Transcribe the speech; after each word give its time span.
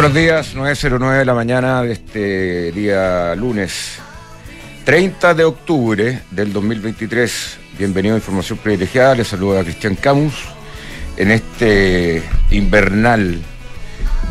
buenos 0.00 0.16
días, 0.16 0.56
9.09 0.56 1.18
de 1.18 1.24
la 1.26 1.34
mañana 1.34 1.82
de 1.82 1.92
este 1.92 2.72
día 2.72 3.34
lunes 3.34 3.98
30 4.84 5.34
de 5.34 5.44
octubre 5.44 6.22
del 6.30 6.54
2023. 6.54 7.58
Bienvenido 7.78 8.14
a 8.14 8.18
Información 8.18 8.56
Privilegiada, 8.56 9.16
les 9.16 9.28
saluda 9.28 9.62
Cristian 9.62 9.96
Camus 9.96 10.32
en 11.18 11.30
este 11.30 12.22
invernal 12.50 13.42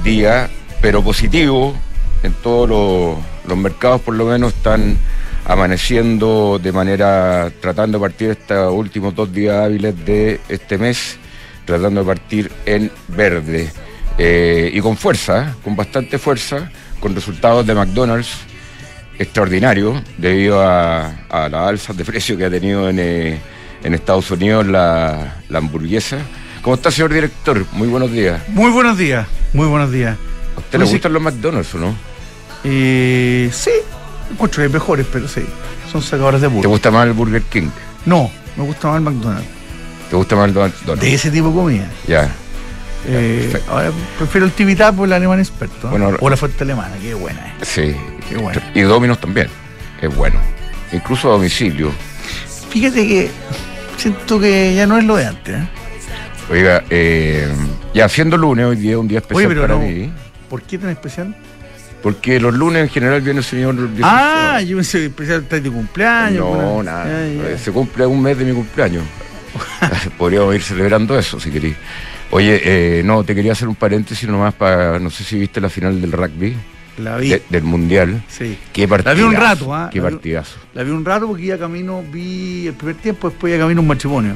día, 0.03 0.49
pero 0.81 1.03
positivo, 1.03 1.75
en 2.23 2.33
todos 2.33 3.19
los 3.45 3.57
mercados 3.59 4.01
por 4.01 4.15
lo 4.15 4.25
menos 4.25 4.55
están 4.55 4.97
amaneciendo 5.45 6.57
de 6.57 6.71
manera, 6.71 7.51
tratando 7.61 7.99
de 7.99 8.01
partir 8.01 8.31
estos 8.31 8.73
últimos 8.73 9.13
dos 9.13 9.31
días 9.31 9.65
hábiles 9.65 10.03
de 10.03 10.39
este 10.49 10.79
mes, 10.79 11.19
tratando 11.65 12.01
de 12.01 12.07
partir 12.07 12.51
en 12.65 12.91
verde. 13.07 13.69
Eh, 14.21 14.69
y 14.73 14.81
con 14.81 14.97
fuerza, 14.97 15.55
con 15.63 15.77
bastante 15.77 16.19
fuerza, 16.19 16.69
con 16.99 17.15
resultados 17.15 17.65
de 17.65 17.73
McDonald's 17.73 18.29
extraordinarios 19.17 20.01
debido 20.17 20.61
a, 20.61 21.07
a 21.29 21.47
las 21.47 21.69
alzas 21.69 21.95
de 21.95 22.03
precio 22.03 22.37
que 22.37 22.43
ha 22.43 22.49
tenido 22.49 22.89
en, 22.89 22.99
eh, 22.99 23.39
en 23.81 23.93
Estados 23.93 24.29
Unidos 24.31 24.67
la, 24.67 25.37
la, 25.47 25.57
hamburguesa. 25.57 26.17
¿Cómo 26.61 26.75
está, 26.75 26.91
señor 26.91 27.13
director? 27.13 27.65
Muy 27.71 27.87
buenos 27.87 28.11
días. 28.11 28.41
Muy 28.49 28.71
buenos 28.71 28.97
días, 28.97 29.25
muy 29.53 29.67
buenos 29.67 29.89
días. 29.89 30.17
¿A 30.55 30.59
usted 30.59 30.79
le 30.79 30.85
gustan 30.85 31.13
los 31.13 31.21
McDonald's 31.21 31.73
o 31.75 31.77
no? 31.77 31.95
Eh, 32.65 33.49
sí, 33.53 33.71
hay 34.57 34.69
mejores, 34.69 35.05
pero 35.11 35.29
sí, 35.29 35.45
son 35.89 36.01
sacadores 36.01 36.41
de 36.41 36.47
burger. 36.47 36.63
¿Te 36.63 36.67
gusta 36.67 36.91
más 36.91 37.07
el 37.07 37.13
Burger 37.13 37.41
King? 37.43 37.69
No, 38.05 38.29
me 38.57 38.65
gusta 38.65 38.89
más 38.89 38.97
el 38.97 39.03
McDonald's. 39.03 39.47
¿Te 40.09 40.15
gusta 40.17 40.35
más 40.35 40.49
el 40.49 40.55
McDonald's? 40.55 41.01
De 41.01 41.13
ese 41.13 41.31
tipo 41.31 41.47
de 41.47 41.53
comida. 41.53 41.89
Ya. 42.05 42.29
Eh, 43.07 43.61
ahora 43.69 43.91
prefiero 44.17 44.45
el 44.45 44.51
Tibitá 44.51 44.91
por 44.91 45.07
el 45.07 45.13
alemán 45.13 45.39
experto. 45.39 45.87
¿eh? 45.87 45.91
Bueno, 45.91 46.11
o 46.19 46.29
la 46.29 46.37
fuente 46.37 46.63
alemana, 46.63 46.95
qué 47.01 47.13
buena 47.13 47.55
es. 47.61 47.67
Sí, 47.67 47.95
qué 48.27 48.37
buena. 48.37 48.61
Y 48.73 48.81
Dominos 48.81 49.19
también, 49.19 49.47
es 50.01 50.15
bueno. 50.15 50.39
Incluso 50.91 51.29
a 51.29 51.33
domicilio. 51.33 51.91
Fíjate 52.69 53.07
que 53.07 53.31
siento 53.97 54.39
que 54.39 54.75
ya 54.75 54.85
no 54.85 54.97
es 54.97 55.03
lo 55.05 55.15
de 55.15 55.25
antes. 55.25 55.55
¿eh? 55.55 55.67
Oiga, 56.51 56.83
eh, 56.89 57.47
ya 57.93 58.09
siendo 58.09 58.37
lunes, 58.37 58.65
hoy 58.65 58.75
día 58.75 58.91
es 58.91 58.97
un 58.97 59.07
día 59.07 59.19
especial 59.19 59.45
Oye, 59.45 59.55
pero 59.55 59.61
para 59.61 59.75
no, 59.75 59.81
mí. 59.81 60.11
¿Por 60.49 60.63
qué 60.63 60.77
tan 60.77 60.89
especial? 60.89 61.35
Porque 62.01 62.39
los 62.39 62.53
lunes 62.53 62.83
en 62.83 62.89
general 62.89 63.21
viene 63.21 63.39
el 63.39 63.45
señor. 63.45 63.75
Ah, 64.03 64.61
yo 64.61 64.77
pensé 64.77 65.05
especial 65.05 65.41
está 65.41 65.59
de 65.59 65.69
cumpleaños. 65.69 66.39
No, 66.39 66.81
nada. 66.81 67.05
Ya, 67.05 67.51
ya. 67.51 67.57
Se 67.57 67.71
cumple 67.71 68.05
un 68.05 68.21
mes 68.21 68.37
de 68.37 68.45
mi 68.45 68.53
cumpleaños. 68.53 69.03
Podríamos 70.17 70.55
ir 70.55 70.63
celebrando 70.63 71.17
eso 71.17 71.39
si 71.39 71.51
queréis. 71.51 71.75
Oye, 72.31 72.61
eh, 72.99 73.03
no, 73.03 73.23
te 73.23 73.33
quería 73.33 73.53
hacer 73.53 73.67
un 73.67 73.75
paréntesis 73.75 74.29
nomás 74.29 74.53
para, 74.53 74.99
no 74.99 75.09
sé 75.09 75.23
si 75.23 75.37
viste 75.39 75.59
la 75.59 75.69
final 75.69 75.99
del 75.99 76.11
rugby. 76.11 76.55
La 76.99 77.15
vi. 77.17 77.29
de- 77.29 77.41
del 77.49 77.63
mundial. 77.63 78.21
Sí. 78.27 78.57
Qué 78.73 78.85
partidazo. 78.87 79.15
La 79.21 79.23
vi 79.27 79.35
un 79.35 79.41
rato, 79.41 79.73
¿ah? 79.73 79.89
Qué 79.91 79.99
La 79.99 80.09
vi- 80.09 80.11
partidazo. 80.15 80.57
La 80.73 80.83
vi 80.83 80.91
un 80.91 81.05
rato 81.05 81.27
porque 81.27 81.43
iba 81.43 81.57
camino, 81.57 82.03
vi 82.11 82.67
el 82.67 82.73
primer 82.73 82.95
tiempo, 82.97 83.29
después 83.29 83.53
iba 83.53 83.63
camino 83.63 83.79
un 83.81 83.87
matrimonio. 83.87 84.33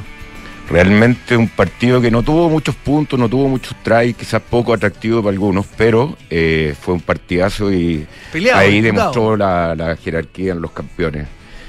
Realmente 0.70 1.36
un 1.36 1.50
partido 1.50 2.00
que 2.00 2.10
no 2.10 2.24
tuvo 2.24 2.50
muchos 2.50 2.74
puntos, 2.76 3.20
no 3.20 3.28
tuvo 3.28 3.50
muchos 3.50 3.76
tries, 3.84 4.16
quizás 4.16 4.42
poco 4.42 4.74
atractivo 4.74 5.22
para 5.22 5.34
algunos, 5.34 5.66
pero 5.78 6.18
eh, 6.30 6.74
fue 6.80 6.94
un 6.94 7.02
partidazo 7.02 7.72
y 7.72 8.08
Peleado, 8.32 8.60
ahí 8.60 8.80
demostró 8.80 9.36
la, 9.36 9.76
la 9.76 9.98
jerarquía 9.98 10.54
en 10.54 10.62
los 10.62 10.72
campeones. 10.72 11.28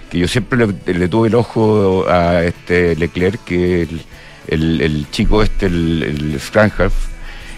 Que 0.09 0.19
yo 0.21 0.29
siempre 0.29 0.65
le, 0.65 0.95
le 0.95 1.09
tuve 1.09 1.27
el 1.27 1.35
ojo 1.35 2.07
a 2.09 2.45
este 2.45 2.95
Leclerc, 2.95 3.43
que 3.45 3.83
el, 3.83 4.01
el- 4.49 4.81
el 4.81 5.07
chico 5.11 5.43
este, 5.43 5.67
el, 5.67 6.03
el 6.03 6.41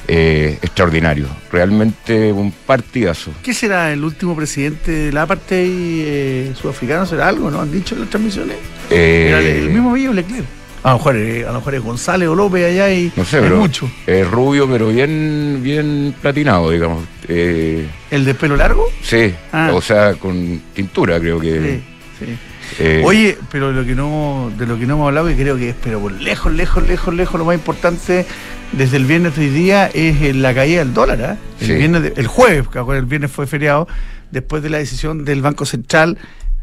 eh, 0.09 0.59
extraordinario. 0.63 1.27
Realmente 1.51 2.33
un 2.33 2.53
partidazo. 2.53 3.33
¿Qué 3.43 3.53
será 3.53 3.93
el 3.93 4.05
último 4.05 4.37
presidente 4.37 4.91
de 4.93 5.13
la 5.13 5.27
parte 5.27 5.57
eh, 5.67 6.53
sudafricana? 6.61 7.07
¿Será 7.07 7.29
algo? 7.29 7.51
¿No 7.51 7.61
han 7.61 7.73
dicho 7.73 7.95
en 7.95 8.03
las 8.03 8.11
transmisiones? 8.11 8.57
Eh, 8.91 9.27
Era 9.29 9.41
el 9.41 9.71
mismo 9.71 9.93
Villo 9.93 10.13
Leclerc. 10.13 10.45
A 10.85 10.91
lo 10.93 10.99
mejor, 10.99 11.17
eh, 11.17 11.45
a 11.45 11.49
lo 11.49 11.55
mejor 11.59 11.75
es 11.75 11.83
González 11.83 12.29
o 12.29 12.35
López 12.37 12.65
allá 12.65 12.93
y 12.93 13.11
No 13.17 13.25
sé, 13.25 13.39
es 13.39 13.43
pero 13.43 13.57
mucho. 13.57 13.91
es 14.07 14.31
rubio, 14.31 14.71
pero 14.71 14.87
bien, 14.89 15.59
bien 15.61 16.15
platinado, 16.23 16.71
digamos. 16.71 17.05
¿El 17.29 18.25
de 18.25 18.35
pelo 18.35 18.55
largo? 18.57 18.87
sí, 19.03 19.35
Ah. 19.51 19.71
o 19.75 19.81
sea, 19.83 20.15
con 20.15 20.63
tintura 20.73 21.19
creo 21.19 21.41
que... 21.41 21.81
Sí, 22.21 22.25
sí. 22.27 22.39
Eh, 22.79 23.03
Oye, 23.05 23.39
pero 23.51 23.73
lo 23.73 23.85
que 23.85 23.95
no, 23.95 24.51
de 24.57 24.67
lo 24.67 24.79
que 24.79 24.87
no 24.87 24.95
hemos 24.95 25.09
hablado, 25.09 25.31
y 25.31 25.35
creo 25.35 25.57
que 25.57 25.71
es, 25.71 25.77
pero 25.83 26.01
por 26.01 26.13
lejos, 26.13 26.53
lejos, 26.53 26.87
lejos, 26.87 27.15
lejos, 27.15 27.39
lo 27.39 27.45
más 27.45 27.55
importante 27.57 28.27
desde 28.73 28.97
el 28.97 29.05
viernes 29.07 29.37
de 29.37 29.43
hoy 29.43 29.51
día 29.51 29.87
es 29.87 30.21
eh, 30.23 30.35
la 30.35 30.55
caída 30.55 30.81
del 30.81 30.93
dólar. 30.95 31.23
¿ah? 31.23 31.37
El, 31.61 31.67
Sí. 31.67 31.73
viernes 31.75 32.03
de- 32.03 32.13
el 32.17 32.27
jueves, 32.27 32.69
que 32.69 32.79
el 32.79 33.05
viernes 33.07 33.31
fue 33.31 33.47
feriado, 33.47 33.87
después 34.31 34.63
de 34.63 34.71
la 34.71 34.79
decisión 34.79 35.25
del 35.25 35.41
Banco 35.43 35.65
Central, 35.65 36.19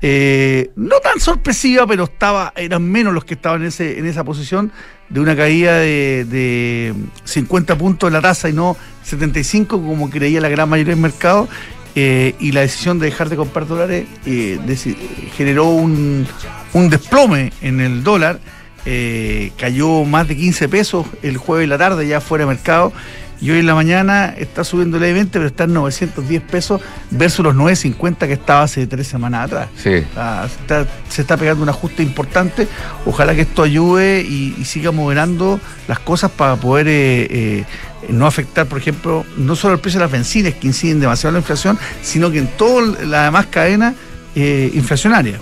eh, 0.06 0.72
no 0.76 0.98
tan 1.00 1.20
sorpresiva, 1.22 1.88
pero 1.88 2.04
estaba, 2.04 2.52
eran 2.58 2.84
menos 2.84 3.14
los 3.14 3.24
que 3.24 3.36
estaban 3.36 3.62
en, 3.62 3.68
ese, 3.70 3.98
en 4.00 4.06
esa 4.06 4.26
posición 4.26 4.70
de 5.08 5.20
una 5.22 5.34
caída 5.36 5.78
de, 5.78 6.26
de 6.30 6.94
50 7.24 7.78
puntos 7.78 8.10
de 8.12 8.18
la 8.18 8.22
tasa 8.22 8.50
y 8.50 8.54
no 8.54 8.76
75 9.04 9.82
como 9.82 10.10
creía 10.10 10.42
la 10.42 10.50
gran 10.50 10.68
mayoría 10.68 10.94
del 10.94 11.02
mercado. 11.02 11.48
Eh, 11.96 12.36
y 12.40 12.52
la 12.52 12.62
decisión 12.62 13.00
de 13.00 13.06
dejar 13.06 13.30
de 13.30 13.36
comprar 13.36 13.68
dólares 13.68 14.06
eh, 14.26 14.60
generó 15.36 15.66
un, 15.70 16.26
un 16.74 16.90
desplome 16.90 17.54
en 17.62 17.82
el 17.82 18.04
dólar. 18.04 18.40
eh, 18.86 19.52
cayó 19.58 20.04
más 20.04 20.28
de 20.28 20.36
15 20.36 20.68
pesos 20.68 21.08
el 21.22 21.38
jueves 21.38 21.64
de 21.64 21.68
la 21.68 21.78
tarde 21.78 22.06
ya 22.08 22.20
fuera 22.20 22.44
de 22.46 22.50
mercado. 22.50 22.92
Y 23.44 23.52
hoy 23.52 23.60
en 23.60 23.66
la 23.66 23.76
mañana 23.76 24.34
está 24.38 24.64
subiendo 24.64 24.98
levemente, 24.98 25.34
pero 25.34 25.48
está 25.48 25.66
en 25.66 25.74
910 25.74 26.42
pesos 26.44 26.80
versus 27.12 27.44
los 27.44 27.54
950 27.54 28.26
que 28.26 28.34
estaba 28.34 28.64
hace 28.64 28.88
tres 28.88 29.06
semanas 29.06 29.48
atrás. 29.48 29.68
Sí, 29.76 30.06
Ah, 30.16 30.48
se, 30.48 30.62
está, 30.62 30.88
se 31.10 31.22
está 31.24 31.36
pegando 31.36 31.62
un 31.62 31.68
ajuste 31.68 32.04
importante. 32.04 32.70
Ojalá 33.06 33.36
que 33.36 33.42
esto 33.42 33.64
ayude 33.64 34.22
y, 34.22 34.56
y 34.58 34.64
siga 34.64 34.92
moderando 34.92 35.60
las 35.90 36.00
cosas 36.00 36.32
para 36.32 36.56
poder 36.56 36.88
eh, 36.88 37.28
eh, 37.30 37.66
no 38.08 38.28
afectar, 38.28 38.66
por 38.66 38.78
ejemplo, 38.78 39.26
no 39.36 39.58
solo 39.58 39.74
el 39.74 39.82
precio 39.82 40.00
de 40.00 40.06
las 40.06 40.12
bencinas 40.12 40.54
que 40.54 40.68
inciden 40.68 41.02
demasiado 41.02 41.32
en 41.32 41.34
la 41.34 41.40
inflación, 41.40 41.78
sino 42.02 42.32
que 42.32 42.38
en 42.40 42.48
toda 42.48 42.96
la 43.06 43.26
demás 43.26 43.48
cadena 43.48 43.94
eh, 44.36 44.72
inflacionaria. 44.74 45.38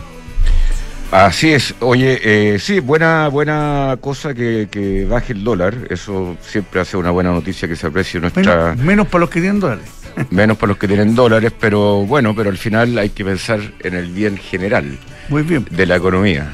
Así 1.11 1.51
es. 1.51 1.75
Oye, 1.79 2.19
eh, 2.23 2.59
sí, 2.59 2.79
buena, 2.79 3.27
buena 3.27 3.97
cosa 4.01 4.33
que, 4.33 4.67
que 4.71 5.05
baje 5.05 5.33
el 5.33 5.43
dólar. 5.43 5.75
Eso 5.89 6.37
siempre 6.41 6.81
hace 6.81 6.97
una 6.97 7.11
buena 7.11 7.31
noticia 7.31 7.67
que 7.67 7.75
se 7.75 7.87
aprecie 7.87 8.19
nuestra... 8.19 8.71
Menos, 8.71 8.77
menos 8.77 9.07
para 9.07 9.19
los 9.21 9.29
que 9.29 9.41
tienen 9.41 9.59
dólares. 9.59 9.85
menos 10.29 10.57
para 10.57 10.69
los 10.69 10.77
que 10.77 10.87
tienen 10.87 11.15
dólares, 11.15 11.51
pero 11.59 12.05
bueno, 12.05 12.35
pero 12.35 12.49
al 12.49 12.57
final 12.57 12.97
hay 12.97 13.09
que 13.09 13.25
pensar 13.25 13.59
en 13.79 13.95
el 13.95 14.11
bien 14.11 14.37
general 14.37 14.97
Muy 15.29 15.43
bien. 15.43 15.65
de 15.69 15.85
la 15.85 15.95
economía. 15.95 16.53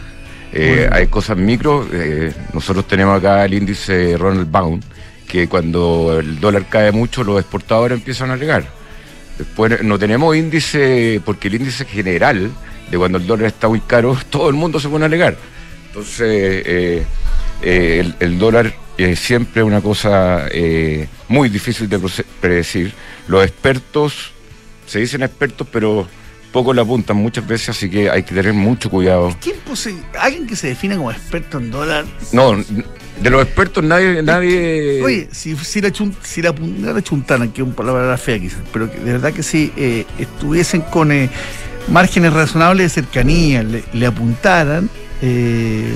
Eh. 0.53 0.89
Hay 0.91 1.07
cosas 1.07 1.37
micro, 1.37 1.87
eh, 1.91 2.31
nosotros 2.53 2.87
tenemos 2.87 3.17
acá 3.17 3.45
el 3.45 3.53
índice 3.53 4.15
Ronald 4.17 4.49
Bound, 4.49 4.83
que 5.27 5.47
cuando 5.47 6.17
el 6.19 6.39
dólar 6.39 6.65
cae 6.69 6.91
mucho 6.91 7.23
los 7.23 7.39
exportadores 7.39 7.97
empiezan 7.97 8.31
a 8.31 8.33
alegar. 8.33 8.65
Después 9.37 9.83
no 9.83 9.99
tenemos 9.99 10.35
índice, 10.35 11.21
porque 11.23 11.47
el 11.49 11.55
índice 11.55 11.85
general 11.85 12.49
de 12.91 12.97
cuando 12.97 13.17
el 13.17 13.27
dólar 13.27 13.47
está 13.47 13.67
muy 13.67 13.79
caro, 13.81 14.17
todo 14.29 14.49
el 14.49 14.55
mundo 14.55 14.79
se 14.79 14.89
pone 14.89 15.05
a 15.05 15.07
alegar. 15.07 15.37
Entonces, 15.87 16.19
eh, 16.65 17.05
eh, 17.61 17.99
el, 17.99 18.15
el 18.19 18.39
dólar 18.39 18.73
es 18.97 19.19
siempre 19.19 19.63
una 19.63 19.81
cosa 19.81 20.45
eh, 20.51 21.07
muy 21.27 21.49
difícil 21.49 21.87
de 21.89 21.99
predecir. 22.39 22.93
Los 23.27 23.43
expertos, 23.45 24.31
se 24.85 24.99
dicen 24.99 25.23
expertos, 25.23 25.67
pero 25.71 26.07
poco 26.51 26.73
le 26.73 26.81
apuntan 26.81 27.17
muchas 27.17 27.45
veces, 27.47 27.69
así 27.69 27.89
que 27.89 28.09
hay 28.09 28.23
que 28.23 28.33
tener 28.33 28.53
mucho 28.53 28.89
cuidado. 28.89 29.35
¿Quién 29.41 29.57
pose- 29.65 29.95
alguien 30.19 30.47
que 30.47 30.55
se 30.55 30.67
defina 30.67 30.95
como 30.95 31.11
experto 31.11 31.57
en 31.57 31.69
dólar. 31.71 32.05
No, 32.31 32.55
de 32.55 33.29
los 33.29 33.43
expertos 33.43 33.83
nadie, 33.83 34.21
nadie. 34.23 35.01
Oye, 35.03 35.27
si, 35.31 35.55
si 35.57 35.81
la, 35.81 35.89
chun- 35.91 36.15
si 36.23 36.41
la, 36.41 36.53
la 36.93 37.01
chuntaran, 37.01 37.51
que 37.51 37.61
es 37.61 37.67
una 37.67 37.75
palabra 37.75 38.17
fea 38.17 38.39
quizás, 38.39 38.59
pero 38.71 38.89
que 38.91 38.97
de 38.99 39.11
verdad 39.13 39.33
que 39.33 39.43
si 39.43 39.71
eh, 39.75 40.05
estuviesen 40.19 40.81
con 40.81 41.11
eh, 41.11 41.29
márgenes 41.89 42.33
razonables 42.33 42.85
de 42.93 43.01
cercanía, 43.01 43.63
le, 43.63 43.83
le 43.93 44.05
apuntaran, 44.05 44.89
eh, 45.21 45.93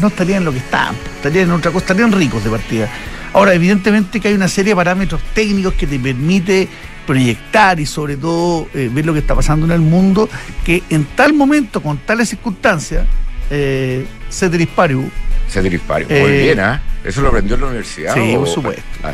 no 0.00 0.08
estarían 0.08 0.38
en 0.38 0.44
lo 0.44 0.52
que 0.52 0.58
están, 0.58 0.94
estarían 1.16 1.46
en 1.46 1.52
otra 1.52 1.70
cosa, 1.70 1.84
estarían 1.84 2.12
ricos 2.12 2.42
de 2.44 2.50
partida. 2.50 2.88
Ahora, 3.32 3.52
evidentemente 3.54 4.20
que 4.20 4.28
hay 4.28 4.34
una 4.34 4.48
serie 4.48 4.72
de 4.72 4.76
parámetros 4.76 5.20
técnicos 5.34 5.74
que 5.74 5.86
te 5.86 5.98
permite 5.98 6.68
proyectar 7.06 7.78
y 7.80 7.86
sobre 7.86 8.16
todo 8.16 8.68
eh, 8.74 8.88
ver 8.92 9.04
lo 9.04 9.12
que 9.12 9.18
está 9.18 9.34
pasando 9.34 9.66
en 9.66 9.72
el 9.72 9.80
mundo, 9.80 10.28
que 10.64 10.82
en 10.90 11.04
tal 11.16 11.32
momento, 11.34 11.82
con 11.82 11.98
tales 11.98 12.28
circunstancias, 12.28 13.06
eh, 13.50 14.06
se 14.28 14.46
Hugo. 14.46 15.10
Se 15.48 15.62
dispara. 15.62 16.06
Muy 16.08 16.30
bien, 16.32 16.60
¿ah? 16.60 16.80
¿Eso 17.04 17.20
lo 17.20 17.28
aprendió 17.28 17.56
en 17.56 17.60
la 17.60 17.66
universidad? 17.66 18.14
Sí, 18.14 18.34
o- 18.34 18.40
por 18.40 18.48
supuesto. 18.48 18.82
Ah, 19.02 19.12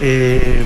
eh, 0.00 0.62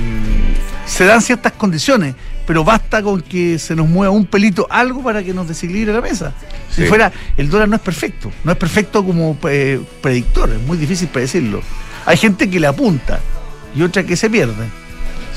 se 0.85 1.05
dan 1.05 1.21
ciertas 1.21 1.53
condiciones, 1.53 2.15
pero 2.45 2.63
basta 2.63 3.01
con 3.01 3.21
que 3.21 3.57
se 3.59 3.75
nos 3.75 3.87
mueva 3.87 4.11
un 4.11 4.25
pelito 4.25 4.67
algo 4.69 5.01
para 5.03 5.23
que 5.23 5.33
nos 5.33 5.47
desequilibre 5.47 5.93
la 5.93 6.01
mesa. 6.01 6.33
Si 6.69 6.85
fuera, 6.85 7.11
el 7.37 7.49
dólar 7.49 7.69
no 7.69 7.75
es 7.75 7.81
perfecto, 7.81 8.31
no 8.43 8.51
es 8.51 8.57
perfecto 8.57 9.03
como 9.05 9.37
eh, 9.49 9.79
predictor, 10.01 10.49
es 10.49 10.61
muy 10.61 10.77
difícil 10.77 11.07
predecirlo. 11.07 11.61
Hay 12.05 12.17
gente 12.17 12.49
que 12.49 12.59
le 12.59 12.67
apunta 12.67 13.19
y 13.75 13.81
otra 13.81 14.03
que 14.03 14.15
se 14.15 14.29
pierde. 14.29 14.65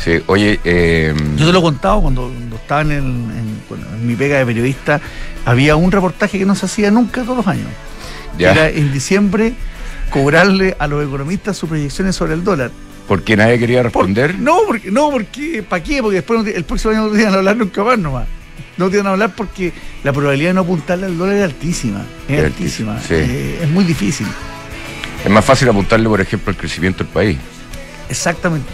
Sí, 0.03 0.21
oye. 0.27 0.61
Eh, 0.65 1.15
Yo 1.37 1.47
te 1.47 1.53
lo 1.53 1.61
he 1.61 1.63
contado 1.63 2.03
cuando, 2.03 2.33
estaba 2.55 2.83
en, 2.83 3.27
mi 4.05 4.15
pega 4.15 4.39
de 4.39 4.47
periodista, 4.47 5.01
había 5.45 5.77
un 5.77 5.91
reportaje 5.91 6.39
que 6.39 6.45
no 6.45 6.55
se 6.55 6.67
hacía 6.67 6.91
nunca 6.91 7.23
todos 7.23 7.39
los 7.39 7.47
años. 7.47 7.69
Era 8.39 8.69
en 8.69 8.93
diciembre 8.93 9.55
cobrarle 10.11 10.77
a 10.79 10.87
los 10.87 11.07
economistas 11.07 11.57
sus 11.57 11.69
proyecciones 11.69 12.15
sobre 12.15 12.35
el 12.35 12.45
dólar. 12.45 12.71
¿Porque 13.07 13.37
nadie 13.37 13.59
quería 13.59 13.83
responder? 13.83 14.39
no, 14.39 14.59
porque, 14.67 14.91
no, 14.91 15.11
porque, 15.11 15.63
¿para 15.63 15.83
qué? 15.83 16.03
Porque 16.03 16.17
después 16.17 16.47
el 16.47 16.65
próximo 16.65 16.93
año 16.93 17.07
no 17.07 17.13
te 17.13 17.21
iban 17.21 17.35
a 17.35 17.39
hablar 17.39 17.57
nunca 17.57 17.85
más 17.85 17.99
nomás. 17.99 18.27
No 18.77 18.91
te 18.91 18.97
iban 18.97 19.07
a 19.07 19.11
hablar 19.11 19.35
porque 19.35 19.73
la 20.05 20.13
probabilidad 20.13 20.51
de 20.51 20.55
no 20.55 20.61
apuntarle 20.63 21.07
al 21.07 21.17
dólar 21.17 21.37
es 21.37 21.45
altísima. 21.45 22.05
Es, 22.29 22.45
altísima. 22.45 23.01
Eh, 23.11 23.61
es 23.63 23.69
muy 23.71 23.85
difícil. 23.85 24.27
Es 25.25 25.31
más 25.31 25.45
fácil 25.45 25.69
apuntarle, 25.69 26.09
por 26.09 26.21
ejemplo, 26.21 26.51
al 26.51 26.57
crecimiento 26.57 27.05
del 27.05 27.13
país. 27.13 27.39
Exactamente. 28.09 28.69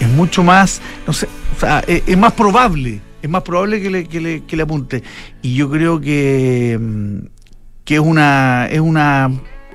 Es 0.00 0.08
mucho 0.08 0.42
más, 0.42 0.80
no 1.06 1.12
sé, 1.12 1.28
o 1.56 1.60
sea, 1.60 1.84
es, 1.86 2.16
más 2.18 2.32
probable, 2.32 3.00
es 3.22 3.30
más 3.30 3.42
probable 3.42 3.80
que 3.80 3.90
le, 3.90 4.08
que 4.08 4.20
le, 4.20 4.44
que 4.44 4.56
le 4.56 4.62
apunte. 4.62 5.02
Y 5.42 5.54
yo 5.54 5.70
creo 5.70 6.00
que, 6.00 6.78
mm, 6.80 7.18
que 7.84 7.94
es 7.94 8.00
una, 8.00 8.66
es 8.70 8.80
una 8.80 9.30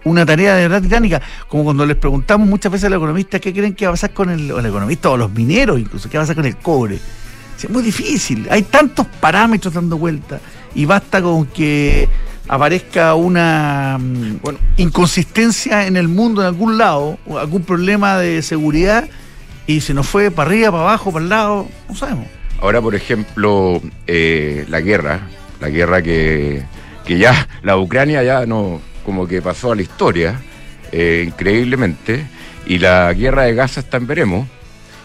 una 0.05 0.25
tarea 0.25 0.55
de 0.55 0.63
verdad 0.63 0.81
titánica, 0.81 1.21
como 1.47 1.63
cuando 1.63 1.85
les 1.85 1.97
preguntamos 1.97 2.47
muchas 2.47 2.71
veces 2.71 2.85
a 2.85 2.89
los 2.89 2.97
economistas 2.97 3.41
qué 3.41 3.53
creen 3.53 3.73
que 3.73 3.85
va 3.85 3.91
a 3.91 3.93
pasar 3.93 4.13
con 4.13 4.29
el, 4.29 4.51
o 4.51 4.59
el 4.59 4.65
economista 4.65 5.09
o 5.09 5.17
los 5.17 5.31
mineros 5.31 5.79
incluso, 5.79 6.09
qué 6.09 6.17
va 6.17 6.23
a 6.23 6.25
pasar 6.25 6.35
con 6.35 6.45
el 6.45 6.57
cobre. 6.57 6.99
Es 7.57 7.69
muy 7.69 7.83
difícil, 7.83 8.47
hay 8.49 8.63
tantos 8.63 9.05
parámetros 9.19 9.73
dando 9.73 9.97
vuelta 9.97 10.39
y 10.73 10.85
basta 10.85 11.21
con 11.21 11.45
que 11.47 12.07
aparezca 12.47 13.15
una 13.15 13.97
mm, 13.99 14.39
bueno, 14.41 14.59
inconsistencia 14.77 15.85
en 15.85 15.95
el 15.95 16.07
mundo 16.07 16.41
en 16.41 16.47
algún 16.47 16.77
lado, 16.77 17.19
o 17.27 17.37
algún 17.37 17.63
problema 17.63 18.17
de 18.17 18.41
seguridad 18.41 19.07
y 19.67 19.81
se 19.81 19.93
nos 19.93 20.07
fue 20.07 20.31
para 20.31 20.49
arriba, 20.49 20.71
para 20.71 20.83
abajo, 20.83 21.11
para 21.11 21.23
el 21.23 21.29
lado, 21.29 21.67
no 21.87 21.95
sabemos. 21.95 22.25
Ahora, 22.59 22.81
por 22.81 22.95
ejemplo, 22.95 23.81
eh, 24.07 24.65
la 24.67 24.81
guerra, 24.81 25.21
la 25.61 25.69
guerra 25.69 26.01
que, 26.01 26.63
que 27.05 27.19
ya, 27.19 27.47
la 27.61 27.77
Ucrania 27.77 28.23
ya 28.23 28.47
no, 28.47 28.81
como 29.05 29.27
que 29.27 29.41
pasó 29.41 29.71
a 29.71 29.75
la 29.75 29.81
historia, 29.81 30.39
eh, 30.91 31.25
increíblemente, 31.27 32.25
y 32.65 32.77
la 32.79 33.11
guerra 33.13 33.43
de 33.43 33.55
Gaza 33.55 33.79
está 33.79 33.97
en 33.97 34.07
veremos, 34.07 34.47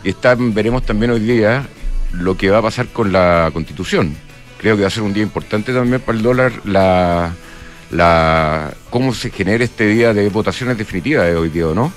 y 0.03 0.11
está 0.11 0.35
veremos 0.39 0.85
también 0.85 1.13
hoy 1.13 1.21
día 1.21 1.67
lo 2.13 2.37
que 2.37 2.51
va 2.51 2.59
a 2.59 2.63
pasar 2.63 2.89
con 2.89 3.13
la 3.13 3.51
constitución. 3.53 4.15
Creo 4.59 4.77
que 4.77 4.83
va 4.83 4.89
a 4.89 4.91
ser 4.91 5.03
un 5.03 5.13
día 5.13 5.23
importante 5.23 5.73
también 5.73 6.01
para 6.01 6.17
el 6.17 6.25
dólar 6.25 6.53
la, 6.65 7.33
la 7.91 8.73
cómo 8.91 9.13
se 9.15 9.31
genera 9.31 9.65
este 9.65 9.87
día 9.87 10.15
de 10.15 10.29
votaciones 10.29 10.79
definitivas 10.79 11.27
de 11.27 11.37
hoy 11.37 11.49
día, 11.49 11.67
¿no? 11.75 11.93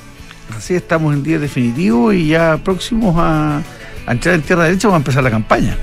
Así 0.56 0.76
estamos 0.76 1.14
en 1.14 1.24
día 1.24 1.40
definitivo 1.40 2.14
y 2.14 2.30
ya 2.30 2.58
próximos 2.58 3.16
a, 3.18 3.62
a 4.06 4.12
entrar 4.12 4.36
en 4.36 4.42
tierra 4.42 4.64
derecha 4.64 4.88
va 4.88 4.96
a 4.96 4.98
empezar 4.98 5.24
la 5.24 5.32
campaña. 5.32 5.78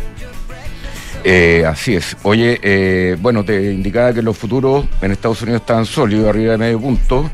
Eh, 1.27 1.65
así 1.67 1.97
es. 1.97 2.17
Oye, 2.23 2.61
eh, 2.63 3.17
bueno, 3.19 3.43
te 3.45 3.73
indicaba 3.73 4.13
que 4.13 4.21
los 4.21 4.37
futuros 4.37 4.85
en 5.01 5.11
Estados 5.11 5.41
Unidos 5.41 5.63
estaban 5.63 5.87
sólidos, 5.87 6.29
arriba 6.29 6.53
de 6.53 6.59
medio 6.59 6.79
punto, 6.79 7.31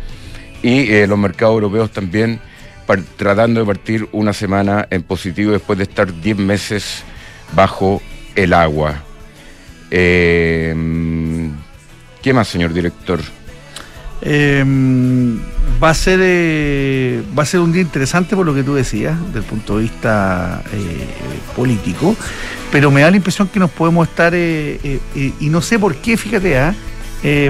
y 0.63 0.93
eh, 0.93 1.09
los 1.09 1.19
mercados 1.19 1.55
europeos 1.55 1.91
también 1.91 2.41
tratando 3.17 3.61
de 3.61 3.67
partir 3.67 4.09
una 4.11 4.33
semana 4.33 4.87
en 4.91 5.03
positivo 5.03 5.53
después 5.53 5.79
de 5.79 5.85
estar 5.85 6.13
10 6.21 6.39
meses 6.39 7.05
bajo 7.53 8.03
el 8.35 8.53
agua. 8.53 9.03
¿Qué 9.91 10.75
más, 12.33 12.49
señor 12.49 12.73
director? 12.73 13.21
Em, 14.23 15.41
va 15.83 15.91
a 15.91 15.95
ser 15.95 16.21
va 17.37 17.43
a 17.43 17.47
ser 17.47 17.61
un 17.61 17.73
día 17.73 17.83
interesante 17.83 18.37
por 18.37 18.45
lo 18.47 18.55
que 18.55 18.63
tú 18.63 18.75
decías, 18.75 19.19
desde 19.27 19.39
el 19.39 19.45
punto 19.45 19.77
de 19.77 19.83
vista 19.83 20.63
político 21.57 22.17
pero 22.71 22.91
me 22.91 23.03
da 23.03 23.11
la 23.11 23.17
impresión 23.17 23.49
que 23.49 23.59
nos 23.59 23.71
podemos 23.71 24.09
estar, 24.09 24.35
eh, 24.35 24.81
eh, 24.83 25.01
eh, 25.15 25.33
y 25.41 25.49
no 25.49 25.61
sé 25.61 25.79
por 25.79 25.97
qué, 25.97 26.17
fíjate, 26.17 26.59
¿ah? 26.59 26.75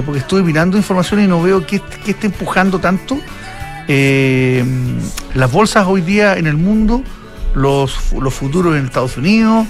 porque 0.05 0.19
estuve 0.19 0.43
mirando 0.43 0.75
información 0.75 1.23
y 1.23 1.27
no 1.27 1.41
veo 1.41 1.65
qué, 1.65 1.81
está 2.05 2.25
empujando 2.25 2.79
tanto. 2.79 3.17
las 3.87 5.51
bolsas 5.51 5.87
hoy 5.87 6.01
día 6.01 6.37
en 6.37 6.47
el 6.47 6.57
mundo, 6.57 7.03
los, 7.55 7.93
futuros 7.93 8.75
en 8.75 8.85
Estados 8.85 9.15
Unidos, 9.17 9.65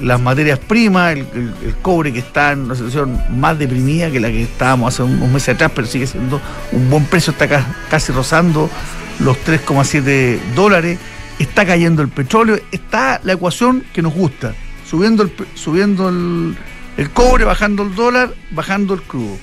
las 0.00 0.20
materias 0.20 0.58
primas, 0.58 1.16
el, 1.16 1.74
cobre 1.82 2.12
que 2.12 2.20
está 2.20 2.52
en 2.52 2.60
una 2.60 2.76
situación 2.76 3.20
más 3.30 3.58
deprimida 3.58 4.10
que 4.10 4.20
la 4.20 4.28
que 4.28 4.44
estábamos 4.44 4.94
hace 4.94 5.02
unos 5.02 5.28
meses 5.30 5.54
atrás, 5.54 5.72
pero 5.74 5.86
sigue 5.86 6.06
siendo 6.06 6.40
un 6.72 6.88
buen 6.88 7.04
precio, 7.06 7.32
está 7.32 7.48
casi 7.90 8.12
rozando 8.12 8.70
los 9.18 9.36
3,7 9.38 10.38
dólares 10.54 10.98
está 11.38 11.64
cayendo 11.64 12.02
el 12.02 12.08
petróleo, 12.08 12.60
está 12.72 13.20
la 13.22 13.34
ecuación 13.34 13.84
que 13.92 14.02
nos 14.02 14.14
gusta, 14.14 14.54
subiendo 14.88 15.22
el, 15.22 15.32
subiendo 15.54 16.08
el, 16.08 17.10
cobre, 17.10 17.44
bajando 17.44 17.84
el 17.84 17.94
dólar, 17.94 18.34
bajando 18.50 18.94
el 18.94 19.02
crudo. 19.02 19.36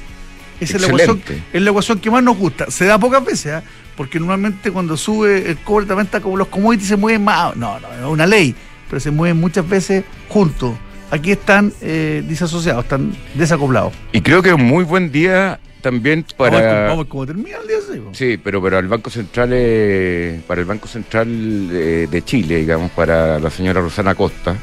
Esa 0.60 0.78
es 0.78 0.82
la, 0.82 0.88
ecuación, 0.88 1.22
es 1.52 1.62
la 1.62 1.70
ecuación 1.70 2.00
que 2.00 2.12
más 2.12 2.24
nos 2.24 2.38
gusta. 2.38 2.72
Se 2.72 2.86
da 2.86 2.98
pocas 2.98 3.24
veces, 3.24 3.62
¿eh? 3.62 3.64
porque 3.98 4.20
normalmente 4.20 4.72
cuando 4.72 4.96
sube 4.96 5.50
el 5.50 5.58
cobre 5.58 5.86
también 5.86 6.06
está 6.06 6.22
como 6.22 6.38
los 6.38 6.48
commodities 6.48 6.90
se 6.90 6.98
mueven 6.98 7.24
más. 7.24 7.56
No, 7.56 7.80
no, 7.80 7.88
es 7.94 8.06
una 8.06 8.26
ley, 8.26 8.56
pero 8.90 9.00
se 9.00 9.12
mueven 9.12 9.40
muchas 9.40 9.68
veces 9.68 10.04
juntos. 10.30 10.74
Aquí 11.12 11.32
están 11.32 11.72
eh, 11.82 12.24
disasociados, 12.28 12.84
están 12.84 13.16
desacoplados. 13.36 13.94
Y 14.12 14.22
creo 14.22 14.42
que 14.42 14.50
es 14.50 14.56
un 14.56 14.66
muy 14.66 14.84
buen 14.84 15.12
día 15.12 15.60
también 15.82 16.26
para. 16.36 16.88
Vamos, 16.88 17.06
como 17.06 17.26
termina 17.28 17.58
el 17.62 17.68
día 17.68 17.78
Sí, 18.12 18.40
pero 18.44 18.62
para 18.62 18.80
el 18.80 18.88
Banco 18.88 19.10
Central, 19.10 19.50
eh, 19.54 20.42
para 20.48 20.62
el 20.62 20.66
Banco 20.66 20.88
Central 20.88 21.28
eh, 21.72 22.08
de 22.10 22.22
Chile, 22.24 22.58
digamos, 22.58 22.90
para 22.92 23.40
la 23.40 23.50
señora 23.52 23.82
Rosana 23.82 24.16
Costa 24.16 24.56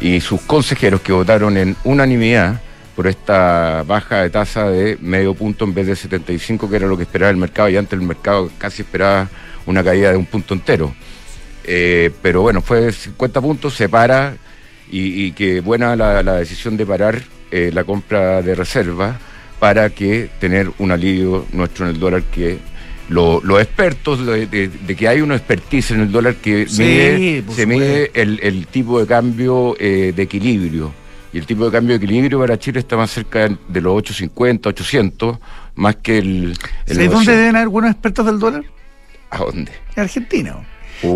y 0.00 0.20
sus 0.20 0.40
consejeros 0.42 1.00
que 1.00 1.12
votaron 1.12 1.56
en 1.56 1.76
unanimidad 1.84 2.60
por 2.94 3.06
esta 3.06 3.82
baja 3.86 4.22
de 4.22 4.30
tasa 4.30 4.68
de 4.68 4.98
medio 5.00 5.32
punto 5.32 5.64
en 5.64 5.72
vez 5.72 5.86
de 5.86 5.96
75, 5.96 6.68
que 6.68 6.76
era 6.76 6.86
lo 6.86 6.96
que 6.98 7.04
esperaba 7.04 7.30
el 7.30 7.38
mercado, 7.38 7.70
y 7.70 7.76
antes 7.78 7.98
el 7.98 8.06
mercado 8.06 8.50
casi 8.58 8.82
esperaba 8.82 9.28
una 9.64 9.82
caída 9.82 10.10
de 10.10 10.16
un 10.18 10.26
punto 10.26 10.52
entero. 10.52 10.92
Eh, 11.72 12.10
pero 12.20 12.42
bueno, 12.42 12.62
fue 12.62 12.90
50 12.90 13.40
puntos, 13.40 13.74
se 13.74 13.88
para 13.88 14.34
y, 14.90 15.26
y 15.26 15.32
que 15.32 15.60
buena 15.60 15.94
la, 15.94 16.22
la 16.22 16.34
decisión 16.34 16.76
de 16.76 16.84
parar 16.84 17.22
la 17.52 17.82
compra 17.82 18.42
de 18.42 18.54
reserva 18.54 19.18
para 19.58 19.90
que 19.90 20.30
tener 20.38 20.70
un 20.78 20.92
alivio 20.92 21.46
nuestro 21.52 21.84
en 21.84 21.94
el 21.94 22.00
dólar 22.00 22.22
que 22.22 22.58
los 23.10 23.60
expertos 23.60 24.24
de, 24.24 24.70
que 24.96 25.08
hay 25.08 25.20
una 25.20 25.34
expertise 25.36 25.90
en 25.92 26.00
el 26.00 26.12
dólar 26.12 26.36
que 26.36 26.68
se 26.68 27.66
mide 27.66 28.10
el, 28.14 28.66
tipo 28.68 29.00
de 29.00 29.06
cambio 29.06 29.76
eh, 29.78 30.12
de 30.14 30.22
equilibrio. 30.22 30.92
Y 31.32 31.38
el 31.38 31.46
tipo 31.46 31.64
de 31.64 31.70
cambio 31.70 31.96
de 31.96 32.04
equilibrio 32.04 32.40
para 32.40 32.58
Chile 32.58 32.80
está 32.80 32.96
más 32.96 33.10
cerca 33.10 33.48
de 33.48 33.80
los 33.80 33.94
850, 33.94 34.68
800, 34.68 35.38
más 35.76 35.96
que 35.96 36.18
el... 36.18 36.58
el 36.86 37.08
dónde 37.08 37.36
deben 37.36 37.56
haber 37.56 37.68
buenos 37.68 37.92
expertos 37.92 38.26
del 38.26 38.38
dólar? 38.38 38.64
¿A 39.30 39.38
dónde? 39.38 39.72
En 39.94 40.02
Argentina. 40.02 40.56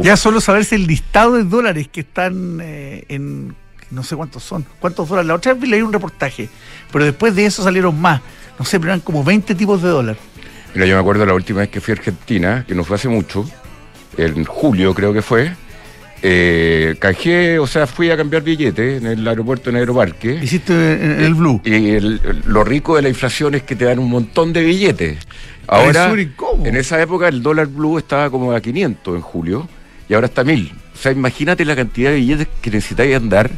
Ya 0.02 0.16
solo 0.16 0.40
saberse 0.40 0.76
el 0.76 0.86
listado 0.86 1.34
de 1.34 1.44
dólares 1.44 1.88
que 1.88 2.00
están 2.00 2.60
eh, 2.62 3.04
en 3.08 3.54
no 3.90 4.02
sé 4.02 4.16
cuántos 4.16 4.42
son, 4.42 4.64
cuántos 4.80 5.08
dólares. 5.08 5.28
La 5.28 5.34
otra 5.34 5.54
vez 5.54 5.68
leí 5.68 5.82
un 5.82 5.92
reportaje, 5.92 6.48
pero 6.92 7.04
después 7.04 7.34
de 7.34 7.46
eso 7.46 7.62
salieron 7.62 8.00
más. 8.00 8.20
No 8.58 8.64
sé, 8.64 8.78
pero 8.78 8.92
eran 8.92 9.00
como 9.00 9.24
20 9.24 9.54
tipos 9.54 9.82
de 9.82 9.88
dólares. 9.88 10.20
Mira, 10.74 10.86
yo 10.86 10.94
me 10.94 11.00
acuerdo 11.00 11.24
la 11.26 11.34
última 11.34 11.60
vez 11.60 11.68
que 11.68 11.80
fui 11.80 11.92
a 11.92 11.96
Argentina, 11.96 12.64
que 12.66 12.74
no 12.74 12.84
fue 12.84 12.96
hace 12.96 13.08
mucho, 13.08 13.48
en 14.16 14.44
julio 14.44 14.94
creo 14.94 15.12
que 15.12 15.22
fue. 15.22 15.52
Eh, 16.26 16.96
cajé, 16.98 17.58
o 17.58 17.66
sea, 17.66 17.86
fui 17.86 18.10
a 18.10 18.16
cambiar 18.16 18.42
billetes 18.42 19.02
en 19.02 19.06
el 19.06 19.28
aeropuerto 19.28 19.70
de 19.70 19.78
Negro 19.78 19.94
Parque. 19.94 20.40
¿Hiciste 20.42 20.72
en 20.72 21.20
el 21.20 21.34
Blue? 21.34 21.60
Y 21.64 22.00
lo 22.48 22.64
rico 22.64 22.96
de 22.96 23.02
la 23.02 23.10
inflación 23.10 23.54
es 23.54 23.62
que 23.62 23.76
te 23.76 23.84
dan 23.84 23.98
un 23.98 24.08
montón 24.08 24.52
de 24.52 24.64
billetes. 24.64 25.18
Ahora, 25.66 26.12
en 26.64 26.76
esa 26.76 27.00
época 27.00 27.28
el 27.28 27.42
dólar 27.42 27.66
Blue 27.66 27.98
estaba 27.98 28.30
como 28.30 28.52
a 28.52 28.60
500 28.60 29.16
en 29.16 29.20
julio 29.20 29.68
y 30.08 30.14
ahora 30.14 30.26
está 30.26 30.42
a 30.42 30.44
1000. 30.44 30.72
O 30.94 30.96
sea, 30.96 31.12
imagínate 31.12 31.64
la 31.64 31.76
cantidad 31.76 32.10
de 32.10 32.16
billetes 32.16 32.48
que 32.60 32.70
necesitáis 32.70 33.16
andar 33.16 33.50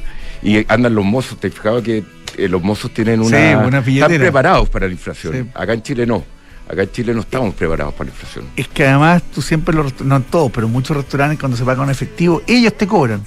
y 0.42 0.64
andan 0.72 0.94
los 0.94 1.04
mozos. 1.04 1.38
Te 1.38 1.50
fijaba 1.50 1.82
que 1.82 2.04
eh, 2.36 2.48
los 2.48 2.62
mozos 2.62 2.92
tienen 2.92 3.20
una. 3.20 3.82
Sí, 3.82 3.94
están 3.94 4.18
preparados 4.18 4.68
para 4.68 4.86
la 4.86 4.92
inflación. 4.92 5.50
Acá 5.54 5.72
en 5.72 5.82
Chile 5.82 6.06
no. 6.06 6.24
Acá 6.68 6.82
en 6.82 6.90
Chile 6.90 7.14
no 7.14 7.20
estamos 7.20 7.54
preparados 7.54 7.94
para 7.94 8.08
la 8.08 8.14
inflación. 8.14 8.46
Es 8.56 8.68
que 8.68 8.86
además 8.86 9.22
tú 9.32 9.40
siempre, 9.40 9.74
los, 9.74 10.00
no 10.00 10.20
todos, 10.22 10.50
pero 10.50 10.68
muchos 10.68 10.96
restaurantes 10.96 11.38
cuando 11.38 11.56
se 11.56 11.64
pagan 11.64 11.90
efectivo, 11.90 12.42
ellos 12.46 12.76
te 12.76 12.86
cobran. 12.86 13.22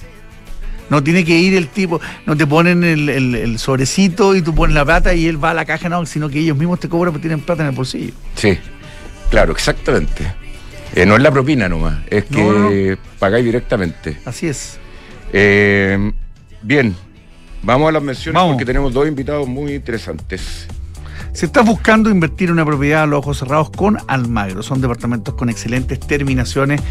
No 0.90 1.04
tiene 1.04 1.24
que 1.24 1.38
ir 1.38 1.56
el 1.56 1.68
tipo, 1.68 2.02
no 2.26 2.36
te 2.36 2.48
ponen 2.48 2.84
el, 2.84 3.60
sobrecito 3.60 4.36
y 4.36 4.42
tú 4.42 4.56
pones 4.56 4.76
la 4.76 4.84
plata 4.84 5.14
y 5.14 5.28
él 5.28 5.42
va 5.42 5.52
a 5.52 5.54
la 5.54 5.64
caja, 5.64 5.88
no, 5.88 6.04
sino 6.06 6.30
que 6.30 6.40
ellos 6.40 6.58
mismos 6.58 6.80
te 6.80 6.90
cobran 6.90 7.14
porque 7.14 7.28
tienen 7.28 7.42
plata 7.42 7.62
en 7.62 7.70
el 7.70 7.76
bolsillo. 7.76 8.14
Sí, 8.36 8.58
claro, 9.30 9.52
exactamente. 9.52 10.34
Eh, 10.96 11.06
no 11.06 11.16
es 11.16 11.22
la 11.22 11.32
propina 11.32 11.70
nomás, 11.70 12.00
es 12.10 12.26
que 12.26 12.98
pagáis 13.20 13.46
directamente. 13.46 14.18
Así 14.26 14.48
es. 14.48 14.80
Eh, 15.32 16.12
bien, 16.62 16.96
vamos 17.62 17.90
a 17.90 17.92
las 17.92 18.04
menciones 18.04 18.42
porque 18.44 18.66
tenemos 18.66 18.94
dos 18.94 19.08
invitados 19.08 19.48
muy 19.48 19.74
interesantes. 19.74 20.68
Si 21.32 21.46
estás 21.46 21.66
buscando 21.66 22.10
invertir 22.10 22.50
en 22.50 22.54
una 22.54 22.66
propiedad 22.66 23.04
a 23.04 23.06
los 23.06 23.20
ojos 23.20 23.38
cerrados 23.38 23.70
con 23.70 23.98
Almagro, 24.08 24.64
son 24.64 24.82
departamentos 24.82 25.36
con 25.36 25.50
excelentes 25.50 26.00
terminaciones, 26.00 26.82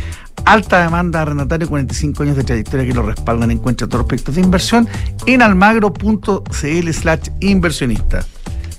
alta 0.45 0.81
demanda 0.83 1.23
arrendatario, 1.23 1.69
45 1.69 2.23
años 2.23 2.37
de 2.37 2.45
trayectoria 2.45 2.87
que 2.87 2.95
lo 2.95 3.03
respaldan. 3.03 3.51
Encuentra 3.51 3.89
todos 3.89 4.01
los 4.01 4.07
proyectos 4.07 4.37
de 4.37 4.43
inversión 4.43 4.89
en 5.27 5.43
almagro.cl 5.43 6.93
slash 6.93 7.29
inversionista. 7.41 8.25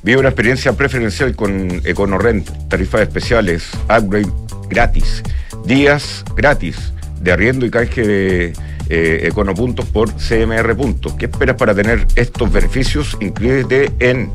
Vive 0.01 0.19
una 0.19 0.29
experiencia 0.29 0.71
preferencial 0.73 1.35
con 1.35 1.81
EconoRent, 1.83 2.49
tarifas 2.69 3.01
especiales, 3.01 3.69
upgrade 3.83 4.31
gratis, 4.69 5.23
días 5.65 6.23
gratis 6.35 6.93
de 7.21 7.31
arriendo 7.31 7.65
y 7.65 7.71
canje 7.71 8.07
de 8.07 8.53
eh, 8.89 9.27
Econopuntos 9.27 9.85
por 9.85 10.13
CMR 10.13 10.75
Puntos. 10.75 11.13
¿Qué 11.13 11.25
esperas 11.25 11.55
para 11.57 11.75
tener 11.75 12.07
estos 12.15 12.51
beneficios? 12.51 13.17
Inscríbete 13.19 13.91
en 13.99 14.31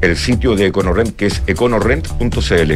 el 0.00 0.16
sitio 0.16 0.54
de 0.54 0.66
EconoRent 0.66 1.16
que 1.16 1.26
es 1.26 1.42
econorent.cl. 1.46 2.72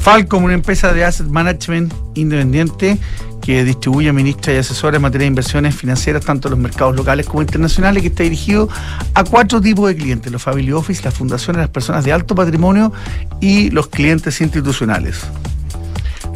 Falcom, 0.00 0.44
una 0.44 0.54
empresa 0.54 0.92
de 0.92 1.04
asset 1.04 1.26
management 1.26 1.92
independiente 2.14 2.98
que 3.42 3.64
distribuye, 3.64 4.08
administra 4.08 4.54
y 4.54 4.56
asesora 4.56 4.96
en 4.96 5.02
materia 5.02 5.24
de 5.24 5.28
inversiones 5.28 5.74
financieras 5.74 6.24
tanto 6.24 6.48
en 6.48 6.50
los 6.52 6.60
mercados 6.60 6.96
locales 6.96 7.26
como 7.26 7.42
internacionales, 7.42 8.02
que 8.02 8.08
está 8.08 8.22
dirigido 8.24 8.68
a 9.14 9.24
cuatro 9.24 9.60
tipos 9.60 9.88
de 9.88 9.96
clientes, 9.96 10.32
los 10.32 10.42
family 10.42 10.72
office, 10.72 11.02
las 11.04 11.14
fundaciones, 11.14 11.60
las 11.60 11.70
personas 11.70 12.04
de 12.04 12.12
alto 12.12 12.34
patrimonio 12.34 12.92
y 13.40 13.70
los 13.70 13.86
clientes 13.88 14.40
institucionales. 14.40 15.26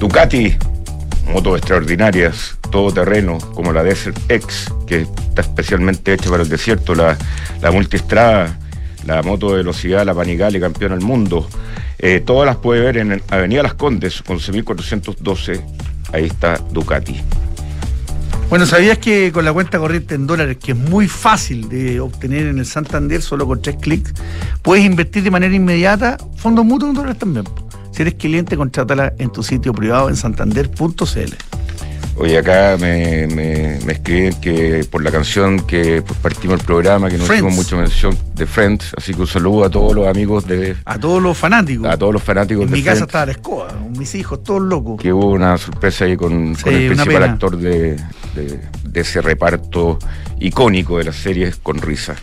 Ducati, 0.01 0.57
motos 1.31 1.59
extraordinarias, 1.59 2.57
todo 2.71 2.91
terreno, 2.91 3.37
como 3.37 3.71
la 3.71 3.83
Desert 3.83 4.19
X, 4.31 4.73
que 4.87 5.03
está 5.03 5.43
especialmente 5.43 6.15
hecha 6.15 6.31
para 6.31 6.43
el 6.43 6.49
desierto, 6.49 6.95
la, 6.95 7.19
la 7.61 7.71
multistrada, 7.71 8.59
la 9.05 9.23
moto 9.23 9.51
de 9.51 9.59
velocidad, 9.59 10.07
la 10.07 10.15
Panigale, 10.15 10.59
campeona 10.59 10.95
del 10.95 11.05
mundo. 11.05 11.47
Eh, 11.99 12.23
todas 12.25 12.47
las 12.47 12.57
puede 12.57 12.81
ver 12.81 12.97
en 12.97 13.23
Avenida 13.29 13.63
Las 13.63 13.75
Condes, 13.75 14.25
11.412. 14.25 15.61
Ahí 16.15 16.25
está 16.25 16.57
Ducati. 16.71 17.21
Bueno, 18.49 18.65
¿sabías 18.65 18.97
que 18.97 19.31
con 19.33 19.45
la 19.45 19.53
cuenta 19.53 19.79
corriente 19.79 20.15
en 20.15 20.27
dólares, 20.27 20.57
que 20.57 20.73
es 20.73 20.79
muy 20.79 21.09
fácil 21.09 21.69
de 21.69 22.01
obtener 22.01 22.47
en 22.47 22.59
el 22.59 22.65
Santander, 22.65 23.21
solo 23.21 23.47
con 23.47 23.61
tres 23.61 23.77
clics, 23.79 24.15
puedes 24.63 24.83
invertir 24.83 25.25
de 25.25 25.31
manera 25.31 25.55
inmediata 25.55 26.17
fondos 26.37 26.65
mutuos 26.65 26.89
en 26.89 26.95
dólares 26.95 27.19
también? 27.19 27.45
Si 27.93 28.03
eres 28.03 28.15
cliente, 28.15 28.57
contrátala 28.57 29.13
en 29.19 29.31
tu 29.31 29.43
sitio 29.43 29.73
privado 29.73 30.09
en 30.09 30.17
santander.cl. 30.17 31.35
Oye, 32.17 32.37
acá 32.37 32.77
me, 32.79 33.27
me, 33.29 33.93
escriben 33.93 34.35
que 34.41 34.85
por 34.91 35.03
la 35.03 35.11
canción 35.11 35.61
que 35.61 36.03
pues, 36.03 36.19
partimos 36.19 36.61
el 36.61 36.67
programa, 36.67 37.09
que 37.09 37.17
no 37.17 37.25
hicimos 37.25 37.55
mucha 37.55 37.77
mención 37.77 38.15
de 38.35 38.47
Friends, 38.47 38.93
así 38.99 39.15
que 39.15 39.23
un 39.23 39.27
saludo 39.27 39.65
a 39.65 39.71
todos 39.71 39.95
los 39.95 40.07
amigos 40.07 40.47
de. 40.47 40.77
A 40.85 40.99
todos 40.99 41.23
los 41.23 41.39
fanáticos. 41.39 41.89
A 41.89 41.97
todos 41.97 42.13
los 42.13 42.23
fanáticos 42.23 42.67
en 42.67 42.73
mi 42.73 42.83
casa 42.83 43.05
estaba 43.05 43.25
la 43.25 43.33
escoba, 43.33 43.73
mis 43.97 44.15
hijos, 44.15 44.43
todos 44.43 44.61
locos. 44.61 45.01
Que 45.01 45.15
hubo 45.15 45.31
una 45.31 45.57
sorpresa 45.57 46.05
ahí 46.05 46.17
con, 46.17 46.55
el 46.67 46.87
principal 46.89 47.23
actor 47.23 47.57
de, 47.57 47.97
de 48.35 49.01
ese 49.01 49.23
reparto 49.23 49.99
icónico 50.41 50.99
de 50.99 51.05
las 51.05 51.17
series 51.17 51.57
con 51.57 51.79
risa. 51.79 52.17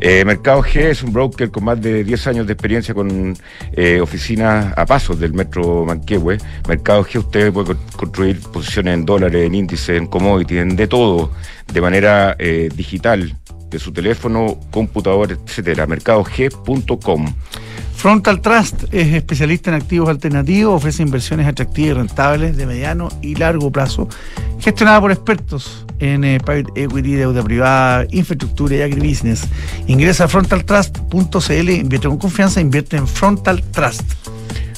Eh, 0.00 0.24
Mercado 0.24 0.62
G 0.62 0.76
es 0.80 1.02
un 1.02 1.12
broker 1.12 1.50
con 1.50 1.64
más 1.64 1.80
de 1.80 2.04
10 2.04 2.26
años 2.26 2.46
de 2.46 2.52
experiencia 2.52 2.94
con 2.94 3.34
eh, 3.72 4.00
oficinas 4.00 4.72
a 4.76 4.84
pasos 4.84 5.18
del 5.18 5.32
metro 5.32 5.84
Manquehue. 5.84 6.38
Mercado 6.68 7.04
G 7.04 7.18
usted 7.18 7.52
puede 7.52 7.74
construir 7.96 8.40
posiciones 8.40 8.94
en 8.94 9.06
dólares, 9.06 9.46
en 9.46 9.54
índices, 9.54 9.96
en 9.96 10.06
commodities, 10.06 10.62
en 10.62 10.76
de 10.76 10.86
todo, 10.86 11.30
de 11.72 11.80
manera 11.80 12.36
eh, 12.38 12.68
digital, 12.74 13.36
de 13.70 13.78
su 13.78 13.92
teléfono, 13.92 14.58
computador, 14.70 15.32
etcétera. 15.32 15.86
Mercadog.com. 15.86 17.34
Frontal 17.96 18.40
Trust 18.42 18.84
es 18.92 19.14
especialista 19.14 19.70
en 19.70 19.76
activos 19.76 20.08
alternativos, 20.10 20.74
ofrece 20.74 21.02
inversiones 21.02 21.46
atractivas 21.46 21.90
y 21.90 21.94
rentables 21.94 22.56
de 22.56 22.66
mediano 22.66 23.08
y 23.22 23.34
largo 23.36 23.72
plazo, 23.72 24.08
gestionada 24.60 25.00
por 25.00 25.12
expertos 25.12 25.86
en 25.98 26.24
eh, 26.24 26.38
private 26.38 26.84
equity, 26.84 27.14
deuda 27.14 27.42
privada, 27.42 28.06
infraestructura 28.10 28.76
y 28.76 28.82
agribusiness. 28.82 29.48
Ingresa 29.86 30.24
a 30.24 30.28
frontaltrust.cl, 30.28 31.70
invierte 31.70 32.08
con 32.08 32.18
confianza, 32.18 32.60
invierte 32.60 32.96
en 32.98 33.08
Frontal 33.08 33.62
Trust. 33.72 34.04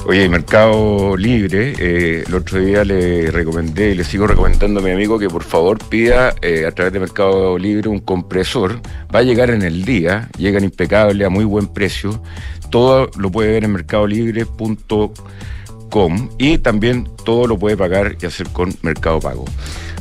Oye, 0.06 0.28
Mercado 0.28 1.16
Libre, 1.16 1.74
eh, 1.78 2.24
el 2.26 2.34
otro 2.34 2.60
día 2.60 2.84
le 2.84 3.30
recomendé 3.30 3.90
y 3.90 3.94
le 3.94 4.04
sigo 4.04 4.26
recomendando 4.26 4.80
a 4.80 4.82
mi 4.82 4.90
amigo 4.90 5.18
que 5.18 5.28
por 5.28 5.42
favor 5.42 5.78
pida 5.88 6.34
eh, 6.40 6.66
a 6.66 6.72
través 6.72 6.92
de 6.92 7.00
Mercado 7.00 7.58
Libre 7.58 7.88
un 7.88 7.98
compresor. 7.98 8.80
Va 9.14 9.20
a 9.20 9.22
llegar 9.22 9.50
en 9.50 9.62
el 9.62 9.84
día, 9.84 10.28
llegan 10.38 10.64
impecable 10.64 11.24
a 11.24 11.28
muy 11.28 11.44
buen 11.44 11.66
precio. 11.66 12.22
Todo 12.70 13.10
lo 13.18 13.30
puede 13.30 13.52
ver 13.52 13.64
en 13.64 13.72
mercadolibre.com 13.72 16.28
y 16.38 16.58
también 16.58 17.08
todo 17.24 17.46
lo 17.46 17.58
puede 17.58 17.76
pagar 17.76 18.16
y 18.20 18.26
hacer 18.26 18.48
con 18.50 18.74
Mercado 18.82 19.20
Pago. 19.20 19.44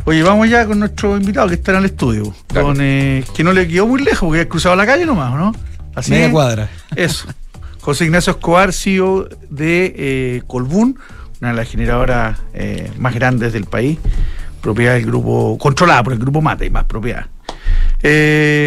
Oye, 0.06 0.24
vamos 0.24 0.50
ya 0.50 0.66
con 0.66 0.80
nuestro 0.80 1.18
invitado 1.18 1.50
que 1.50 1.56
está 1.56 1.72
en 1.72 1.78
el 1.80 1.86
estudio. 1.86 2.34
Eh, 2.80 3.26
que 3.36 3.44
no 3.44 3.52
le 3.52 3.68
quedó 3.68 3.88
muy 3.88 4.02
lejos 4.02 4.28
porque 4.28 4.42
ha 4.42 4.48
cruzado 4.48 4.76
la 4.76 4.86
calle 4.86 5.06
nomás, 5.06 5.36
¿no? 5.36 5.54
Así 5.96 6.12
Media 6.12 6.32
cuadra. 6.32 6.70
Eso. 6.96 7.28
José 7.88 8.04
Ignacio 8.04 8.32
Escobar, 8.32 8.74
CEO 8.74 9.30
de 9.50 9.94
eh, 9.96 10.42
Colbún, 10.46 11.00
una 11.40 11.52
de 11.52 11.56
las 11.56 11.70
generadoras 11.70 12.38
eh, 12.54 12.92
más 12.98 13.16
grandes 13.16 13.54
del 13.54 13.64
país, 13.64 13.98
propiedad 14.60 14.96
del 14.96 15.06
grupo, 15.06 15.58
controlada 15.58 16.04
por 16.04 16.12
el 16.12 16.20
grupo 16.20 16.42
Mate 16.42 16.66
y 16.66 16.70
más 16.70 16.84
propiedad. 16.84 17.28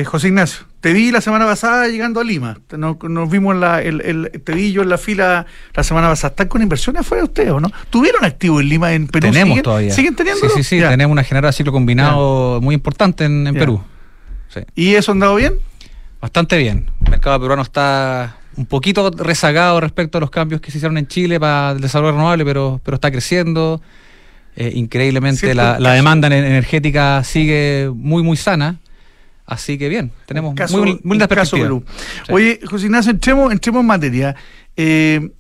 José 0.06 0.28
Ignacio, 0.28 0.64
te 0.80 0.94
vi 0.94 1.10
la 1.10 1.20
semana 1.20 1.44
pasada 1.44 1.86
llegando 1.88 2.18
a 2.18 2.24
Lima. 2.24 2.56
Nos, 2.78 3.30
vimos 3.30 3.54
la, 3.56 3.82
el, 3.82 4.00
el, 4.00 4.42
te 4.42 4.54
vi 4.54 4.72
yo 4.72 4.80
en 4.80 4.88
la 4.88 4.96
fila 4.96 5.44
la 5.74 5.84
semana 5.84 6.08
pasada. 6.08 6.30
¿Están 6.30 6.48
con 6.48 6.62
inversiones 6.62 7.00
afuera 7.00 7.22
ustedes 7.22 7.50
o 7.50 7.60
no? 7.60 7.70
¿Tuvieron 7.90 8.24
activo 8.24 8.58
en 8.58 8.70
Lima, 8.70 8.94
en 8.94 9.06
Perú? 9.06 9.26
Tenemos 9.30 9.60
todavía. 9.60 9.92
¿Siguen 9.92 10.16
teniendo? 10.16 10.48
Sí, 10.48 10.54
sí, 10.56 10.62
sí. 10.62 10.80
Tenemos 10.80 11.12
una 11.12 11.24
generada 11.24 11.52
ciclo 11.52 11.72
combinado 11.72 12.62
muy 12.62 12.74
importante 12.74 13.26
en, 13.26 13.52
Perú. 13.52 13.82
¿Y 14.74 14.94
eso 14.94 15.10
ha 15.10 15.12
andado 15.12 15.34
bien? 15.34 15.56
Bastante 16.22 16.56
bien. 16.56 16.90
El 17.04 17.10
mercado 17.10 17.38
peruano 17.38 17.60
está 17.60 18.39
un 18.60 18.66
poquito 18.66 19.10
rezagado 19.10 19.80
respecto 19.80 20.18
a 20.18 20.20
los 20.20 20.30
cambios 20.30 20.60
que 20.60 20.70
se 20.70 20.76
hicieron 20.76 20.98
en 20.98 21.06
Chile 21.06 21.40
para 21.40 21.72
el 21.72 21.80
desarrollo 21.80 22.12
renovable, 22.12 22.44
pero, 22.44 22.78
pero 22.84 22.96
está 22.96 23.10
creciendo. 23.10 23.80
Eh, 24.54 24.72
increíblemente 24.74 25.54
la, 25.54 25.78
la 25.78 25.92
demanda 25.92 26.26
energética 26.26 27.24
sigue 27.24 27.90
muy, 27.94 28.22
muy 28.22 28.36
sana. 28.36 28.78
Así 29.46 29.78
que 29.78 29.88
bien, 29.88 30.12
tenemos 30.26 30.54
muy, 30.70 31.00
muy 31.02 31.18
Perú. 31.18 31.82
Oye, 32.28 32.60
José 32.64 32.86
Ignacio, 32.86 33.10
entremos, 33.10 33.50
entremos 33.50 33.80
en 33.80 33.86
materia. 33.86 34.36
Eh, 34.76 35.30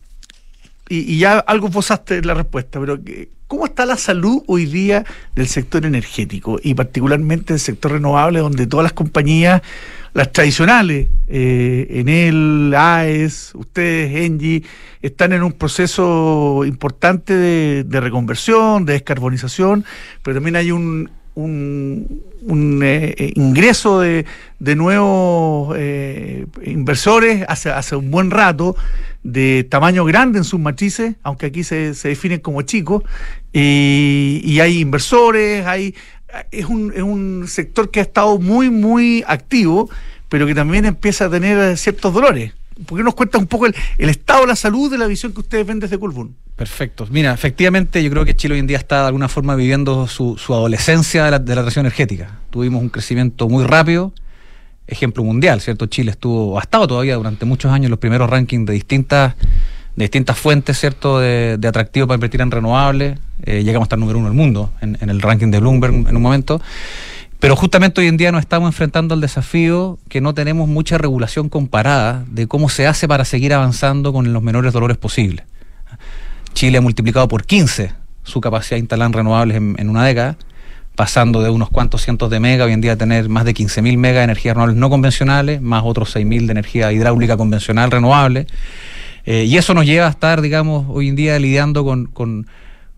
y, 0.90 1.18
ya 1.18 1.38
algo 1.38 1.70
posaste 1.70 2.22
la 2.22 2.34
respuesta, 2.34 2.80
pero 2.80 2.98
¿cómo 3.46 3.64
está 3.64 3.86
la 3.86 3.96
salud 3.96 4.42
hoy 4.48 4.66
día 4.66 5.04
del 5.36 5.46
sector 5.46 5.86
energético 5.86 6.58
y 6.62 6.74
particularmente 6.74 7.52
del 7.52 7.60
sector 7.60 7.92
renovable, 7.92 8.40
donde 8.40 8.66
todas 8.66 8.82
las 8.82 8.92
compañías, 8.92 9.62
las 10.12 10.32
tradicionales, 10.32 11.06
eh, 11.28 11.86
Enel, 11.90 12.74
AES, 12.76 13.52
ustedes, 13.54 14.26
Engie, 14.26 14.64
están 15.00 15.32
en 15.32 15.44
un 15.44 15.52
proceso 15.52 16.64
importante 16.66 17.34
de, 17.36 18.00
reconversión, 18.00 18.84
de 18.84 18.94
descarbonización, 18.94 19.84
pero 20.22 20.34
también 20.34 20.56
hay 20.56 20.72
un 20.72 21.08
un, 21.34 22.80
eh, 22.82 23.14
eh, 23.16 23.32
ingreso 23.36 24.00
de, 24.00 24.26
de 24.58 24.76
nuevos 24.76 25.74
eh, 25.78 26.46
inversores 26.64 27.44
hace, 27.48 27.70
hace 27.70 27.96
un 27.96 28.10
buen 28.10 28.30
rato, 28.30 28.76
de 29.22 29.64
tamaño 29.64 30.04
grande 30.04 30.38
en 30.38 30.44
sus 30.44 30.58
matrices, 30.58 31.16
aunque 31.22 31.46
aquí 31.46 31.64
se, 31.64 31.94
se 31.94 32.08
definen 32.08 32.40
como 32.40 32.62
chicos, 32.62 33.02
y, 33.52 34.40
y, 34.44 34.60
hay 34.60 34.78
inversores, 34.78 35.66
hay 35.66 35.94
es 36.50 36.66
un, 36.66 36.92
es 36.94 37.02
un 37.02 37.46
sector 37.48 37.90
que 37.90 38.00
ha 38.00 38.02
estado 38.02 38.38
muy, 38.38 38.70
muy 38.70 39.24
activo, 39.26 39.90
pero 40.28 40.46
que 40.46 40.54
también 40.54 40.84
empieza 40.84 41.26
a 41.26 41.30
tener 41.30 41.76
ciertos 41.76 42.12
dolores. 42.12 42.52
¿Por 42.86 42.96
qué 42.98 43.04
nos 43.04 43.14
cuenta 43.14 43.38
un 43.38 43.46
poco 43.46 43.66
el, 43.66 43.74
estado 43.98 44.42
de 44.42 44.46
la 44.46 44.56
salud 44.56 44.90
de 44.90 44.96
la 44.96 45.06
visión 45.06 45.32
que 45.32 45.40
ustedes 45.40 45.66
ven 45.66 45.80
desde 45.80 45.98
Colbún? 45.98 46.34
Perfecto. 46.56 47.06
Mira, 47.10 47.32
efectivamente 47.34 48.02
yo 48.02 48.10
creo 48.10 48.24
que 48.24 48.34
Chile 48.34 48.54
hoy 48.54 48.60
en 48.60 48.66
día 48.66 48.78
está 48.78 49.00
de 49.00 49.06
alguna 49.06 49.28
forma 49.28 49.54
viviendo 49.54 50.06
su, 50.06 50.36
adolescencia 50.48 51.24
de 51.24 51.30
la, 51.30 51.38
de 51.38 51.52
transición 51.52 51.86
energética. 51.86 52.38
Tuvimos 52.50 52.82
un 52.82 52.88
crecimiento 52.88 53.48
muy 53.48 53.64
rápido, 53.64 54.12
ejemplo 54.90 55.24
mundial, 55.24 55.60
¿cierto? 55.60 55.86
Chile 55.86 56.10
estuvo, 56.10 56.58
ha 56.58 56.62
estado 56.62 56.86
todavía 56.86 57.16
durante 57.16 57.44
muchos 57.44 57.72
años 57.72 57.86
en 57.86 57.90
los 57.90 57.98
primeros 57.98 58.28
rankings 58.28 58.66
de 58.66 58.72
distintas, 58.72 59.34
de 59.96 60.04
distintas 60.04 60.38
fuentes, 60.38 60.78
¿cierto? 60.78 61.18
De, 61.20 61.58
atractivo 61.66 62.06
para 62.06 62.16
invertir 62.16 62.40
en 62.40 62.50
renovables. 62.50 63.18
Eh, 63.44 63.62
llegamos 63.64 63.86
a 63.86 63.86
estar 63.86 63.98
número 63.98 64.18
uno 64.18 64.28
del 64.28 64.36
mundo 64.36 64.72
en, 64.80 64.98
en 65.00 65.10
el 65.10 65.20
ranking 65.20 65.50
de 65.50 65.60
Bloomberg 65.60 65.94
en 65.94 66.16
un 66.16 66.22
momento. 66.22 66.60
Pero 67.40 67.56
justamente 67.56 68.02
hoy 68.02 68.08
en 68.08 68.18
día 68.18 68.32
nos 68.32 68.40
estamos 68.40 68.68
enfrentando 68.68 69.14
al 69.14 69.22
desafío 69.22 69.98
que 70.10 70.20
no 70.20 70.34
tenemos 70.34 70.68
mucha 70.68 70.98
regulación 70.98 71.48
comparada 71.48 72.22
de 72.28 72.46
cómo 72.46 72.68
se 72.68 72.86
hace 72.86 73.08
para 73.08 73.24
seguir 73.24 73.54
avanzando 73.54 74.12
con 74.12 74.30
los 74.30 74.42
menores 74.42 74.74
dolores 74.74 74.98
posibles. 74.98 75.46
Chile 76.52 76.78
ha 76.78 76.80
multiplicado 76.82 77.28
por 77.28 77.46
15 77.46 77.92
su 78.24 78.40
capacidad 78.42 78.76
de 78.76 78.80
instalar 78.80 79.10
renovables 79.10 79.56
en, 79.56 79.88
una 79.88 80.04
década, 80.04 80.36
pasando 81.00 81.40
de 81.40 81.48
unos 81.48 81.70
cuantos 81.70 82.02
cientos 82.02 82.28
de 82.28 82.40
mega 82.40 82.66
hoy 82.66 82.74
en 82.74 82.82
día 82.82 82.94
tener 82.94 83.30
más 83.30 83.46
de 83.46 83.54
15.000 83.54 83.96
megas 83.96 84.20
de 84.20 84.24
energías 84.24 84.54
renovables 84.54 84.76
no 84.76 84.90
convencionales, 84.90 85.62
más 85.62 85.82
otros 85.82 86.14
6.000 86.14 86.44
de 86.44 86.52
energía 86.52 86.92
hidráulica 86.92 87.38
convencional 87.38 87.90
renovable. 87.90 88.46
Eh, 89.24 89.44
y 89.44 89.56
eso 89.56 89.72
nos 89.72 89.86
lleva 89.86 90.08
a 90.08 90.10
estar, 90.10 90.42
digamos, 90.42 90.84
hoy 90.90 91.08
en 91.08 91.16
día 91.16 91.38
lidiando 91.38 91.86
con, 91.86 92.04
con, 92.04 92.46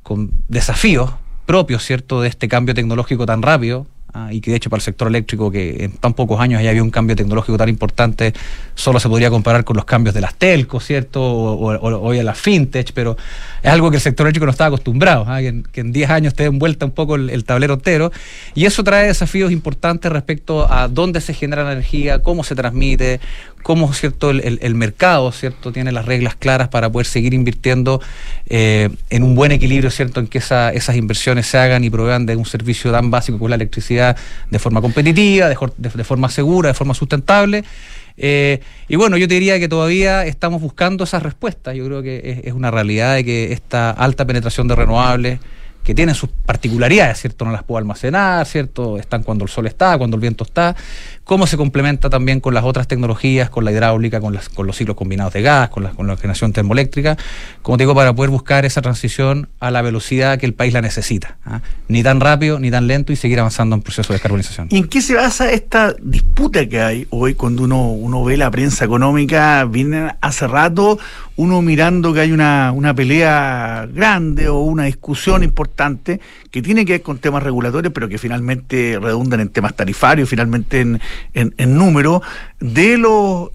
con 0.03 0.33
desafíos 0.49 1.13
propios, 1.47 1.85
¿cierto?, 1.85 2.21
de 2.21 2.29
este 2.29 2.49
cambio 2.49 2.75
tecnológico 2.75 3.25
tan 3.25 3.41
rápido, 3.41 3.87
Ah, 4.15 4.29
y 4.31 4.43
que 4.43 4.51
de 4.51 4.59
hecho 4.59 4.69
para 4.69 4.79
el 4.79 4.83
sector 4.83 5.09
eléctrico, 5.09 5.51
que 5.51 5.85
en 5.85 5.93
tan 5.93 6.13
pocos 6.13 6.39
años 6.39 6.63
ya 6.63 6.69
había 6.69 6.83
un 6.83 6.91
cambio 6.91 7.17
tecnológico 7.17 7.57
tan 7.57 7.71
importante, 7.71 8.35
solo 8.75 9.01
se 9.01 9.09
podría 9.09 9.31
comparar 9.31 9.65
con 9.65 9.75
los 9.75 9.87
cambios 9.87 10.15
de 10.15 10.21
las 10.21 10.35
telcos, 10.35 10.85
¿cierto? 10.85 11.23
O, 11.23 11.71
o, 11.71 12.13
las 12.13 12.39
fintech, 12.39 12.93
pero 12.93 13.17
es 13.63 13.71
algo 13.71 13.91
que 13.91 13.97
el 13.97 14.03
sector 14.03 14.27
eléctrico 14.27 14.45
no 14.45 14.53
estaba 14.53 14.69
acostumbrado, 14.69 15.25
¿ah? 15.27 15.41
que 15.41 15.81
en 15.81 15.93
10 15.93 16.11
años 16.11 16.33
esté 16.33 16.45
envuelta 16.45 16.85
un 16.85 16.93
poco 16.93 17.15
el, 17.15 17.45
tablero 17.45 17.73
entero, 17.73 18.13
y 18.55 18.67
eso 18.67 18.85
trae 18.85 19.07
desafíos 19.07 19.51
importantes 19.51 20.13
respecto 20.13 20.71
a 20.71 20.89
dónde 20.89 21.23
se 21.23 21.33
genera 21.33 21.65
la 21.65 21.73
energía, 21.73 22.23
cómo 22.23 22.45
se 22.45 22.55
transmite, 22.55 23.19
cómo 23.63 23.93
cierto 23.93 24.31
el, 24.31 24.75
mercado 24.75 25.31
cierto 25.33 25.73
tiene 25.73 25.93
las 25.93 26.07
reglas 26.07 26.35
claras 26.37 26.69
para 26.69 26.91
poder 26.91 27.07
seguir 27.07 27.35
invirtiendo 27.35 28.01
eh, 28.47 28.91
en 29.11 29.23
un 29.23 29.35
buen 29.35 29.53
equilibrio 29.53 29.91
cierto 29.91 30.21
en 30.21 30.27
que 30.27 30.39
esas 30.39 30.97
inversiones 30.97 31.47
se 31.47 31.59
hagan 31.59 31.85
y 31.85 31.91
provean 31.91 32.27
de 32.27 32.37
un 32.37 32.45
servicio 32.45 32.91
tan 32.91 33.11
básico 33.11 33.39
como 33.39 33.49
la 33.49 33.57
electricidad 33.57 34.17
de 34.51 34.59
forma 34.59 34.81
competitiva 34.81 35.49
de, 35.49 36.05
forma 36.05 36.29
segura 36.29 36.69
de 36.69 36.75
forma 36.75 36.95
sustentable 36.95 37.65
eh, 38.17 38.61
y 38.89 38.97
bueno, 38.97 39.17
yo 39.17 39.27
te 39.27 39.35
diría 39.35 39.59
que 39.59 39.69
todavía 39.69 40.27
estamos 40.27 40.61
buscando 40.61 41.05
esas 41.05 41.23
respuestas. 41.23 41.75
Yo 41.75 41.87
creo 41.87 42.03
que 42.03 42.43
es 42.45 42.53
una 42.53 42.71
realidad 42.71 43.15
de 43.15 43.25
que 43.25 43.53
esta 43.55 43.91
alta 43.91 44.27
penetración 44.27 44.69
de 44.69 44.77
renovables, 44.77 45.41
que 45.83 45.95
tienen 45.95 46.15
sus 46.15 46.31
particularidades, 46.31 47.19
¿cierto? 47.21 47.45
No 47.45 47.53
las 47.53 47.65
puedo 47.65 47.79
almacenar, 47.79 48.47
¿cierto? 48.47 48.99
Están 48.99 49.23
cuando 49.23 49.45
el 49.45 49.51
sol 49.51 49.67
está, 49.67 49.99
cuando 49.99 50.17
el 50.17 50.21
viento 50.21 50.45
está. 50.45 50.77
Cómo 51.33 51.47
se 51.47 51.57
complementa 51.57 52.11
también 52.11 52.41
con 52.41 52.53
las 52.53 52.63
otras 52.63 52.87
tecnologías, 52.87 53.49
con 53.49 53.65
la 53.65 53.73
hidráulica, 53.73 54.21
con, 54.21 54.35
las, 54.35 54.51
con 54.51 54.67
los 54.67 54.77
ciclos 54.77 54.99
combinados 54.99 55.33
de 55.33 55.41
gas, 55.41 55.71
con 55.71 55.83
la, 55.83 55.93
con 55.93 56.07
la 56.07 56.15
generación 56.19 56.53
termoeléctrica, 56.53 57.17
como 57.63 57.79
te 57.79 57.85
digo, 57.85 57.95
para 57.95 58.15
poder 58.15 58.29
buscar 58.29 58.67
esa 58.67 58.83
transición 58.83 59.49
a 59.59 59.71
la 59.71 59.81
velocidad 59.81 60.39
que 60.39 60.45
el 60.45 60.53
país 60.53 60.75
la 60.75 60.83
necesita. 60.83 61.39
¿ah? 61.47 61.63
Ni 61.89 62.03
tan 62.03 62.21
rápido, 62.21 62.61
ni 62.61 62.71
tan 62.71 62.87
lento 62.87 63.15
y 63.15 63.17
seguir 63.17 63.41
avanzando 63.41 63.75
en 63.75 63.81
proceso 63.81 64.13
de 64.13 64.17
descarbonización. 64.17 64.69
¿Y 64.71 64.77
en 64.77 64.89
qué 64.89 65.01
se 65.01 65.15
basa 65.15 65.51
esta 65.51 65.95
disputa 66.03 66.69
que 66.69 66.83
hay 66.83 67.07
hoy 67.09 67.33
cuando 67.33 67.63
uno, 67.63 67.93
uno 67.93 68.23
ve 68.25 68.37
la 68.37 68.51
prensa 68.51 68.85
económica? 68.85 69.65
Viene 69.65 70.15
hace 70.21 70.47
rato 70.47 70.99
uno 71.37 71.63
mirando 71.63 72.13
que 72.13 72.21
hay 72.21 72.33
una, 72.33 72.73
una 72.73 72.95
pelea 72.95 73.89
grande 73.93 74.49
o 74.49 74.59
una 74.59 74.85
discusión 74.85 75.43
importante 75.43 76.21
que 76.51 76.61
tiene 76.61 76.85
que 76.85 76.93
ver 76.93 77.03
con 77.03 77.19
temas 77.19 77.43
regulatorios, 77.43 77.93
pero 77.95 78.09
que 78.09 78.19
finalmente 78.19 78.99
redundan 79.01 79.41
en 79.41 79.49
temas 79.49 79.75
tarifarios, 79.75 80.29
finalmente 80.29 80.81
en, 80.81 81.01
en, 81.35 81.55
en 81.59 81.77
número, 81.77 82.23
de 82.61 82.99
los, 82.99 83.51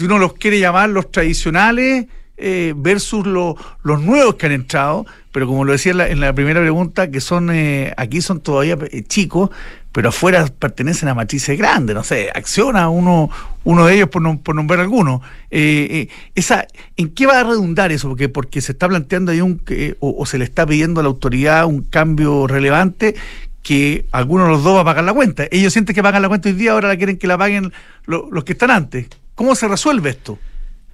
uno 0.00 0.18
los 0.18 0.34
quiere 0.34 0.58
llamar 0.58 0.90
los 0.90 1.10
tradicionales 1.10 2.06
eh, 2.44 2.72
versus 2.74 3.24
los 3.24 4.02
nuevos 4.02 4.34
que 4.34 4.46
han 4.46 4.52
entrado, 4.52 5.06
pero 5.30 5.46
como 5.46 5.64
lo 5.64 5.70
decía 5.70 5.92
en 6.08 6.18
la, 6.18 6.32
primera 6.32 6.60
pregunta, 6.60 7.08
que 7.08 7.20
son 7.20 7.50
eh, 7.52 7.94
aquí 7.96 8.20
son 8.20 8.40
todavía 8.40 8.76
eh, 8.90 9.04
chicos, 9.04 9.50
pero 9.92 10.08
afuera 10.08 10.46
pertenecen 10.58 11.08
a 11.08 11.14
matrices 11.14 11.56
grandes, 11.56 11.94
no 11.94 12.02
sé, 12.02 12.30
acciona 12.34 12.88
uno, 12.88 13.30
uno 13.62 13.86
de 13.86 13.94
ellos 13.94 14.08
por, 14.08 14.40
por 14.40 14.56
nombrar 14.56 14.80
alguno. 14.80 15.22
esa, 15.50 16.66
¿En 16.96 17.10
qué 17.10 17.26
va 17.26 17.38
a 17.38 17.44
redundar 17.44 17.92
eso? 17.92 18.08
Porque, 18.08 18.28
porque 18.28 18.60
se 18.60 18.72
está 18.72 18.88
planteando 18.88 19.30
ahí 19.30 19.40
un, 19.40 19.62
o, 20.00 20.26
se 20.26 20.38
le 20.38 20.44
está 20.44 20.66
pidiendo 20.66 20.98
a 20.98 21.04
la 21.04 21.10
autoridad 21.10 21.66
un 21.66 21.82
cambio 21.82 22.48
relevante 22.48 23.14
que 23.62 24.06
alguno 24.12 24.44
de 24.44 24.50
los 24.50 24.64
dos 24.64 24.76
va 24.76 24.80
a 24.80 24.84
pagar 24.84 25.04
la 25.04 25.12
cuenta. 25.12 25.44
Ellos 25.50 25.72
sienten 25.72 25.94
que 25.94 26.02
pagan 26.02 26.22
la 26.22 26.28
cuenta 26.28 26.48
hoy 26.48 26.54
día, 26.54 26.72
ahora 26.72 26.88
la 26.88 26.96
quieren 26.96 27.16
que 27.16 27.26
la 27.26 27.38
paguen 27.38 27.72
los 28.06 28.44
que 28.44 28.52
están 28.52 28.70
antes. 28.70 29.06
¿Cómo 29.34 29.54
se 29.54 29.68
resuelve 29.68 30.10
esto? 30.10 30.38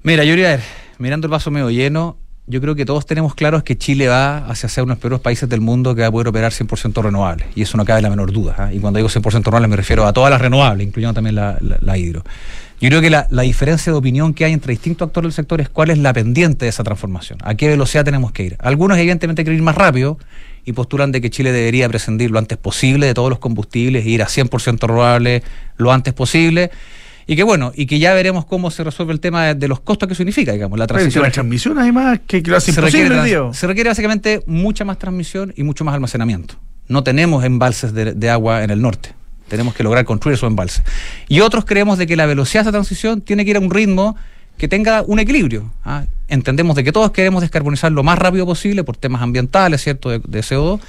Mira, 0.03 0.25
Yuri, 0.25 0.45
a 0.45 0.49
ver, 0.51 0.61
mirando 0.99 1.27
el 1.27 1.31
vaso 1.31 1.51
medio 1.51 1.71
lleno, 1.71 2.17
yo 2.49 2.63
creo 2.63 2.75
que 2.75 2.87
todos 2.87 3.05
tenemos 3.05 3.35
claros 3.35 3.63
que 3.63 3.77
Chile 3.77 4.09
va 4.09 4.39
hacia 4.39 4.71
ser 4.71 4.85
uno 4.85 4.93
de 4.93 4.97
los 4.97 5.01
peores 5.03 5.21
países 5.21 5.49
del 5.49 5.61
mundo 5.61 5.95
que 5.95 6.01
va 6.01 6.07
a 6.07 6.11
poder 6.11 6.29
operar 6.29 6.51
100% 6.51 7.03
renovables. 7.03 7.47
Y 7.55 7.63
eso 7.63 7.77
no 7.77 7.85
cabe 7.85 8.01
la 8.01 8.09
menor 8.09 8.33
duda. 8.33 8.55
¿ah? 8.57 8.73
Y 8.73 8.79
cuando 8.79 8.97
digo 8.97 9.09
100% 9.11 9.45
renovables 9.45 9.69
me 9.69 9.77
refiero 9.77 10.07
a 10.07 10.15
todas 10.15 10.31
las 10.31 10.41
renovables, 10.41 10.87
incluyendo 10.87 11.13
también 11.13 11.35
la, 11.35 11.99
hidro. 11.99 12.25
Yo 12.81 12.89
creo 12.89 13.03
que 13.03 13.11
la, 13.11 13.27
diferencia 13.43 13.93
de 13.93 13.99
opinión 13.99 14.33
que 14.33 14.47
hay 14.47 14.55
entre 14.55 14.73
distintos 14.73 15.09
actores 15.09 15.27
del 15.27 15.33
sector 15.35 15.61
es 15.61 15.69
cuál 15.69 15.91
es 15.91 15.99
la 15.99 16.15
pendiente 16.15 16.65
de 16.65 16.71
esa 16.71 16.85
transformación, 16.85 17.39
a 17.43 17.55
qué 17.55 17.69
velocidad 17.69 18.05
tenemos 18.05 18.33
que 18.33 18.45
ir. 18.45 18.57
Algunos 18.61 18.97
evidentemente 18.97 19.45
quieren 19.45 19.59
ir 19.59 19.65
más 19.65 19.75
rápido 19.75 20.17
y 20.69 20.73
postulan 20.75 21.13
de 21.13 21.23
que 21.23 21.31
Chile 21.31 21.51
debería 21.51 21.89
prescindir 21.89 22.31
lo 22.31 22.39
antes 22.39 22.59
posible 22.59 23.07
de 23.07 23.15
todos 23.15 23.31
los 23.31 23.39
combustibles 23.39 24.05
ir 24.05 24.23
a 24.23 24.27
100% 24.27 24.79
renovables 24.87 25.43
lo 25.79 25.93
antes 25.93 26.13
posible 26.13 26.71
y 27.27 27.37
que 27.37 27.43
bueno, 27.43 27.73
y 27.75 27.87
que 27.87 27.99
ya 27.99 28.13
veremos 28.13 28.45
cómo 28.45 28.71
se 28.71 28.85
resuelve 28.85 29.15
el 29.15 29.21
tema 29.21 29.55
de, 29.55 29.69
los 29.69 29.81
costos 29.81 30.09
que 30.09 30.15
significa, 30.15 30.53
digamos, 30.53 30.79
la 30.79 30.87
transición. 30.87 31.23
La 31.23 31.31
transmisión 31.31 31.79
además 31.79 32.21
que, 32.27 32.41
lo 32.41 32.57
hace 32.57 32.73
se 32.73 32.81
requiere, 32.81 33.15
se 33.53 33.67
requiere 33.67 33.91
básicamente 33.91 34.43
mucha 34.47 34.87
más 34.87 34.99
transmisión 34.99 35.53
y 35.57 35.63
mucho 35.63 35.85
más 35.85 35.95
almacenamiento. 35.95 36.55
No 36.89 37.03
tenemos 37.03 37.45
embalses 37.45 37.93
de, 37.93 38.31
agua 38.31 38.65
en 38.65 38.71
el 38.71 38.81
norte. 38.81 39.15
Tenemos 39.49 39.75
que 39.75 39.83
lograr 39.83 40.07
construir 40.07 40.37
esos 40.37 40.49
embalses. 40.49 40.83
Y 41.29 41.41
otros 41.41 41.67
creemos 41.67 41.99
de 41.99 42.07
que 42.07 42.17
la 42.17 42.25
velocidad 42.25 42.63
de 42.63 42.69
esa 42.69 42.73
transición 42.73 43.21
tiene 43.21 43.45
que 43.45 43.51
ir 43.51 43.57
a 43.57 43.61
un 43.61 43.71
ritmo 43.71 44.17
que 44.59 44.69
tenga 44.69 45.03
un 45.07 45.19
equilibrio. 45.19 45.73
¿ah? 45.85 46.05
Entendemos 46.29 46.77
de 46.77 46.85
que 46.85 46.93
todos 46.93 47.11
queremos 47.13 47.41
descarbonizar 47.41 47.91
lo 47.91 48.03
más 48.03 48.19
rápido 48.19 48.45
posible 48.45 48.85
por 48.85 48.97
temas 48.97 49.23
ambientales, 49.23 49.83
¿cierto?, 49.83 50.11
de, 50.11 50.19
de 50.19 50.41
CO2, 50.41 50.81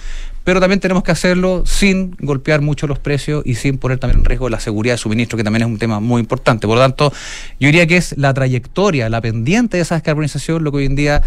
pero 0.43 0.59
también 0.59 0.79
tenemos 0.79 1.03
que 1.03 1.11
hacerlo 1.11 1.63
sin 1.65 2.15
golpear 2.19 2.61
mucho 2.61 2.87
los 2.87 2.99
precios 2.99 3.43
y 3.45 3.55
sin 3.55 3.77
poner 3.77 3.99
también 3.99 4.19
en 4.19 4.25
riesgo 4.25 4.49
la 4.49 4.59
seguridad 4.59 4.95
de 4.95 4.97
suministro, 4.97 5.37
que 5.37 5.43
también 5.43 5.61
es 5.61 5.67
un 5.67 5.77
tema 5.77 5.99
muy 5.99 6.19
importante. 6.19 6.65
Por 6.65 6.77
lo 6.77 6.81
tanto, 6.81 7.13
yo 7.59 7.67
diría 7.67 7.85
que 7.85 7.97
es 7.97 8.17
la 8.17 8.33
trayectoria, 8.33 9.09
la 9.09 9.21
pendiente 9.21 9.77
de 9.77 9.83
esa 9.83 9.95
descarbonización, 9.95 10.63
lo 10.63 10.71
que 10.71 10.79
hoy 10.79 10.85
en 10.85 10.95
día 10.95 11.21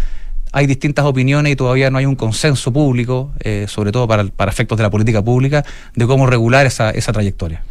hay 0.51 0.67
distintas 0.67 1.05
opiniones 1.05 1.53
y 1.53 1.55
todavía 1.55 1.89
no 1.89 1.97
hay 1.97 2.05
un 2.05 2.15
consenso 2.15 2.71
público, 2.71 3.31
eh, 3.39 3.65
sobre 3.67 3.91
todo 3.91 4.07
para, 4.07 4.25
para, 4.25 4.51
efectos 4.51 4.77
de 4.77 4.83
la 4.83 4.89
política 4.91 5.21
pública, 5.23 5.65
de 5.95 6.05
cómo 6.05 6.27
regular 6.27 6.65
esa, 6.65 6.91
esa 6.91 7.11
trayectoria. 7.11 7.63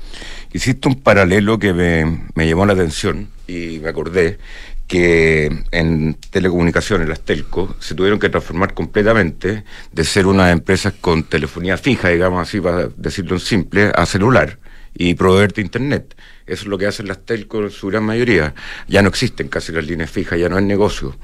Hiciste 0.53 0.89
un 0.89 0.97
paralelo 0.97 1.59
que 1.59 1.73
me, 1.73 2.27
me 2.35 2.49
llamó 2.49 2.67
la 2.67 2.73
atención 2.73 3.29
y 3.57 3.81
me 3.81 3.89
acordé, 3.89 4.39
que 4.93 5.65
en 5.71 6.15
telecomunicaciones, 6.31 7.09
las 7.09 7.21
telco, 7.21 7.75
se 7.81 7.95
tuvieron 7.95 8.19
que 8.19 8.29
transformar 8.29 8.75
completamente 8.75 9.65
de 9.91 10.05
ser 10.05 10.27
unas 10.27 10.53
empresas 10.53 10.93
con 11.01 11.25
telefonía 11.25 11.79
fija, 11.79 12.11
digamos 12.11 12.47
así, 12.47 12.61
para 12.61 12.89
decirlo 12.97 13.37
en 13.37 13.41
simple, 13.41 13.93
a 13.95 14.05
celular 14.05 14.59
y 14.95 15.15
proveerte 15.15 15.63
internet. 15.63 16.15
Eso 16.47 16.65
es 16.65 16.67
lo 16.67 16.77
que 16.77 16.87
hacen 16.87 17.09
las 17.09 17.25
telco 17.25 17.63
en 17.63 17.71
su 17.71 17.87
gran 17.87 18.05
mayoría. 18.05 18.55
Ya 18.87 19.01
no 19.01 19.09
existen 19.09 19.49
casi 19.49 19.73
las 19.73 19.87
líneas 19.87 20.11
fijas, 20.11 20.39
ya 20.39 20.51
no 20.51 20.59
es 20.59 20.65
negocio. 20.65 21.17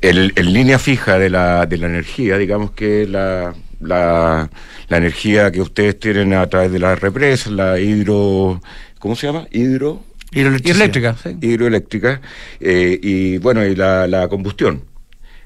El, 0.00 0.32
línea 0.36 0.78
fija 0.78 1.18
de 1.18 1.28
la, 1.28 1.66
de 1.66 1.76
la 1.76 1.88
energía, 1.88 2.38
digamos 2.38 2.70
que 2.70 3.06
la, 3.06 3.54
la, 3.80 4.48
la 4.88 4.96
energía 4.96 5.50
que 5.52 5.60
ustedes 5.60 5.98
tienen 5.98 6.32
a 6.32 6.48
través 6.48 6.72
de 6.72 6.78
las 6.78 6.98
represas, 6.98 7.52
la 7.52 7.78
hidro... 7.78 8.62
¿Cómo 8.98 9.16
se 9.16 9.26
llama? 9.26 9.48
Hidro 9.50 10.04
Hidroeléctrica. 10.32 11.16
Sí. 11.22 11.36
Hidroeléctrica. 11.40 12.20
Eh, 12.60 12.98
y 13.02 13.38
bueno, 13.38 13.64
y 13.64 13.74
la, 13.74 14.26
combustión. 14.28 14.84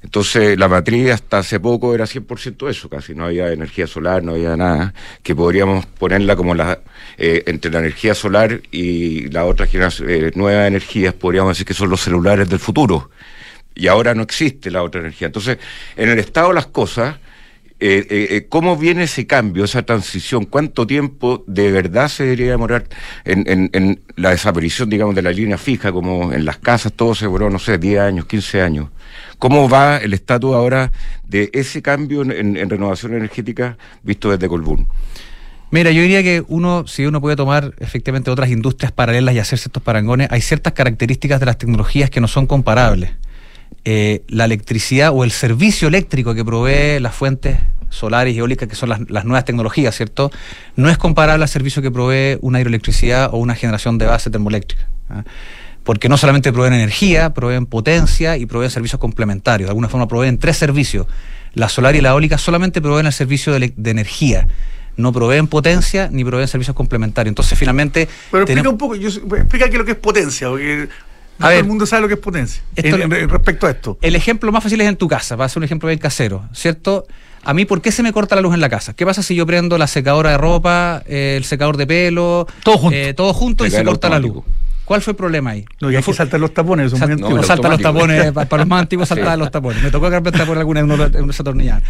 Entonces, 0.03 0.57
la 0.57 0.69
matriz 0.69 1.11
hasta 1.11 1.39
hace 1.39 1.59
poco 1.59 1.93
era 1.95 2.05
100% 2.05 2.71
eso, 2.71 2.89
casi 2.89 3.15
no 3.15 3.25
había 3.25 3.51
energía 3.51 3.89
solar, 3.89 4.23
no 4.23 4.33
había 4.33 4.57
nada, 4.57 4.95
que 5.23 5.35
podríamos 5.35 5.85
ponerla 5.87 6.37
como 6.37 6.55
la 6.55 6.79
eh, 7.19 7.43
entre 7.47 7.73
la 7.73 7.81
energía 7.81 8.15
solar 8.15 8.61
y 8.71 9.29
la 9.31 9.47
otra 9.47 9.67
generación, 9.67 10.09
eh, 10.09 10.31
nuevas 10.37 10.69
energías, 10.69 11.13
podríamos 11.13 11.53
decir 11.53 11.67
que 11.67 11.75
son 11.75 11.91
los 11.91 12.03
celulares 12.03 12.49
del 12.49 12.61
futuro. 12.61 13.11
Y 13.75 13.89
ahora 13.89 14.15
no 14.15 14.23
existe 14.23 14.71
la 14.71 14.83
otra 14.85 15.01
energía. 15.01 15.27
Entonces, 15.27 15.59
en 15.97 16.09
el 16.09 16.19
estado 16.21 16.49
de 16.49 16.55
las 16.55 16.67
cosas, 16.67 17.17
eh, 17.79 18.07
eh, 18.09 18.29
eh, 18.31 18.47
¿Cómo 18.49 18.79
viene 18.79 19.03
ese 19.03 19.27
cambio, 19.27 19.65
esa 19.65 19.83
transición? 19.83 20.47
¿Cuánto 20.47 20.87
tiempo 20.87 21.45
de 21.47 21.71
verdad 21.71 22.09
se 22.09 22.25
debería 22.25 22.53
demorar 22.53 22.87
en, 23.27 24.01
la 24.17 24.31
desaparición, 24.31 24.89
digamos, 24.89 25.15
de 25.15 25.21
la 25.21 25.31
línea 25.31 25.59
fija, 25.59 25.93
como 25.93 26.33
en 26.33 26.47
las 26.47 26.57
casas, 26.57 26.95
todo 26.95 27.15
se 27.15 27.27
demoró, 27.27 27.51
no 27.51 27.59
sé, 27.59 27.77
10 27.77 28.01
años, 28.01 28.25
15 28.25 28.63
años? 28.63 28.89
¿Cómo 29.39 29.69
va 29.69 29.99
el 29.99 30.15
estatus 30.15 30.55
ahora 30.55 30.91
de 31.29 31.51
ese 31.53 31.83
cambio 31.83 32.23
en, 32.23 32.71
renovación 32.71 33.13
energética 33.13 33.77
visto 34.03 34.31
desde 34.31 34.49
Colbún? 34.49 34.89
Mira, 35.71 35.91
yo 35.91 36.01
diría 36.01 36.23
que 36.23 36.43
uno, 36.49 36.87
si 36.87 37.05
uno 37.05 37.21
puede 37.21 37.37
tomar 37.37 37.75
efectivamente 37.79 38.31
otras 38.31 38.49
industrias 38.49 38.93
paralelas 38.93 39.35
y 39.35 39.39
hacer 39.39 39.59
ciertos 39.59 39.83
parangones, 39.83 40.29
hay 40.31 40.41
ciertas 40.41 40.73
características 40.73 41.41
de 41.41 41.47
las 41.47 41.59
tecnologías 41.59 42.09
que 42.09 42.23
no 42.23 42.29
son 42.29 42.47
comparables. 42.47 43.11
Eh, 43.89 44.25
la 44.27 44.47
electricidad 44.47 45.13
o 45.15 45.23
el 45.23 45.31
servicio 45.31 45.87
eléctrico 45.87 46.35
que 46.35 46.45
provee 46.45 46.99
las 46.99 47.15
fuentes 47.15 47.57
solares 47.89 48.35
y 48.35 48.39
eólicas, 48.39 48.69
que 48.69 48.75
son 48.75 48.89
las, 48.89 49.25
nuevas 49.25 49.45
tecnologías, 49.45 49.95
¿cierto? 49.95 50.33
No 50.75 50.91
es 50.91 50.99
comparable 50.99 51.45
al 51.45 51.49
servicio 51.49 51.83
que 51.83 51.93
provee 51.93 52.37
una 52.41 52.61
hidroelectricidad 52.61 53.31
o 53.33 53.37
una 53.37 53.55
generación 53.55 53.97
de 53.97 54.07
base 54.07 54.29
termoeléctrica. 54.29 54.89
¿ah? 55.09 55.23
Porque 55.85 56.09
no 56.09 56.17
solamente 56.17 56.53
proveen 56.53 56.73
energía, 56.73 57.33
proveen 57.33 57.67
potencia 57.67 58.37
y 58.37 58.47
proveen 58.47 58.73
servicios 58.73 59.01
complementarios. 59.01 59.69
De 59.69 59.71
alguna 59.71 59.89
forma 59.89 60.09
proveen 60.09 60.39
tres 60.39 60.57
servicios. 60.57 61.07
La 61.55 61.69
solar 61.69 61.95
y 61.95 62.01
la 62.01 62.09
eólica 62.09 62.39
solamente 62.39 62.83
proveen 62.83 63.07
el 63.07 63.13
servicio 63.13 63.53
de, 63.59 63.73
energía 63.85 64.49
no 64.97 65.13
proveen 65.13 65.47
potencia 65.47 66.09
ni 66.11 66.25
proveen 66.25 66.49
servicios 66.49 66.75
complementarios. 66.75 67.31
Entonces, 67.31 67.57
finalmente. 67.57 68.09
Pero 68.33 68.45
explica 68.45 68.69
un 68.69 68.79
poco, 68.79 68.95
explica 68.95 69.67
qué 69.67 69.73
es 69.73 69.79
lo 69.79 69.85
que 69.85 69.93
es 69.93 69.99
potencia, 69.99 70.49
porque 70.49 70.89
todo 71.39 71.51
el 71.51 71.65
mundo 71.65 71.87
sabe 71.87 72.03
lo 72.03 72.09
que 72.09 72.15
es 72.15 72.21
potencia 72.21 72.63
respecto 72.75 73.67
a 73.67 73.71
esto. 73.71 73.99
El 74.03 74.17
ejemplo 74.17 74.51
más 74.53 74.63
fácil 74.63 74.81
es 74.81 74.89
en 74.89 74.97
tu 74.97 75.09
casa, 75.09 75.37
va 75.37 75.45
a 75.45 75.49
ser 75.49 75.59
un 75.59 75.65
ejemplo 75.65 75.89
bien 75.89 75.99
casero, 75.99 76.49
¿cierto? 76.53 77.07
A 77.45 77.55
mí, 77.55 77.65
¿por 77.65 77.81
qué 77.81 77.93
se 77.93 78.03
me 78.03 78.13
corta 78.13 78.35
la 78.35 78.41
luz 78.41 78.55
en 78.55 78.61
la 78.61 78.69
casa? 78.69 78.93
¿Qué 78.95 79.07
pasa 79.07 79.23
si 79.23 79.37
yo 79.37 79.47
prendo 79.47 79.79
la 79.79 79.87
secadora 79.87 80.31
de 80.31 80.39
ropa, 80.39 81.03
el 81.07 81.45
secador 81.45 81.77
de 81.77 81.87
pelo, 81.87 82.47
todo 82.65 82.77
junto, 82.77 82.97
eh, 82.97 83.15
todo 83.15 83.33
junto 83.33 83.65
y 83.65 83.71
se 83.71 83.85
corta 83.85 84.09
la 84.09 84.19
luz? 84.19 84.43
¿Cuál 84.85 85.03
fue 85.03 85.13
el 85.13 85.17
problema 85.17 85.51
ahí? 85.51 85.65
No, 85.81 85.91
y 85.91 85.97
hay 85.97 86.03
que 86.03 86.13
saltar 86.13 86.41
los 86.41 86.55
tapones. 86.55 86.93
Son 86.93 87.21
no, 87.21 87.43
saltan 87.43 87.73
los 87.73 87.81
tapones, 87.81 88.33
para 88.33 88.59
los 88.59 88.67
más 88.67 88.83
antiguos 88.83 89.09
saltaban 89.11 89.39
los 89.39 89.51
tapones. 89.51 89.83
Me 89.83 89.91
tocó 89.91 90.11
cambiar 90.11 90.47
por 90.47 90.59
alguna 90.59 90.81
en 90.81 90.91
unos 90.91 91.41
atornillar. 91.41 91.83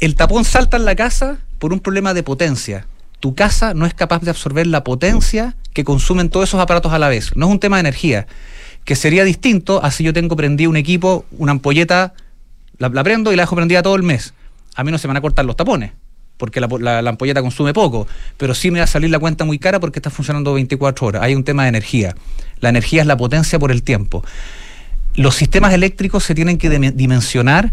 El 0.00 0.14
tapón 0.14 0.44
salta 0.44 0.76
en 0.76 0.84
la 0.84 0.94
casa 0.94 1.38
por 1.58 1.72
un 1.72 1.80
problema 1.80 2.14
de 2.14 2.22
potencia. 2.22 2.86
Tu 3.20 3.34
casa 3.34 3.74
no 3.74 3.86
es 3.86 3.94
capaz 3.94 4.22
de 4.22 4.30
absorber 4.30 4.66
la 4.66 4.84
potencia 4.84 5.56
que 5.72 5.84
consumen 5.84 6.30
todos 6.30 6.48
esos 6.48 6.60
aparatos 6.60 6.92
a 6.92 6.98
la 6.98 7.08
vez. 7.08 7.36
No 7.36 7.46
es 7.46 7.52
un 7.52 7.60
tema 7.60 7.76
de 7.76 7.80
energía, 7.80 8.26
que 8.84 8.96
sería 8.96 9.24
distinto 9.24 9.82
a 9.82 9.90
si 9.90 10.04
yo 10.04 10.12
tengo 10.12 10.36
prendido 10.36 10.70
un 10.70 10.76
equipo, 10.76 11.24
una 11.32 11.52
ampolleta, 11.52 12.14
la, 12.78 12.88
la 12.88 13.04
prendo 13.04 13.32
y 13.32 13.36
la 13.36 13.42
dejo 13.42 13.56
prendida 13.56 13.82
todo 13.82 13.96
el 13.96 14.02
mes. 14.02 14.34
A 14.74 14.84
mí 14.84 14.92
no 14.92 14.98
se 14.98 15.08
me 15.08 15.10
van 15.10 15.18
a 15.18 15.20
cortar 15.20 15.44
los 15.44 15.56
tapones 15.56 15.92
porque 16.38 16.60
la, 16.60 16.98
ampolleta 17.00 17.42
consume 17.42 17.74
poco, 17.74 18.06
pero 18.38 18.54
sí 18.54 18.70
me 18.70 18.78
va 18.78 18.84
a 18.84 18.86
salir 18.86 19.10
la 19.10 19.18
cuenta 19.18 19.44
muy 19.44 19.58
cara 19.58 19.80
porque 19.80 19.98
está 19.98 20.08
funcionando 20.08 20.54
24 20.54 21.06
horas. 21.06 21.22
Hay 21.22 21.34
un 21.34 21.44
tema 21.44 21.64
de 21.64 21.70
energía. 21.70 22.14
La 22.60 22.70
energía 22.70 23.02
es 23.02 23.06
la 23.06 23.16
potencia 23.16 23.58
por 23.58 23.72
el 23.72 23.82
tiempo. 23.82 24.24
Los 25.14 25.34
sistemas 25.34 25.74
eléctricos 25.74 26.24
se 26.24 26.34
tienen 26.34 26.56
que 26.56 26.70
dimensionar 26.70 27.72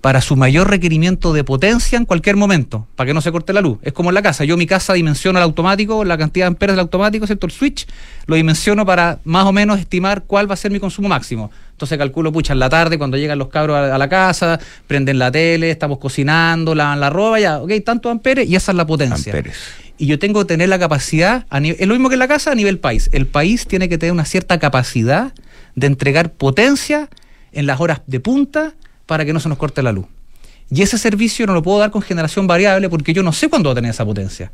para 0.00 0.20
su 0.20 0.36
mayor 0.36 0.70
requerimiento 0.70 1.32
de 1.32 1.42
potencia 1.42 1.98
en 1.98 2.04
cualquier 2.04 2.36
momento, 2.36 2.86
para 2.94 3.08
que 3.08 3.14
no 3.14 3.20
se 3.20 3.32
corte 3.32 3.52
la 3.52 3.60
luz. 3.60 3.78
Es 3.82 3.92
como 3.92 4.10
en 4.10 4.14
la 4.14 4.22
casa. 4.22 4.44
Yo 4.44 4.56
mi 4.56 4.66
casa 4.66 4.92
dimensiono 4.92 5.38
el 5.38 5.42
automático, 5.42 6.04
la 6.04 6.16
cantidad 6.16 6.44
de 6.44 6.48
amperes 6.48 6.74
del 6.74 6.80
automático, 6.80 7.26
¿cierto? 7.26 7.46
El 7.46 7.52
switch, 7.52 7.86
lo 8.26 8.36
dimensiono 8.36 8.86
para 8.86 9.18
más 9.24 9.44
o 9.46 9.52
menos 9.52 9.78
estimar 9.80 10.22
cuál 10.24 10.48
va 10.48 10.54
a 10.54 10.56
ser 10.56 10.70
mi 10.70 10.78
consumo 10.78 11.08
máximo. 11.08 11.50
Entonces 11.72 11.98
calculo, 11.98 12.32
pucha, 12.32 12.52
en 12.52 12.60
la 12.60 12.68
tarde, 12.68 12.98
cuando 12.98 13.16
llegan 13.16 13.38
los 13.38 13.48
cabros 13.48 13.76
a, 13.76 13.98
la 13.98 14.08
casa, 14.08 14.58
prenden 14.86 15.18
la 15.18 15.30
tele, 15.30 15.70
estamos 15.70 15.98
cocinando, 15.98 16.74
lavan 16.74 17.00
la 17.00 17.10
ropa, 17.10 17.40
ya, 17.40 17.58
ok, 17.58 17.72
tantos 17.84 18.10
amperes, 18.10 18.48
y 18.48 18.56
esa 18.56 18.72
es 18.72 18.76
la 18.76 18.86
potencia. 18.86 19.32
Amperes. 19.32 19.56
Y 19.96 20.06
yo 20.06 20.18
tengo 20.18 20.40
que 20.40 20.46
tener 20.46 20.68
la 20.68 20.78
capacidad, 20.78 21.46
a 21.50 21.58
es 21.58 21.86
lo 21.86 21.94
mismo 21.94 22.08
que 22.08 22.14
en 22.14 22.20
la 22.20 22.28
casa 22.28 22.52
a 22.52 22.54
nivel 22.54 22.78
país. 22.78 23.10
El 23.12 23.26
país 23.26 23.66
tiene 23.66 23.88
que 23.88 23.98
tener 23.98 24.12
una 24.12 24.24
cierta 24.24 24.58
capacidad 24.58 25.32
de 25.74 25.86
entregar 25.88 26.32
potencia 26.32 27.08
en 27.52 27.66
las 27.66 27.80
horas 27.80 28.02
de 28.06 28.20
punta 28.20 28.74
para 29.08 29.24
que 29.24 29.32
no 29.32 29.40
se 29.40 29.48
nos 29.48 29.56
corte 29.56 29.82
la 29.82 29.90
luz. 29.90 30.04
Y 30.70 30.82
ese 30.82 30.98
servicio 30.98 31.46
no 31.46 31.54
lo 31.54 31.62
puedo 31.62 31.78
dar 31.78 31.90
con 31.90 32.02
generación 32.02 32.46
variable 32.46 32.90
porque 32.90 33.14
yo 33.14 33.22
no 33.22 33.32
sé 33.32 33.48
cuándo 33.48 33.70
va 33.70 33.72
a 33.72 33.74
tener 33.74 33.90
esa 33.90 34.04
potencia. 34.04 34.52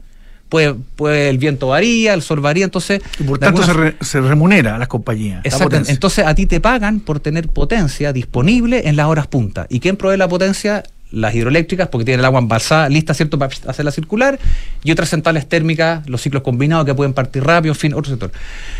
Puede, 0.48 0.74
puede, 0.74 1.28
el 1.28 1.38
viento 1.38 1.68
varía, 1.68 2.14
el 2.14 2.22
sol 2.22 2.38
varía, 2.38 2.64
entonces... 2.64 3.02
Y 3.18 3.24
por 3.24 3.40
tanto 3.40 3.62
se, 4.00 4.20
remunera 4.20 4.76
a 4.76 4.78
las 4.78 4.86
compañías. 4.86 5.40
Exactamente. 5.44 5.90
Entonces 5.90 6.24
a 6.24 6.36
ti 6.36 6.46
te 6.46 6.60
pagan 6.60 7.00
por 7.00 7.18
tener 7.18 7.48
potencia 7.48 8.12
disponible 8.12 8.88
en 8.88 8.94
las 8.94 9.06
horas 9.06 9.26
punta. 9.26 9.66
¿Y 9.68 9.80
quién 9.80 9.96
provee 9.96 10.18
la 10.18 10.28
potencia? 10.28 10.84
Las 11.10 11.34
hidroeléctricas, 11.34 11.88
porque 11.88 12.04
tienen 12.04 12.20
el 12.20 12.26
agua 12.26 12.38
embalsada, 12.38 12.88
lista, 12.88 13.12
¿cierto?, 13.12 13.36
para 13.40 13.52
hacerla 13.66 13.90
circular, 13.90 14.38
y 14.84 14.92
otras 14.92 15.08
centrales 15.08 15.48
térmicas, 15.48 16.08
los 16.08 16.22
ciclos 16.22 16.44
combinados 16.44 16.86
que 16.86 16.94
pueden 16.94 17.12
partir 17.12 17.42
rápido, 17.42 17.72
en 17.72 17.78
fin, 17.78 17.94
otro 17.94 18.10
sector. 18.10 18.30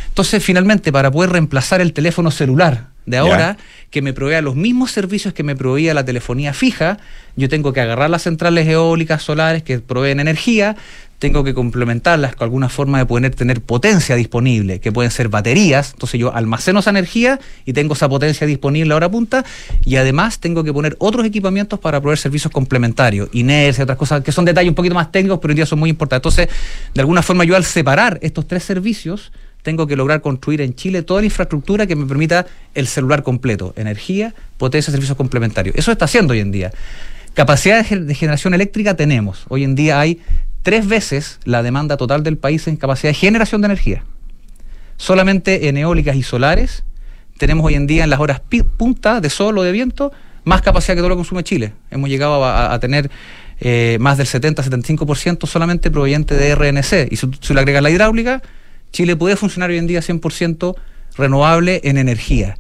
Entonces, 0.08 0.42
finalmente, 0.42 0.92
para 0.92 1.10
poder 1.10 1.30
reemplazar 1.30 1.80
el 1.80 1.92
teléfono 1.92 2.30
celular 2.30 2.93
de 3.06 3.16
ahora, 3.18 3.56
que 3.90 4.02
me 4.02 4.12
provea 4.12 4.40
los 4.40 4.56
mismos 4.56 4.90
servicios 4.90 5.34
que 5.34 5.42
me 5.42 5.54
proveía 5.54 5.94
la 5.94 6.04
telefonía 6.04 6.52
fija, 6.54 6.98
yo 7.36 7.48
tengo 7.48 7.72
que 7.72 7.80
agarrar 7.80 8.10
las 8.10 8.22
centrales 8.22 8.66
eólicas, 8.66 9.22
solares 9.22 9.62
que 9.62 9.78
proveen 9.78 10.20
energía, 10.20 10.76
tengo 11.18 11.44
que 11.44 11.54
complementarlas 11.54 12.34
con 12.34 12.46
alguna 12.46 12.68
forma 12.68 12.98
de 12.98 13.06
poder 13.06 13.34
tener 13.34 13.60
potencia 13.60 14.16
disponible, 14.16 14.80
que 14.80 14.92
pueden 14.92 15.10
ser 15.10 15.28
baterías, 15.28 15.92
entonces 15.92 16.20
yo 16.20 16.34
almaceno 16.34 16.80
esa 16.80 16.90
energía 16.90 17.38
y 17.64 17.72
tengo 17.72 17.94
esa 17.94 18.08
potencia 18.08 18.46
disponible 18.46 18.92
a 18.92 18.96
hora 18.96 19.10
punta, 19.10 19.44
y 19.84 19.96
además 19.96 20.38
tengo 20.38 20.64
que 20.64 20.72
poner 20.72 20.96
otros 20.98 21.24
equipamientos 21.24 21.78
para 21.78 22.00
proveer 22.00 22.18
servicios 22.18 22.52
complementarios, 22.52 23.28
inercia, 23.32 23.84
otras 23.84 23.98
cosas 23.98 24.22
que 24.22 24.32
son 24.32 24.44
detalles 24.44 24.70
un 24.70 24.74
poquito 24.74 24.94
más 24.94 25.12
técnicos, 25.12 25.38
pero 25.40 25.52
hoy 25.52 25.56
día 25.56 25.66
son 25.66 25.78
muy 25.78 25.90
importantes. 25.90 26.32
Entonces, 26.32 26.48
de 26.92 27.00
alguna 27.00 27.22
forma 27.22 27.44
yo 27.44 27.56
al 27.56 27.64
separar 27.64 28.18
estos 28.22 28.46
tres 28.46 28.64
servicios, 28.64 29.32
tengo 29.64 29.86
que 29.86 29.96
lograr 29.96 30.20
construir 30.20 30.60
en 30.60 30.74
Chile 30.74 31.02
toda 31.02 31.22
la 31.22 31.24
infraestructura 31.24 31.86
que 31.86 31.96
me 31.96 32.04
permita 32.04 32.46
el 32.74 32.86
celular 32.86 33.22
completo, 33.22 33.72
energía, 33.76 34.34
potencia, 34.58 34.92
servicios 34.92 35.16
complementarios. 35.16 35.74
Eso 35.74 35.90
está 35.90 36.04
haciendo 36.04 36.32
hoy 36.34 36.40
en 36.40 36.52
día. 36.52 36.70
Capacidad 37.32 37.82
de 37.84 38.14
generación 38.14 38.52
eléctrica 38.52 38.94
tenemos. 38.94 39.46
Hoy 39.48 39.64
en 39.64 39.74
día 39.74 39.98
hay 39.98 40.20
tres 40.62 40.86
veces 40.86 41.40
la 41.44 41.62
demanda 41.62 41.96
total 41.96 42.22
del 42.22 42.36
país 42.36 42.68
en 42.68 42.76
capacidad 42.76 43.08
de 43.08 43.14
generación 43.14 43.62
de 43.62 43.66
energía. 43.66 44.04
Solamente 44.98 45.66
en 45.66 45.78
eólicas 45.78 46.14
y 46.14 46.22
solares 46.22 46.84
tenemos 47.38 47.64
hoy 47.64 47.74
en 47.74 47.86
día 47.86 48.04
en 48.04 48.10
las 48.10 48.20
horas 48.20 48.42
punta 48.76 49.22
de 49.22 49.30
sol 49.30 49.56
o 49.56 49.62
de 49.62 49.72
viento 49.72 50.12
más 50.44 50.60
capacidad 50.60 50.94
que 50.94 51.00
todo 51.00 51.08
lo 51.08 51.14
que 51.14 51.20
consume 51.20 51.42
Chile. 51.42 51.72
Hemos 51.90 52.10
llegado 52.10 52.44
a, 52.44 52.78
tener 52.80 53.10
eh, 53.60 53.96
más 53.98 54.18
del 54.18 54.26
70-75% 54.26 55.46
solamente 55.46 55.90
proveniente 55.90 56.34
de 56.34 56.54
RNC. 56.54 57.10
Y 57.10 57.16
si, 57.16 57.30
si 57.40 57.54
le 57.54 57.60
agregas 57.60 57.82
la 57.82 57.90
hidráulica, 57.90 58.42
Chile 58.94 59.16
puede 59.16 59.34
funcionar 59.34 59.70
hoy 59.70 59.78
en 59.78 59.88
día 59.88 59.98
100% 59.98 60.76
renovable 61.16 61.80
en 61.82 61.98
energía, 61.98 62.58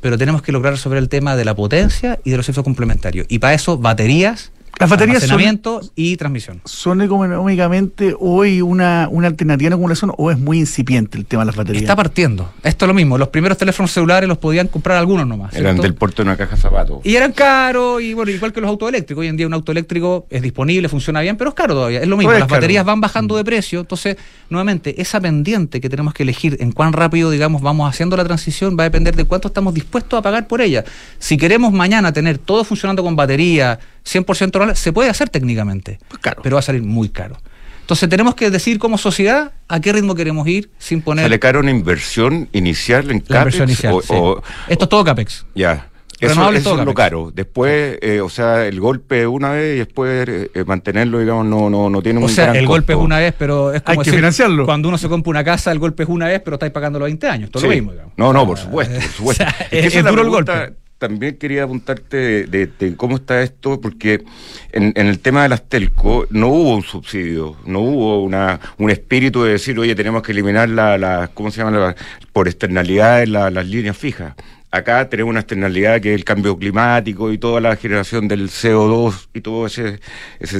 pero 0.00 0.18
tenemos 0.18 0.42
que 0.42 0.50
lograr 0.50 0.74
resolver 0.74 0.98
el 0.98 1.08
tema 1.08 1.36
de 1.36 1.44
la 1.44 1.54
potencia 1.54 2.18
y 2.24 2.30
de 2.32 2.36
los 2.36 2.46
efectos 2.46 2.64
complementarios. 2.64 3.24
Y 3.30 3.38
para 3.38 3.54
eso, 3.54 3.78
baterías 3.78 4.50
las 4.78 4.90
baterías 4.90 5.22
almacenamiento 5.22 5.80
y 5.94 6.16
transmisión. 6.16 6.60
¿Son 6.64 7.00
económicamente 7.00 8.14
hoy 8.18 8.60
una, 8.60 9.08
una 9.10 9.26
alternativa 9.26 9.68
en 9.68 9.72
acumulación 9.72 10.12
o 10.16 10.30
es 10.30 10.38
muy 10.38 10.58
incipiente 10.58 11.16
el 11.16 11.24
tema 11.24 11.42
de 11.42 11.46
las 11.46 11.56
baterías? 11.56 11.82
Está 11.82 11.96
partiendo. 11.96 12.52
Esto 12.62 12.84
es 12.84 12.88
lo 12.88 12.94
mismo. 12.94 13.16
Los 13.16 13.28
primeros 13.28 13.56
teléfonos 13.56 13.90
celulares 13.90 14.28
los 14.28 14.38
podían 14.38 14.68
comprar 14.68 14.98
algunos 14.98 15.26
nomás. 15.26 15.54
Eran 15.54 15.76
del 15.78 15.94
puerto 15.94 16.22
de 16.22 16.28
una 16.28 16.36
caja 16.36 16.56
zapatos. 16.56 17.00
Y 17.04 17.16
eran 17.16 17.32
caros, 17.32 18.02
y 18.02 18.12
bueno, 18.12 18.30
igual 18.30 18.52
que 18.52 18.60
los 18.60 18.68
autos 18.68 18.88
eléctricos. 18.88 19.22
Hoy 19.22 19.28
en 19.28 19.36
día 19.36 19.46
un 19.46 19.54
auto 19.54 19.72
eléctrico 19.72 20.26
es 20.30 20.42
disponible, 20.42 20.88
funciona 20.88 21.20
bien, 21.20 21.36
pero 21.36 21.50
es 21.50 21.54
caro 21.54 21.74
todavía. 21.74 22.00
Es 22.00 22.08
lo 22.08 22.16
mismo. 22.16 22.32
las 22.32 22.48
baterías 22.48 22.84
van 22.84 23.00
bajando 23.00 23.36
de 23.36 23.44
precio. 23.44 23.80
Entonces, 23.80 24.16
nuevamente, 24.50 25.00
esa 25.00 25.20
pendiente 25.20 25.80
que 25.80 25.88
tenemos 25.88 26.12
que 26.12 26.22
elegir 26.22 26.56
en 26.60 26.72
cuán 26.72 26.92
rápido, 26.92 27.30
digamos, 27.30 27.62
vamos 27.62 27.88
haciendo 27.88 28.16
la 28.16 28.24
transición 28.24 28.76
va 28.78 28.82
a 28.82 28.84
depender 28.84 29.16
de 29.16 29.24
cuánto 29.24 29.48
estamos 29.48 29.72
dispuestos 29.74 30.18
a 30.18 30.22
pagar 30.22 30.46
por 30.46 30.60
ella. 30.60 30.84
Si 31.18 31.36
queremos 31.36 31.72
mañana 31.72 32.12
tener 32.12 32.38
todo 32.38 32.64
funcionando 32.64 33.02
con 33.02 33.16
batería, 33.16 33.78
100% 34.06 34.52
real, 34.58 34.76
se 34.76 34.92
puede 34.92 35.10
hacer 35.10 35.28
técnicamente, 35.28 35.98
pues 36.08 36.20
pero 36.42 36.56
va 36.56 36.60
a 36.60 36.62
salir 36.62 36.82
muy 36.82 37.08
caro. 37.08 37.36
Entonces 37.80 38.08
tenemos 38.08 38.34
que 38.34 38.50
decir 38.50 38.78
como 38.80 38.98
sociedad 38.98 39.52
a 39.68 39.80
qué 39.80 39.92
ritmo 39.92 40.16
queremos 40.16 40.48
ir 40.48 40.70
sin 40.76 41.02
poner... 41.02 41.24
¿Sale 41.24 41.38
caro 41.38 41.60
una 41.60 41.70
inversión 41.70 42.48
inicial 42.50 43.10
en 43.12 43.20
CAPEX? 43.20 43.54
Inversión 43.60 43.92
o, 43.92 44.42
Esto 44.68 44.84
es 44.84 44.88
todo 44.88 45.04
CAPEX. 45.04 45.46
Ya. 45.54 45.88
Eso, 46.18 46.50
es 46.50 46.64
lo 46.64 46.94
caro. 46.94 47.30
Después, 47.32 47.98
eh, 48.00 48.20
o 48.20 48.28
sea, 48.28 48.66
el 48.66 48.80
golpe 48.80 49.26
una 49.26 49.50
vez 49.50 49.76
y 49.76 49.78
después 49.78 50.26
eh, 50.28 50.64
mantenerlo, 50.66 51.20
digamos, 51.20 51.46
no, 51.46 51.68
no, 51.68 51.90
no 51.90 52.02
tiene 52.02 52.18
un 52.18 52.24
O 52.24 52.28
sea, 52.28 52.52
el 52.52 52.66
golpe 52.66 52.94
es 52.94 52.98
una 52.98 53.18
vez, 53.18 53.34
pero 53.38 53.72
es 53.72 53.82
como 53.82 54.00
Hay 54.00 54.04
que 54.04 54.12
financiarlo. 54.12 54.64
cuando 54.64 54.88
uno 54.88 54.98
se 54.98 55.08
compra 55.08 55.30
una 55.30 55.44
casa, 55.44 55.70
el 55.70 55.78
golpe 55.78 56.04
es 56.04 56.08
una 56.08 56.26
vez, 56.26 56.40
pero 56.42 56.54
estáis 56.54 56.72
pagando 56.72 56.98
los 56.98 57.06
20 57.06 57.28
años. 57.28 57.50
Todo 57.50 57.64
lo 57.64 57.68
mismo, 57.68 57.92
digamos. 57.92 58.14
No, 58.16 58.32
no, 58.32 58.46
por 58.46 58.58
supuesto, 58.58 58.94
por 58.94 59.02
supuesto. 59.12 59.44
es, 59.70 60.04
duro 60.04 60.22
el 60.22 60.30
golpe 60.30 60.72
también 60.98 61.36
quería 61.36 61.64
apuntarte 61.64 62.46
de, 62.46 62.96
cómo 62.96 63.16
está 63.16 63.42
esto, 63.42 63.80
porque 63.80 64.24
en, 64.72 64.92
el 64.96 65.18
tema 65.20 65.42
de 65.42 65.50
las 65.50 65.68
telco 65.68 66.26
no 66.30 66.48
hubo 66.48 66.76
un 66.76 66.82
subsidio, 66.82 67.56
no 67.66 67.80
hubo 67.80 68.22
una, 68.22 68.60
un 68.78 68.90
espíritu 68.90 69.42
de 69.42 69.52
decir, 69.52 69.78
oye, 69.78 69.94
tenemos 69.94 70.22
que 70.22 70.32
eliminar 70.32 70.68
la, 70.68 70.96
la 70.96 71.30
¿cómo 71.34 71.50
se 71.50 71.62
llama? 71.62 71.94
por 72.32 72.48
externalidades 72.48 73.28
las 73.28 73.66
líneas 73.66 73.96
fijas. 73.96 74.34
Acá 74.70 75.08
tenemos 75.08 75.30
una 75.30 75.40
externalidad 75.40 76.00
que 76.00 76.12
es 76.12 76.18
el 76.18 76.24
cambio 76.24 76.56
climático 76.58 77.32
y 77.32 77.38
toda 77.38 77.60
la 77.60 77.76
generación 77.76 78.28
del 78.28 78.48
CO2 78.48 79.28
y 79.32 79.40
todo 79.40 79.66
ese, 79.66 80.00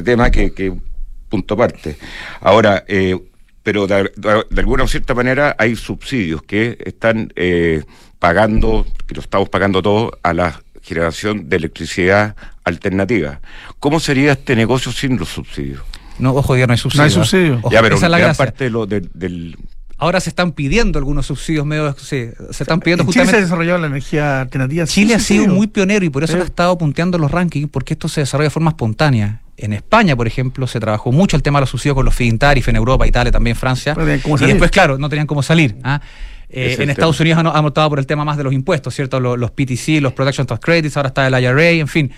tema 0.05 0.31
que, 0.31 0.53
que 0.53 0.73
punto 1.29 1.55
aparte. 1.55 1.97
Ahora, 2.41 2.85
eh, 2.87 3.19
pero 3.67 3.89
de, 3.89 4.13
alguna 4.57 4.85
o 4.85 4.87
cierta 4.87 5.13
manera 5.13 5.57
hay 5.59 5.75
subsidios 5.75 6.41
que 6.43 6.79
están 6.85 7.33
eh, 7.35 7.83
pagando, 8.19 8.87
que 9.07 9.15
lo 9.15 9.21
estamos 9.21 9.49
pagando 9.49 9.83
todos, 9.83 10.13
a 10.23 10.33
la 10.33 10.61
generación 10.83 11.49
de 11.49 11.57
electricidad 11.57 12.37
alternativa. 12.65 13.41
¿Cómo 13.81 14.01
sería 14.01 14.33
este 14.33 14.57
negocio 14.57 14.93
sin 14.93 15.19
los 15.19 15.29
subsidios? 15.29 15.83
No, 16.19 16.33
ojo, 16.33 16.57
ya 16.57 16.67
no 16.67 16.73
hay 16.73 16.79
subsidio. 16.79 17.03
No 17.03 17.05
hay 17.05 17.11
subsidio. 17.11 17.63
ya, 17.71 17.83
pero 17.83 17.97
esa 17.97 18.09
gran 18.09 18.35
parte 18.35 18.65
de 18.65 18.71
lo, 18.71 18.87
del 18.87 19.57
Ahora 19.99 20.21
se 20.21 20.29
están 20.29 20.53
pidiendo 20.53 20.99
algunos 20.99 21.27
subsidios 21.27 21.65
medio, 21.65 21.95
sí, 21.99 22.29
se 22.51 22.63
están 22.63 22.81
pidiendo 22.81 23.03
en 23.03 23.07
justamente. 23.07 23.13
Chile 23.13 23.31
se 23.31 23.37
ha 23.37 23.41
desarrollado 23.41 23.79
la 23.79 23.87
energía 23.87 24.43
alternativa. 24.43 24.87
Chile 24.87 25.15
ha 25.15 25.19
sido 25.19 25.47
muy 25.49 25.69
pionero 25.69 26.05
y 26.05 26.11
por 26.11 26.23
eso 26.23 26.37
ha 26.37 26.43
estado 26.43 26.77
punteando 26.77 27.17
los 27.17 27.31
rankings, 27.31 27.71
porque 27.71 27.95
esto 27.95 28.07
se 28.09 28.21
desarrolla 28.21 28.49
de 28.49 28.51
forma 28.51 28.71
espontánea. 28.71 29.41
En 29.57 29.73
España, 29.73 30.15
por 30.15 30.27
ejemplo, 30.27 30.67
se 30.67 30.81
trabajó 30.81 31.13
mucho 31.13 31.35
el 31.35 31.43
tema 31.43 31.61
de 31.61 31.63
los 31.63 31.71
subsidios 31.71 31.95
con 31.95 32.05
los 32.05 32.15
feed 32.15 32.35
en 32.43 32.77
Europa, 32.77 33.07
Italia, 33.07 33.33
también 33.33 33.57
Francia. 33.57 33.97
Y 33.99 34.45
después, 34.45 34.71
claro, 34.71 34.99
no 34.99 35.09
tenían 35.09 35.27
cómo 35.27 35.43
salir. 35.43 35.77
¿ah? 35.83 36.03
Eh, 36.49 36.77
en 36.79 36.91
Estados 36.91 37.19
Unidos 37.21 37.39
han, 37.39 37.47
optado 37.47 37.89
por 37.89 37.99
el 37.99 38.07
tema 38.07 38.25
más 38.25 38.37
de 38.37 38.45
los 38.45 38.53
impuestos, 38.53 38.95
¿cierto? 38.95 39.21
Los, 39.21 39.39
los 39.39 39.51
PTC, 39.51 40.01
los 40.01 40.13
Production 40.13 40.47
Tax 40.47 40.61
Credits, 40.61 40.97
ahora 40.97 41.09
está 41.09 41.27
el 41.27 41.35
IRA, 41.35 41.71
en 41.71 41.89
fin. 41.89 42.13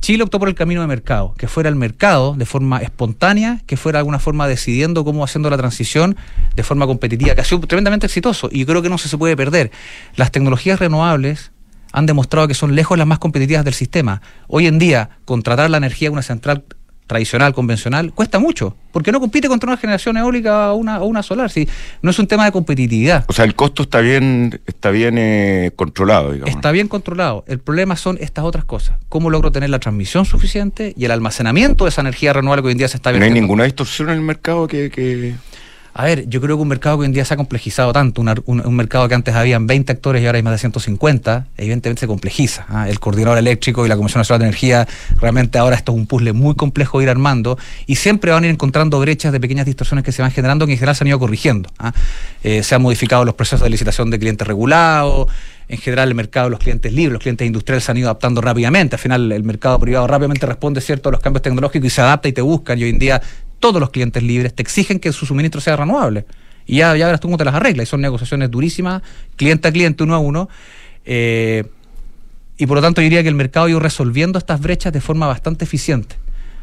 Chile 0.00 0.22
optó 0.22 0.38
por 0.38 0.48
el 0.48 0.54
camino 0.54 0.82
de 0.82 0.86
mercado, 0.86 1.32
que 1.38 1.48
fuera 1.48 1.70
el 1.70 1.76
mercado 1.76 2.34
de 2.34 2.44
forma 2.44 2.78
espontánea, 2.82 3.62
que 3.66 3.78
fuera 3.78 3.96
de 3.96 4.00
alguna 4.00 4.18
forma 4.18 4.46
decidiendo 4.46 5.02
cómo 5.02 5.24
haciendo 5.24 5.48
la 5.48 5.56
transición 5.56 6.16
de 6.54 6.62
forma 6.62 6.86
competitiva, 6.86 7.34
que 7.34 7.40
ha 7.40 7.44
sido 7.44 7.60
tremendamente 7.60 8.04
exitoso 8.04 8.50
y 8.52 8.66
creo 8.66 8.82
que 8.82 8.90
no 8.90 8.98
se 8.98 9.16
puede 9.16 9.34
perder. 9.34 9.70
Las 10.16 10.30
tecnologías 10.30 10.78
renovables 10.78 11.52
han 11.92 12.04
demostrado 12.04 12.48
que 12.48 12.54
son 12.54 12.74
lejos 12.74 12.98
las 12.98 13.06
más 13.06 13.18
competitivas 13.18 13.64
del 13.64 13.72
sistema. 13.72 14.20
Hoy 14.46 14.66
en 14.66 14.78
día, 14.78 15.10
contratar 15.24 15.70
la 15.70 15.78
energía 15.78 16.08
de 16.08 16.12
una 16.12 16.22
central 16.22 16.64
tradicional, 17.06 17.54
convencional, 17.54 18.12
cuesta 18.12 18.38
mucho, 18.38 18.76
porque 18.92 19.12
no 19.12 19.20
compite 19.20 19.48
contra 19.48 19.68
una 19.68 19.76
generación 19.76 20.16
eólica 20.16 20.72
o 20.72 20.76
una, 20.76 21.00
o 21.00 21.06
una 21.06 21.22
solar, 21.22 21.50
si 21.50 21.68
no 22.02 22.10
es 22.10 22.18
un 22.18 22.26
tema 22.26 22.44
de 22.44 22.52
competitividad. 22.52 23.24
O 23.28 23.32
sea, 23.32 23.44
el 23.44 23.54
costo 23.54 23.82
está 23.82 24.00
bien, 24.00 24.60
está 24.66 24.90
bien 24.90 25.16
eh, 25.18 25.72
controlado, 25.76 26.32
digamos. 26.32 26.54
Está 26.54 26.70
bien 26.70 26.88
controlado. 26.88 27.44
El 27.46 27.58
problema 27.58 27.96
son 27.96 28.16
estas 28.20 28.44
otras 28.44 28.64
cosas. 28.64 28.96
¿Cómo 29.08 29.30
logro 29.30 29.52
tener 29.52 29.70
la 29.70 29.78
transmisión 29.78 30.24
suficiente 30.24 30.94
y 30.96 31.04
el 31.04 31.10
almacenamiento 31.10 31.84
de 31.84 31.90
esa 31.90 32.00
energía 32.00 32.32
renovable 32.32 32.62
que 32.62 32.66
hoy 32.68 32.72
en 32.72 32.78
día 32.78 32.88
se 32.88 32.96
está 32.96 33.10
viendo? 33.10 33.26
No 33.26 33.34
hay 33.34 33.40
ninguna 33.40 33.64
distorsión 33.64 34.08
en 34.08 34.16
el 34.16 34.22
mercado 34.22 34.66
que... 34.66 34.90
que... 34.90 35.34
A 35.96 36.04
ver, 36.04 36.28
yo 36.28 36.40
creo 36.40 36.56
que 36.56 36.62
un 36.62 36.68
mercado 36.68 36.96
que 36.96 37.02
hoy 37.02 37.06
en 37.06 37.12
día 37.12 37.24
se 37.24 37.34
ha 37.34 37.36
complejizado 37.36 37.92
tanto, 37.92 38.20
un, 38.20 38.74
mercado 38.74 39.06
que 39.06 39.14
antes 39.14 39.32
habían 39.32 39.68
20 39.68 39.92
actores 39.92 40.20
y 40.20 40.26
ahora 40.26 40.38
hay 40.38 40.42
más 40.42 40.52
de 40.54 40.58
150, 40.58 41.46
evidentemente 41.56 42.00
se 42.00 42.08
complejiza. 42.08 42.66
¿ah? 42.68 42.88
El 42.88 42.98
coordinador 42.98 43.38
eléctrico 43.38 43.86
y 43.86 43.88
la 43.88 43.96
Comisión 43.96 44.18
Nacional 44.18 44.40
de 44.40 44.46
Energía, 44.46 44.88
realmente 45.20 45.56
ahora 45.56 45.76
esto 45.76 45.92
es 45.92 45.98
un 45.98 46.06
puzzle 46.06 46.32
muy 46.32 46.56
complejo 46.56 46.98
de 46.98 47.04
ir 47.04 47.10
armando 47.10 47.56
y 47.86 47.94
siempre 47.94 48.32
van 48.32 48.42
a 48.42 48.46
ir 48.48 48.52
encontrando 48.52 48.98
brechas 48.98 49.30
de 49.30 49.38
pequeñas 49.38 49.66
distorsiones 49.66 50.04
que 50.04 50.10
se 50.10 50.20
van 50.20 50.32
generando 50.32 50.66
que 50.66 50.72
en 50.72 50.78
general 50.78 50.96
se 50.96 51.04
han 51.04 51.08
ido 51.08 51.20
corrigiendo. 51.20 51.70
¿ah? 51.78 51.92
Eh, 52.42 52.64
se 52.64 52.74
han 52.74 52.82
modificado 52.82 53.24
los 53.24 53.36
procesos 53.36 53.62
de 53.62 53.70
licitación 53.70 54.10
de 54.10 54.18
clientes 54.18 54.44
regulados, 54.44 55.28
en 55.68 55.78
general 55.78 56.08
el 56.08 56.14
mercado 56.14 56.46
de 56.46 56.50
los 56.50 56.60
clientes 56.60 56.92
libres, 56.92 57.12
los 57.12 57.22
clientes 57.22 57.46
industriales 57.46 57.84
se 57.84 57.92
han 57.92 57.98
ido 57.98 58.08
adaptando 58.08 58.40
rápidamente. 58.40 58.96
Al 58.96 59.00
final 59.00 59.30
el 59.32 59.44
mercado 59.44 59.78
privado 59.78 60.06
rápidamente 60.06 60.44
responde 60.44 60.80
cierto 60.80 61.08
a 61.08 61.12
los 61.12 61.20
cambios 61.20 61.42
tecnológicos 61.42 61.86
y 61.86 61.90
se 61.90 62.00
adapta 62.00 62.28
y 62.28 62.32
te 62.32 62.42
buscan. 62.42 62.78
Y 62.78 62.84
hoy 62.84 62.90
en 62.90 62.98
día 62.98 63.22
todos 63.60 63.80
los 63.80 63.90
clientes 63.90 64.22
libres 64.22 64.54
te 64.54 64.62
exigen 64.62 64.98
que 64.98 65.12
su 65.12 65.26
suministro 65.26 65.60
sea 65.60 65.76
renovable. 65.76 66.26
Y 66.66 66.76
ya, 66.76 66.92
verás 66.92 67.20
tú 67.20 67.28
cómo 67.28 67.36
te 67.36 67.44
las 67.44 67.54
arreglas. 67.54 67.88
Y 67.88 67.90
son 67.90 68.00
negociaciones 68.00 68.50
durísimas, 68.50 69.02
cliente 69.36 69.68
a 69.68 69.72
cliente, 69.72 70.02
uno 70.02 70.14
a 70.14 70.18
uno. 70.18 70.48
Eh, 71.04 71.64
y 72.56 72.66
por 72.66 72.76
lo 72.76 72.82
tanto, 72.82 73.00
yo 73.00 73.04
diría 73.04 73.22
que 73.22 73.28
el 73.28 73.34
mercado 73.34 73.66
ha 73.66 73.70
ido 73.70 73.80
resolviendo 73.80 74.38
estas 74.38 74.60
brechas 74.60 74.92
de 74.92 75.00
forma 75.00 75.26
bastante 75.26 75.64
eficiente. 75.64 76.16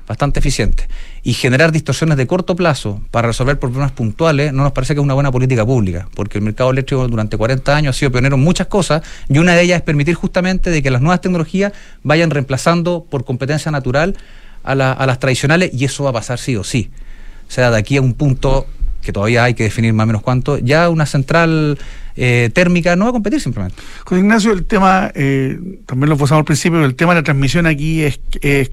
Bastante 0.08 0.40
eficiente. 0.40 0.88
Y 1.24 1.34
generar 1.34 1.72
distorsiones 1.72 2.18
de 2.18 2.28
corto 2.28 2.56
plazo 2.56 3.02
para 3.12 3.28
resolver 3.28 3.60
problemas 3.60 3.92
puntuales 3.92 4.52
no 4.52 4.64
nos 4.64 4.72
parece 4.72 4.94
que 4.94 5.00
es 5.00 5.04
una 5.04 5.14
buena 5.14 5.32
política 5.32 5.66
pública, 5.66 6.10
porque 6.16 6.40
el 6.40 6.44
mercado 6.44 6.72
eléctrico 6.72 7.08
durante 7.08 7.38
40 7.38 7.76
años 7.76 7.96
ha 7.96 8.00
sido 8.00 8.12
pionero 8.12 8.36
en 8.36 8.42
muchas 8.42 8.68
cosas 8.68 9.04
y 9.30 9.38
una 9.38 9.54
de 9.54 9.62
ellas 9.62 9.78
es 9.78 9.84
permitir 9.84 10.16
justamente 10.16 10.70
de 10.70 10.82
que 10.82 10.90
las 10.90 11.02
nuevas 11.02 11.22
tecnologías 11.22 11.72
vayan 12.04 12.30
reemplazando 12.32 13.06
por 13.10 13.24
competencia 13.24 13.72
natural 13.72 14.18
a, 14.64 14.76
las 14.76 15.20
tradicionales 15.20 15.72
y 15.74 15.86
eso 15.86 16.04
va 16.04 16.12
a 16.12 16.14
pasar 16.14 16.40
sí 16.40 16.56
o 16.56 16.64
sí. 16.64 16.90
O 17.48 17.52
sea, 17.52 17.72
de 17.72 17.78
aquí 17.78 17.98
a 17.98 18.02
un 18.02 18.14
punto 18.14 18.68
que 19.02 19.12
todavía 19.12 19.44
hay 19.44 19.54
que 19.54 19.64
definir 19.64 19.94
más 19.94 20.06
o 20.06 20.08
menos 20.08 20.22
cuánto, 20.22 20.58
ya 20.60 20.90
una 20.90 21.06
central 21.06 21.78
eh, 22.16 22.50
térmica 22.54 22.96
no 22.96 23.06
va 23.06 23.10
a 23.10 23.14
competir 23.14 23.40
simplemente. 23.42 23.82
José 24.06 24.22
Ignacio, 24.22 24.52
el 24.52 24.66
tema, 24.66 25.12
eh, 25.16 25.58
también 25.86 26.10
lo 26.10 26.18
pasamos 26.18 26.40
al 26.40 26.46
principio, 26.46 26.84
el 26.84 26.96
tema 26.96 27.14
de 27.14 27.22
la 27.22 27.24
transmisión 27.24 27.66
aquí 27.66 28.04
es, 28.04 28.20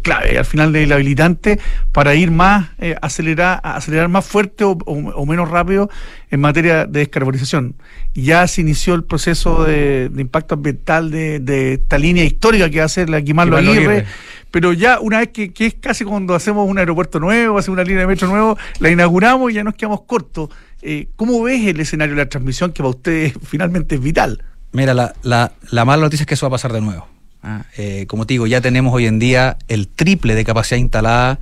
clave, 0.03 0.39
al 0.39 0.45
final 0.45 0.73
del 0.73 0.93
habilitante 0.93 1.59
para 1.93 2.15
ir 2.15 2.31
más, 2.31 2.71
eh, 2.79 2.97
acelerar, 3.01 3.61
acelerar 3.63 4.09
más 4.09 4.27
fuerte 4.27 4.65
o, 4.65 5.27
menos 5.27 5.49
rápido 5.49 5.89
en 6.31 6.41
materia 6.41 6.87
de 6.87 7.01
descarbonización. 7.01 7.75
Ya 8.15 8.47
se 8.49 8.61
inició 8.61 8.95
el 8.95 9.05
proceso 9.05 9.65
de, 9.65 10.11
impacto 10.17 10.55
ambiental 10.55 11.11
de, 11.11 11.73
esta 11.75 11.99
línea 11.99 12.25
histórica 12.25 12.69
que 12.71 12.81
va 12.81 12.87
a 12.87 12.89
ser 12.89 13.09
la 13.09 13.23
Quimarlo 13.23 13.57
Aguirre 13.57 14.05
pero 14.51 14.73
ya 14.73 15.01
una 15.01 15.19
vez 15.19 15.29
que, 15.29 15.53
es 15.59 15.75
casi 15.75 16.05
cuando 16.05 16.35
hacemos 16.35 16.69
un 16.69 16.79
aeropuerto 16.79 17.21
nuevo, 17.21 17.59
hacemos 17.59 17.77
una 17.77 17.85
línea 17.85 18.01
de 18.01 18.07
metro 18.07 18.29
nuevo, 18.29 18.57
la 18.81 18.91
inauguramos 18.91 19.51
y 19.51 19.55
ya 19.55 19.65
nos 19.65 19.75
quedamos 19.75 20.03
cortos. 20.03 20.51
Eh, 20.83 21.09
¿Cómo 21.17 21.43
ves 21.43 21.67
el 21.67 21.81
escenario 21.81 22.15
de 22.15 22.23
la 22.23 22.29
transmisión 22.29 22.73
que 22.73 22.79
para 22.79 22.91
ustedes 22.91 23.35
finalmente 23.43 23.97
es 23.97 24.01
vital? 24.01 24.43
Mira, 24.73 24.95
la, 24.95 25.15
la, 25.23 25.85
mala 25.85 26.03
noticia 26.03 26.23
es 26.23 26.27
que 26.27 26.35
eso 26.35 26.47
va 26.47 26.49
a 26.49 26.53
pasar 26.53 26.73
de 26.73 26.81
nuevo. 26.81 27.07
¿ah? 27.43 27.65
Eh, 27.77 28.07
como 28.07 28.27
te 28.27 28.35
digo, 28.35 28.47
ya 28.47 28.61
tenemos 28.61 28.95
hoy 28.95 29.07
en 29.07 29.19
día 29.19 29.57
el 29.69 29.89
triple 29.89 30.35
de 30.35 30.45
capacidad 30.45 30.79
instalada 30.79 31.39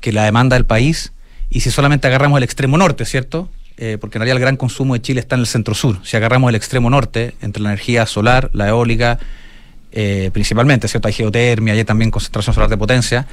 que 0.00 0.12
la 0.12 0.24
demanda 0.24 0.56
del 0.56 0.66
país, 0.66 1.12
y 1.50 1.60
si 1.60 1.70
solamente 1.70 2.06
agarramos 2.06 2.38
el 2.38 2.42
extremo 2.42 2.76
norte, 2.76 3.04
¿cierto? 3.04 3.48
Eh, 3.76 3.98
porque 4.00 4.18
en 4.18 4.20
realidad 4.20 4.36
el 4.36 4.42
gran 4.42 4.56
consumo 4.56 4.94
de 4.94 5.02
Chile 5.02 5.20
está 5.20 5.34
en 5.34 5.40
el 5.40 5.46
centro 5.46 5.74
sur. 5.74 5.98
Si 6.04 6.16
agarramos 6.16 6.48
el 6.48 6.54
extremo 6.54 6.90
norte, 6.90 7.34
entre 7.40 7.62
la 7.62 7.70
energía 7.70 8.06
solar, 8.06 8.50
la 8.52 8.68
eólica, 8.68 9.18
eh, 9.96 10.30
principalmente, 10.32 10.88
¿cierto? 10.88 11.06
Hay 11.06 11.14
geotermia, 11.14 11.72
hay 11.72 11.84
también 11.84 12.10
concentración 12.10 12.52
solar 12.52 12.68
de 12.68 12.76
potencia, 12.76 13.26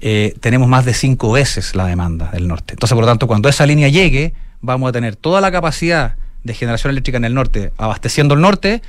eh, 0.00 0.34
tenemos 0.40 0.68
más 0.68 0.84
de 0.84 0.94
cinco 0.94 1.32
veces 1.32 1.74
la 1.74 1.86
demanda 1.86 2.30
del 2.30 2.46
norte. 2.46 2.74
Entonces, 2.74 2.94
por 2.94 3.02
lo 3.02 3.08
tanto, 3.08 3.26
cuando 3.26 3.48
esa 3.48 3.66
línea 3.66 3.88
llegue, 3.88 4.32
vamos 4.60 4.88
a 4.88 4.92
tener 4.92 5.16
toda 5.16 5.40
la 5.40 5.50
capacidad 5.50 6.14
de 6.44 6.54
generación 6.54 6.92
eléctrica 6.92 7.18
en 7.18 7.24
el 7.24 7.34
norte 7.34 7.72
abasteciendo 7.76 8.34
el 8.34 8.40
norte, 8.40 8.82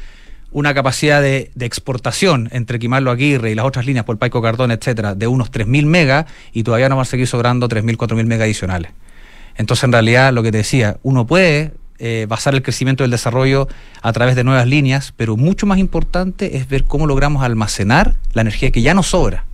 una 0.52 0.76
capacidad 0.76 1.20
de, 1.20 1.52
exportación 1.60 2.50
entre 2.52 2.78
Quimarlo 2.78 3.10
Aguirre 3.10 3.52
y 3.52 3.56
las 3.56 3.66
otras 3.66 3.88
líneas 3.88 4.06
por 4.06 4.20
Paico 4.20 4.42
Cardón, 4.42 4.72
etcétera, 4.72 5.16
de 5.16 5.26
unos 5.26 5.52
3.000 5.52 5.86
megas 5.86 6.26
y 6.54 6.62
todavía 6.62 6.88
nos 6.88 6.98
van 6.98 7.02
a 7.02 7.06
seguir 7.06 7.28
sobrando 7.28 7.68
3.000, 7.68 7.98
4.000 7.98 8.26
megas 8.26 8.46
adicionales. 8.46 8.92
Entonces, 9.56 9.84
en 9.86 9.92
realidad, 9.92 10.32
lo 10.34 10.44
que 10.44 10.52
te 10.52 10.60
decía, 10.60 10.98
uno 11.02 11.26
puede 11.26 11.72
eh, 12.00 12.26
basar 12.30 12.54
el 12.54 12.62
crecimiento 12.62 13.04
del 13.04 13.12
desarrollo 13.12 13.68
a 14.02 14.14
través 14.14 14.36
de 14.36 14.44
nuevas 14.44 14.68
líneas, 14.68 15.14
pero 15.18 15.36
mucho 15.36 15.66
más 15.66 15.80
importante 15.80 16.58
es 16.58 16.70
ver 16.70 16.84
cómo 16.84 17.08
logramos 17.08 17.44
almacenar 17.44 18.16
la 18.34 18.42
energía 18.42 18.72
que 18.72 18.82
ya 18.82 18.94
nos 18.94 19.08
sobra 19.08 19.46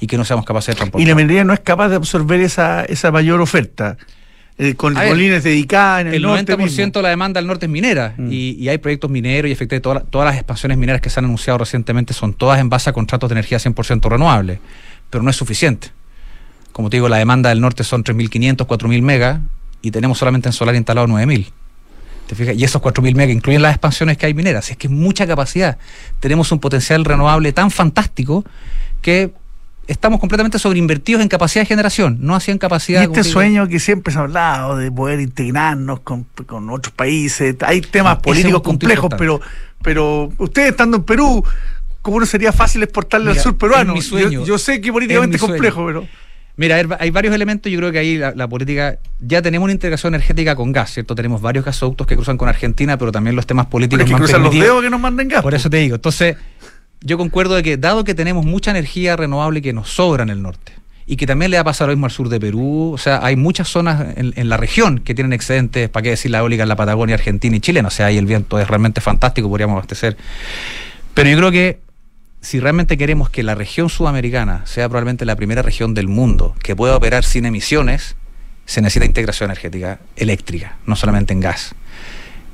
y 0.00 0.08
que 0.08 0.16
no 0.16 0.24
seamos 0.24 0.44
capaces 0.44 0.74
de 0.74 0.78
transportar. 0.78 1.00
Y 1.00 1.08
la 1.08 1.14
minería 1.14 1.44
no 1.44 1.52
es 1.52 1.60
capaz 1.60 1.88
de 1.90 1.96
absorber 1.96 2.40
esa, 2.40 2.84
esa 2.84 3.12
mayor 3.12 3.40
oferta. 3.40 3.96
Eh, 4.58 4.74
con, 4.74 4.94
líneas 4.94 5.44
dedicadas 5.44 6.02
en 6.02 6.08
el, 6.08 6.14
el 6.16 6.22
norte 6.22 6.56
90% 6.56 6.92
de 6.92 7.02
la 7.02 7.08
demanda 7.08 7.40
del 7.40 7.46
norte 7.46 7.66
es 7.66 7.72
minera 7.72 8.14
mm. 8.18 8.28
y, 8.30 8.68
hay 8.68 8.76
proyectos 8.78 9.10
mineros 9.10 9.48
y 9.48 9.52
efectivamente 9.52 9.82
todas, 9.82 10.04
todas 10.10 10.26
las 10.26 10.34
expansiones 10.34 10.76
mineras 10.76 11.00
que 11.00 11.08
se 11.08 11.20
han 11.20 11.24
anunciado 11.24 11.58
recientemente 11.58 12.12
son 12.12 12.34
todas 12.34 12.60
en 12.60 12.68
base 12.68 12.90
a 12.90 12.92
contratos 12.92 13.30
de 13.30 13.34
energía 13.34 13.58
100% 13.58 14.08
renovables, 14.10 14.58
pero 15.08 15.22
no 15.22 15.30
es 15.30 15.36
suficiente. 15.36 15.88
Como 16.72 16.90
te 16.90 16.96
digo, 16.96 17.08
la 17.08 17.16
demanda 17.16 17.48
del 17.48 17.60
norte 17.60 17.84
son 17.84 18.02
3.500, 18.04 18.66
4.000 18.66 19.02
megas 19.02 19.40
y 19.82 19.90
tenemos 19.90 20.18
solamente 20.18 20.48
en 20.48 20.52
solar 20.52 20.74
instalado 20.74 21.06
9.000. 21.06 21.50
Y 22.56 22.64
esos 22.64 22.80
4.000 22.80 23.14
megas 23.14 23.34
incluyen 23.34 23.62
las 23.62 23.72
expansiones 23.72 24.16
que 24.16 24.26
hay 24.26 24.34
mineras. 24.34 24.70
Es 24.70 24.76
que 24.76 24.86
es 24.86 24.92
mucha 24.92 25.26
capacidad. 25.26 25.76
Tenemos 26.20 26.50
un 26.52 26.60
potencial 26.60 27.04
renovable 27.04 27.52
tan 27.52 27.70
fantástico 27.70 28.44
que 29.02 29.32
estamos 29.86 30.20
completamente 30.20 30.58
sobreinvertidos 30.58 31.22
en 31.22 31.28
capacidad 31.28 31.62
de 31.62 31.66
generación, 31.66 32.18
no 32.20 32.34
hacían 32.34 32.58
capacidad. 32.58 33.02
Y 33.02 33.04
este 33.04 33.24
sueño 33.24 33.68
que 33.68 33.80
siempre 33.80 34.12
se 34.12 34.18
ha 34.18 34.22
hablado 34.22 34.76
de 34.76 34.90
poder 34.90 35.20
integrarnos 35.20 36.00
con, 36.00 36.26
otros 36.70 36.94
países, 36.94 37.56
hay 37.60 37.80
temas 37.80 38.18
políticos 38.18 38.62
complejos, 38.62 39.12
pero, 39.18 39.40
pero 39.82 40.32
ustedes 40.38 40.70
estando 40.70 40.98
en 40.98 41.04
Perú, 41.04 41.44
¿cómo 42.00 42.20
no 42.20 42.26
sería 42.26 42.52
fácil 42.52 42.82
exportarle 42.82 43.32
al 43.32 43.38
sur 43.38 43.56
peruano? 43.56 43.94
yo, 43.96 44.58
sé 44.58 44.80
que 44.80 44.92
políticamente 44.92 45.36
es 45.36 45.42
complejo, 45.42 45.86
pero. 45.86 46.06
Mira, 46.56 46.76
hay 46.98 47.10
varios 47.10 47.34
elementos, 47.34 47.72
yo 47.72 47.78
creo 47.78 47.92
que 47.92 47.98
ahí 47.98 48.18
la, 48.18 48.46
política, 48.48 48.98
ya 49.20 49.40
tenemos 49.40 49.64
una 49.64 49.72
integración 49.72 50.14
energética 50.14 50.54
con 50.54 50.70
gas, 50.70 50.92
¿cierto? 50.92 51.14
Tenemos 51.14 51.40
varios 51.40 51.64
gasoductos 51.64 52.06
que 52.06 52.14
cruzan 52.14 52.36
con 52.36 52.48
Argentina, 52.48 52.98
pero 52.98 53.10
también 53.10 53.36
los 53.36 53.46
temas 53.46 53.66
políticos... 53.66 54.04
que 54.04 54.12
cruzan 54.12 54.42
los 54.42 54.52
dedos 54.52 54.82
que 54.82 54.90
nos 54.90 55.00
manden 55.00 55.28
gas. 55.28 55.42
Por 55.42 55.54
eso 55.54 55.70
te 55.70 55.78
digo, 55.78 55.94
entonces 55.94 56.36
yo 57.00 57.16
concuerdo 57.16 57.54
de 57.54 57.62
que 57.62 57.76
dado 57.78 58.04
que 58.04 58.14
tenemos 58.14 58.44
mucha 58.44 58.70
energía 58.70 59.16
renovable 59.16 59.62
que 59.62 59.72
nos 59.72 59.88
sobra 59.88 60.24
en 60.24 60.28
el 60.28 60.42
norte, 60.42 60.72
y 61.06 61.16
que 61.16 61.26
también 61.26 61.50
le 61.50 61.56
va 61.56 61.62
a 61.62 61.64
pasar 61.64 61.88
lo 61.88 61.94
mismo 61.94 62.06
al 62.06 62.12
sur 62.12 62.28
de 62.28 62.38
Perú, 62.38 62.92
o 62.92 62.98
sea, 62.98 63.24
hay 63.24 63.34
muchas 63.34 63.68
zonas 63.68 64.14
en, 64.16 64.48
la 64.48 64.56
región 64.56 64.98
que 64.98 65.14
tienen 65.14 65.32
excedentes, 65.32 65.88
para 65.88 66.04
qué 66.04 66.10
decir 66.10 66.30
la 66.30 66.38
eólica 66.38 66.62
en 66.62 66.68
la 66.68 66.76
Patagonia, 66.76 67.14
Argentina 67.14 67.56
y 67.56 67.60
Chile, 67.60 67.80
o 67.80 67.90
sea, 67.90 68.06
ahí 68.06 68.18
el 68.18 68.26
viento 68.26 68.58
es 68.58 68.68
realmente 68.68 69.00
fantástico, 69.00 69.48
podríamos 69.48 69.74
abastecer. 69.74 70.16
Pero 71.14 71.30
yo 71.30 71.36
creo 71.38 71.50
que 71.50 71.80
si 72.42 72.58
realmente 72.58 72.98
queremos 72.98 73.30
que 73.30 73.44
la 73.44 73.54
región 73.54 73.88
sudamericana 73.88 74.62
sea 74.66 74.88
probablemente 74.88 75.24
la 75.24 75.36
primera 75.36 75.62
región 75.62 75.94
del 75.94 76.08
mundo 76.08 76.54
que 76.62 76.74
pueda 76.74 76.96
operar 76.96 77.24
sin 77.24 77.46
emisiones, 77.46 78.16
se 78.66 78.82
necesita 78.82 79.06
integración 79.06 79.48
energética 79.48 80.00
eléctrica, 80.16 80.76
no 80.84 80.96
solamente 80.96 81.32
en 81.32 81.40
gas. 81.40 81.74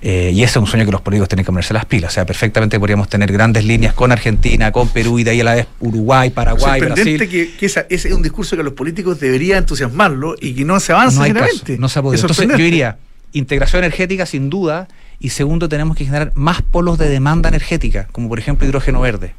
Eh, 0.01 0.31
y 0.33 0.43
ese 0.43 0.53
es 0.53 0.57
un 0.59 0.67
sueño 0.67 0.85
que 0.85 0.93
los 0.93 1.01
políticos 1.01 1.29
tienen 1.29 1.45
que 1.45 1.51
ponerse 1.51 1.73
las 1.73 1.87
pilas. 1.87 2.13
O 2.13 2.15
sea, 2.15 2.27
perfectamente 2.27 2.79
podríamos 2.79 3.09
tener 3.09 3.33
grandes 3.33 3.65
líneas 3.65 3.95
con 3.95 4.13
Argentina, 4.13 4.71
con 4.73 4.91
Perú 4.91 5.19
y 5.19 5.25
de 5.25 5.31
ahí 5.31 5.41
a 5.41 5.45
la 5.45 5.55
vez 5.55 5.67
Uruguay, 5.81 6.31
Paraguay, 6.31 6.81
Brasil. 6.83 7.19
que, 7.27 7.57
que 7.57 7.67
ese 7.67 7.87
es 7.89 8.05
un 8.13 8.23
discurso 8.23 8.57
que 8.57 8.63
los 8.63 8.75
políticos 8.75 9.19
deberían 9.19 9.59
entusiasmarlo 9.59 10.37
y 10.39 10.53
que 10.53 10.65
no 10.67 10.79
se 10.81 10.93
avanza 10.93 11.27
no 11.27 11.41
no 11.79 11.89
se 11.89 11.99
ha 11.99 12.03
podido. 12.03 12.21
Entonces, 12.21 12.47
yo 12.47 12.57
diría, 12.57 12.99
integración 13.33 13.83
energética 13.83 14.27
sin 14.27 14.51
duda, 14.51 14.87
y 15.19 15.31
segundo, 15.31 15.69
tenemos 15.69 15.97
que 15.97 16.05
generar 16.05 16.31
más 16.35 16.61
polos 16.63 16.99
de 16.99 17.09
demanda 17.09 17.49
energética, 17.49 18.07
como 18.13 18.29
por 18.29 18.39
ejemplo 18.39 18.69
hidrógeno 18.69 19.01
verde 19.01 19.35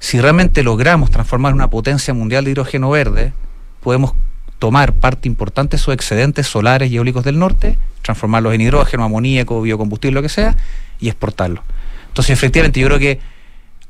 si 0.00 0.20
realmente 0.20 0.64
logramos 0.64 1.10
transformar 1.10 1.54
una 1.54 1.70
potencia 1.70 2.12
mundial 2.14 2.44
de 2.44 2.50
hidrógeno 2.50 2.90
verde, 2.90 3.32
podemos 3.80 4.14
tomar 4.58 4.94
parte 4.94 5.28
importante 5.28 5.76
de 5.76 5.80
esos 5.80 5.94
excedentes 5.94 6.46
solares 6.46 6.90
y 6.90 6.96
eólicos 6.96 7.22
del 7.22 7.38
norte, 7.38 7.78
transformarlos 8.02 8.54
en 8.54 8.62
hidrógeno, 8.62 9.04
amoníaco, 9.04 9.60
biocombustible, 9.62 10.14
lo 10.14 10.22
que 10.22 10.30
sea, 10.30 10.56
y 11.00 11.08
exportarlos. 11.08 11.62
Entonces, 12.08 12.32
efectivamente, 12.32 12.80
yo 12.80 12.86
creo 12.88 12.98
que 12.98 13.20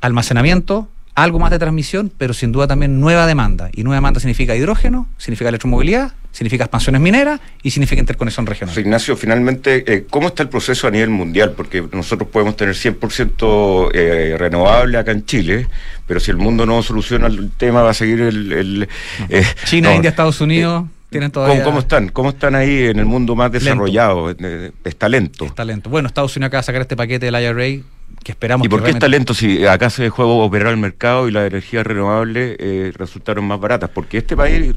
almacenamiento, 0.01 0.89
algo 1.15 1.39
más 1.39 1.53
de 1.53 1.59
transmisión, 1.59 2.13
pero 2.17 2.35
sin 2.35 2.53
duda 2.53 2.67
también 2.67 3.01
nueva 3.01 3.27
demanda. 3.27 3.71
Y 3.73 3.85
nueva 3.85 3.97
demanda 3.97 4.21
significa 4.21 4.57
hidrógeno, 4.57 5.07
significa 5.17 5.49
electromovilidad, 5.49 6.13
significa 6.33 6.65
expansiones 6.65 7.01
mineras 7.01 7.41
y 7.63 7.71
significa 7.71 8.01
interconexión 8.01 8.47
regional. 8.47 8.79
Ignacio, 8.79 9.17
finalmente, 9.17 9.85
eh, 9.93 10.07
¿cómo 10.09 10.29
está 10.29 10.43
el 10.43 10.49
proceso 10.49 10.87
a 10.87 10.91
nivel 10.91 11.11
mundial? 11.11 11.53
Porque 11.57 11.85
nosotros 11.93 12.29
podemos 12.31 12.57
tener 12.57 12.75
100% 12.75 13.91
eh, 13.93 14.37
renovable 14.39 14.99
acá 14.99 15.13
en 15.13 15.25
Chile, 15.25 15.67
pero 16.07 16.21
si 16.21 16.31
el 16.31 16.37
mundo 16.37 16.67
no 16.67 16.83
soluciona 16.83 17.27
el 17.27 17.51
tema, 17.53 17.83
va 17.83 17.91
a 17.91 17.95
seguir 17.95 18.21
el... 18.21 18.89
Eh, 19.29 19.45
China, 19.65 19.95
India, 19.95 20.11
Estados 20.11 20.41
Unidos... 20.41 20.85
Tienen 21.11 21.33
todavía... 21.33 21.65
¿Cómo, 21.65 21.81
están? 21.81 22.09
¿Cómo 22.11 22.29
están 22.29 22.55
ahí 22.55 22.85
en 22.85 23.01
el 23.01 23.05
mundo 23.05 23.35
más 23.35 23.51
desarrollado? 23.51 24.31
Es 24.31 24.97
talento. 24.97 25.45
Es 25.45 25.55
talento. 25.57 25.91
Bueno, 25.91 26.07
Estados 26.07 26.37
Unidos 26.37 26.51
acaba 26.51 26.61
de 26.61 26.67
sacar 26.67 26.83
este 26.83 26.97
paquete 26.97 27.27
del 27.27 27.35
IRA 27.35 27.83
que 28.23 28.33
esperamos 28.33 28.67
¿Y 28.67 28.69
por 28.69 28.83
qué 28.83 28.91
es 28.91 28.99
talento 28.99 29.35
si 29.35 29.67
acá 29.67 29.91
se 29.91 30.03
dejó 30.03 30.27
operar 30.45 30.73
el 30.73 30.77
mercado 30.77 31.29
y 31.29 31.33
las 31.33 31.47
energías 31.47 31.87
renovables 31.87 32.57
eh, 32.59 32.93
resultaron 32.97 33.45
más 33.47 33.61
baratas? 33.61 33.91
Porque 33.91 34.19
este 34.19 34.37
país 34.37 34.75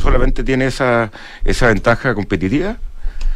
solamente 0.00 0.42
tiene 0.44 0.66
esa, 0.66 1.10
esa 1.44 1.68
ventaja 1.68 2.14
competitiva. 2.14 2.76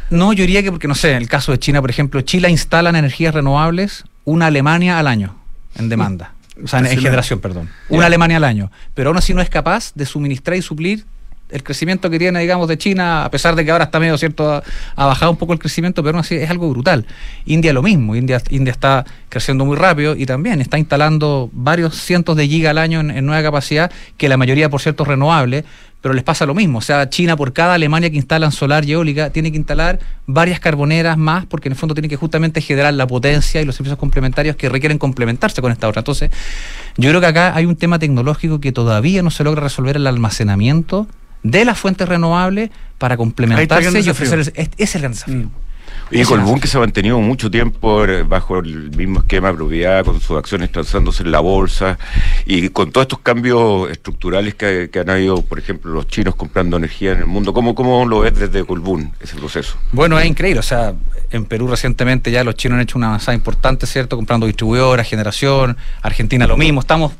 No, 0.09 0.33
yo 0.33 0.43
diría 0.43 0.61
que 0.61 0.71
porque, 0.71 0.87
no 0.87 0.95
sé, 0.95 1.11
en 1.11 1.17
el 1.17 1.29
caso 1.29 1.51
de 1.51 1.59
China, 1.59 1.79
por 1.81 1.89
ejemplo, 1.89 2.21
Chile 2.21 2.49
instala 2.49 2.89
en 2.89 2.97
energías 2.97 3.33
renovables 3.33 4.03
una 4.25 4.47
Alemania 4.47 4.99
al 4.99 5.07
año 5.07 5.35
en 5.75 5.89
demanda. 5.89 6.33
O 6.63 6.67
sea, 6.67 6.79
en, 6.79 6.99
generación, 6.99 7.39
perdón. 7.39 7.69
Una 7.89 8.07
Alemania 8.07 8.37
al 8.37 8.43
año. 8.43 8.71
Pero 8.93 9.09
aún 9.09 9.17
así 9.17 9.33
no 9.33 9.41
es 9.41 9.49
capaz 9.49 9.93
de 9.95 10.05
suministrar 10.05 10.57
y 10.57 10.61
suplir 10.61 11.05
el 11.51 11.63
crecimiento 11.63 12.09
que 12.09 12.19
tiene, 12.19 12.39
digamos, 12.39 12.67
de 12.67 12.77
China, 12.77 13.25
a 13.25 13.31
pesar 13.31 13.55
de 13.55 13.65
que 13.65 13.71
ahora 13.71 13.85
está 13.85 13.99
medio 13.99 14.17
cierto, 14.17 14.63
ha, 14.95 15.05
bajado 15.05 15.31
un 15.31 15.37
poco 15.37 15.53
el 15.53 15.59
crecimiento, 15.59 16.03
pero 16.03 16.17
aún 16.17 16.21
así 16.21 16.35
es 16.35 16.49
algo 16.49 16.69
brutal. 16.69 17.05
India 17.45 17.73
lo 17.73 17.81
mismo, 17.81 18.15
India, 18.15 18.41
India 18.49 18.71
está 18.71 19.05
creciendo 19.29 19.65
muy 19.65 19.77
rápido 19.77 20.15
y 20.15 20.25
también 20.25 20.61
está 20.61 20.77
instalando 20.77 21.49
varios 21.53 21.95
cientos 21.95 22.35
de 22.35 22.47
gigas 22.47 22.71
al 22.71 22.77
año 22.77 22.99
en, 22.99 23.25
nueva 23.25 23.41
capacidad, 23.43 23.91
que 24.17 24.29
la 24.29 24.37
mayoría, 24.37 24.69
por 24.69 24.81
cierto, 24.81 25.03
es 25.03 25.09
renovable, 25.09 25.63
pero 26.01 26.13
les 26.15 26.23
pasa 26.23 26.45
lo 26.45 26.55
mismo. 26.55 26.79
O 26.79 26.81
sea, 26.81 27.09
China, 27.09 27.37
por 27.37 27.53
cada 27.53 27.75
Alemania 27.75 28.09
que 28.09 28.17
instalan 28.17 28.51
solar 28.51 28.85
y 28.85 28.93
eólica, 28.93 29.29
tiene 29.29 29.51
que 29.51 29.57
instalar 29.57 29.99
varias 30.25 30.59
carboneras 30.59 31.17
más, 31.17 31.45
porque 31.45 31.69
en 31.69 31.73
el 31.73 31.77
fondo 31.77 31.93
tiene 31.93 32.09
que 32.09 32.15
justamente 32.15 32.59
generar 32.59 32.93
la 32.93 33.05
potencia 33.07 33.61
y 33.61 33.65
los 33.65 33.75
servicios 33.75 33.99
complementarios 33.99 34.55
que 34.55 34.67
requieren 34.67 34.97
complementarse 34.97 35.61
con 35.61 35.71
esta 35.71 35.87
otra. 35.87 35.99
Entonces, 35.99 36.31
yo 36.97 37.09
creo 37.09 37.21
que 37.21 37.27
acá 37.27 37.55
hay 37.55 37.65
un 37.65 37.75
tema 37.75 37.99
tecnológico 37.99 38.59
que 38.59 38.71
todavía 38.71 39.21
no 39.21 39.29
se 39.29 39.43
logra 39.43 39.61
resolver 39.61 39.95
el 39.95 40.07
almacenamiento 40.07 41.07
de 41.43 41.65
las 41.65 41.79
fuentes 41.79 42.07
renovables 42.07 42.69
para 42.97 43.17
complementarse 43.17 43.99
y 44.01 44.09
ofrecer 44.09 44.39
ese 44.39 44.69
es 44.77 44.95
el 44.95 45.01
gran 45.01 45.13
desafío. 45.13 45.35
Mm. 45.47 45.51
Y 46.13 46.23
Colbún 46.23 46.59
que 46.59 46.67
se 46.67 46.75
ha 46.75 46.81
mantenido 46.81 47.19
mucho 47.21 47.49
tiempo 47.49 48.03
eh, 48.03 48.23
bajo 48.23 48.59
el 48.59 48.91
mismo 48.91 49.19
esquema 49.19 49.49
de 49.49 49.53
propiedad, 49.53 50.03
con 50.03 50.19
sus 50.19 50.37
acciones 50.37 50.69
transándose 50.69 51.23
en 51.23 51.31
la 51.31 51.39
bolsa 51.39 51.97
y 52.45 52.67
con 52.69 52.91
todos 52.91 53.05
estos 53.05 53.19
cambios 53.19 53.89
estructurales 53.89 54.55
que, 54.55 54.89
han 54.99 55.09
habido, 55.09 55.41
por 55.41 55.57
ejemplo, 55.57 55.91
los 55.93 56.07
chinos 56.07 56.35
comprando 56.35 56.75
energía 56.75 57.13
en 57.13 57.19
el 57.19 57.27
mundo. 57.27 57.53
¿Cómo, 57.53 57.75
cómo 57.75 58.05
lo 58.05 58.19
ves 58.19 58.37
desde 58.37 58.65
Colbún 58.65 59.13
ese 59.21 59.37
proceso? 59.37 59.77
Bueno, 59.93 60.19
es 60.19 60.25
increíble. 60.25 60.59
O 60.59 60.63
sea, 60.63 60.93
en 61.31 61.45
Perú 61.45 61.67
recientemente 61.67 62.29
ya 62.29 62.43
los 62.43 62.55
chinos 62.55 62.75
han 62.75 62.81
hecho 62.81 62.97
una 62.97 63.07
avanzada 63.07 63.33
importante, 63.33 63.87
¿cierto? 63.87 64.17
Comprando 64.17 64.45
distribuidoras, 64.47 65.07
generación. 65.07 65.77
Argentina 66.01 66.45
lo 66.45 66.57
mismo. 66.57 66.81
Estamos 66.81 67.13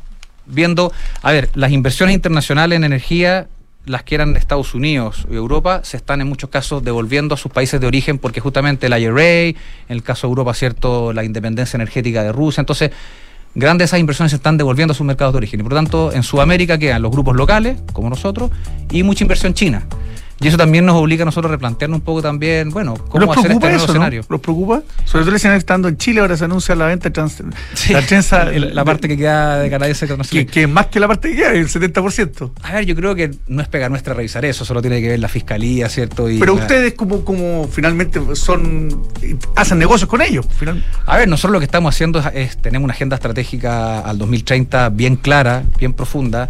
viendo, 0.46 0.92
a 1.22 1.32
ver, 1.32 1.50
las 1.56 1.72
inversiones 1.72 2.14
internacionales 2.14 2.76
en 2.76 2.84
energía 2.84 3.48
las 3.86 4.04
que 4.04 4.16
eran 4.16 4.36
Estados 4.36 4.76
Unidos 4.76 5.26
y 5.30 5.36
Europa 5.36 5.82
se 5.84 5.98
están 5.98 6.22
en 6.22 6.28
muchos 6.28 6.50
casos 6.50 6.84
devolviendo 6.84 7.34
a 7.34 7.38
sus 7.38 7.52
países 7.52 7.82
de 7.82 7.88
origen 7.88 8.20
porque 8.20 8.40
justamente 8.40 8.88
el 8.88 8.98
IRA, 8.98 9.50
en 9.50 9.56
el 9.90 10.04
caso 10.04 10.28
de 10.28 10.32
Europa, 10.32 10.54
cierto, 10.54 11.14
la 11.14 11.24
independencia 11.24 11.78
energética 11.78 12.24
de 12.24 12.32
Rusia, 12.32 12.62
entonces 12.62 12.92
grandes 13.56 13.90
esas 13.90 14.00
inversiones 14.00 14.32
se 14.32 14.38
están 14.38 14.58
devolviendo 14.58 14.94
a 14.94 14.96
sus 14.96 15.06
mercados 15.06 15.34
de 15.34 15.38
origen. 15.38 15.60
Y 15.60 15.64
por 15.64 15.74
lo 15.74 15.78
tanto 15.78 16.14
en 16.14 16.24
Sudamérica 16.24 16.78
quedan 16.78 17.02
los 17.02 17.12
grupos 17.12 17.36
locales, 17.36 17.80
como 17.92 18.10
nosotros, 18.10 18.52
y 18.92 19.04
mucha 19.04 19.24
inversión 19.24 19.54
china. 19.54 19.84
Y 20.42 20.48
eso 20.48 20.58
también 20.58 20.86
nos 20.86 20.96
obliga 20.96 21.22
a 21.22 21.26
nosotros 21.26 21.52
a 21.52 21.54
replantearnos 21.54 22.00
un 22.00 22.04
poco 22.04 22.22
también, 22.22 22.72
bueno, 22.72 22.96
cómo 23.10 23.32
hacer 23.32 23.52
este 23.52 23.70
nuevo 23.70 23.86
escenario. 23.86 24.24
¿Los 24.28 24.42
preocupa? 24.42 24.82
Sobre 25.06 25.24
todo 25.24 25.30
el 25.30 25.36
escenario 25.36 25.60
estando 25.60 25.88
en 25.88 25.98
Chile, 25.98 26.22
ahora 26.22 26.36
se 26.36 26.46
anuncia 26.46 26.74
la 26.74 26.88
venta 26.88 27.12
trans, 27.12 27.44
la 27.90 28.02
trenza. 28.02 28.46
la 28.52 28.84
parte 28.84 29.08
que 29.08 29.18
queda 29.18 29.60
de 29.60 29.70
canadiense 29.70 30.06
internacional. 30.06 30.46
Que, 30.48 30.52
que 30.52 30.66
más 30.66 30.88
que 30.88 31.00
la 31.00 31.08
parte 31.08 31.30
que 31.30 31.36
queda, 31.36 31.52
el 31.54 31.68
70%. 31.68 32.52
A 32.64 32.74
ver, 32.74 32.86
yo 32.86 32.96
creo 32.96 33.14
que 33.14 33.32
no 33.48 33.62
es 33.62 33.68
pega 33.68 33.88
nuestra 33.90 34.16
revisar 34.16 34.44
eso, 34.44 34.66
solo 34.66 34.82
tiene 34.82 35.00
que 35.00 35.10
ver 35.10 35.20
la 35.20 35.28
fiscalía, 35.28 35.90
¿cierto? 35.90 36.28
Y 36.28 36.40
Pero 36.40 36.56
ustedes, 36.56 36.96
como, 36.96 37.24
como 37.24 37.68
finalmente 37.68 38.20
son. 38.36 39.04
hacen 39.56 39.78
negocios 39.78 40.10
con 40.10 40.24
ellos. 40.24 40.48
A 41.06 41.18
ver, 41.18 41.28
nosotros 41.28 41.54
lo 41.54 41.60
que 41.60 41.66
estamos 41.66 41.94
haciendo 41.94 42.20
es, 42.20 42.26
es 42.34 42.58
tenemos 42.58 42.86
una 42.86 42.94
agenda 42.94 43.16
estratégica 43.16 44.00
al 44.00 44.18
2030 44.18 44.90
bien 44.90 45.18
clara, 45.18 45.64
bien 45.78 45.94
profunda 45.94 46.50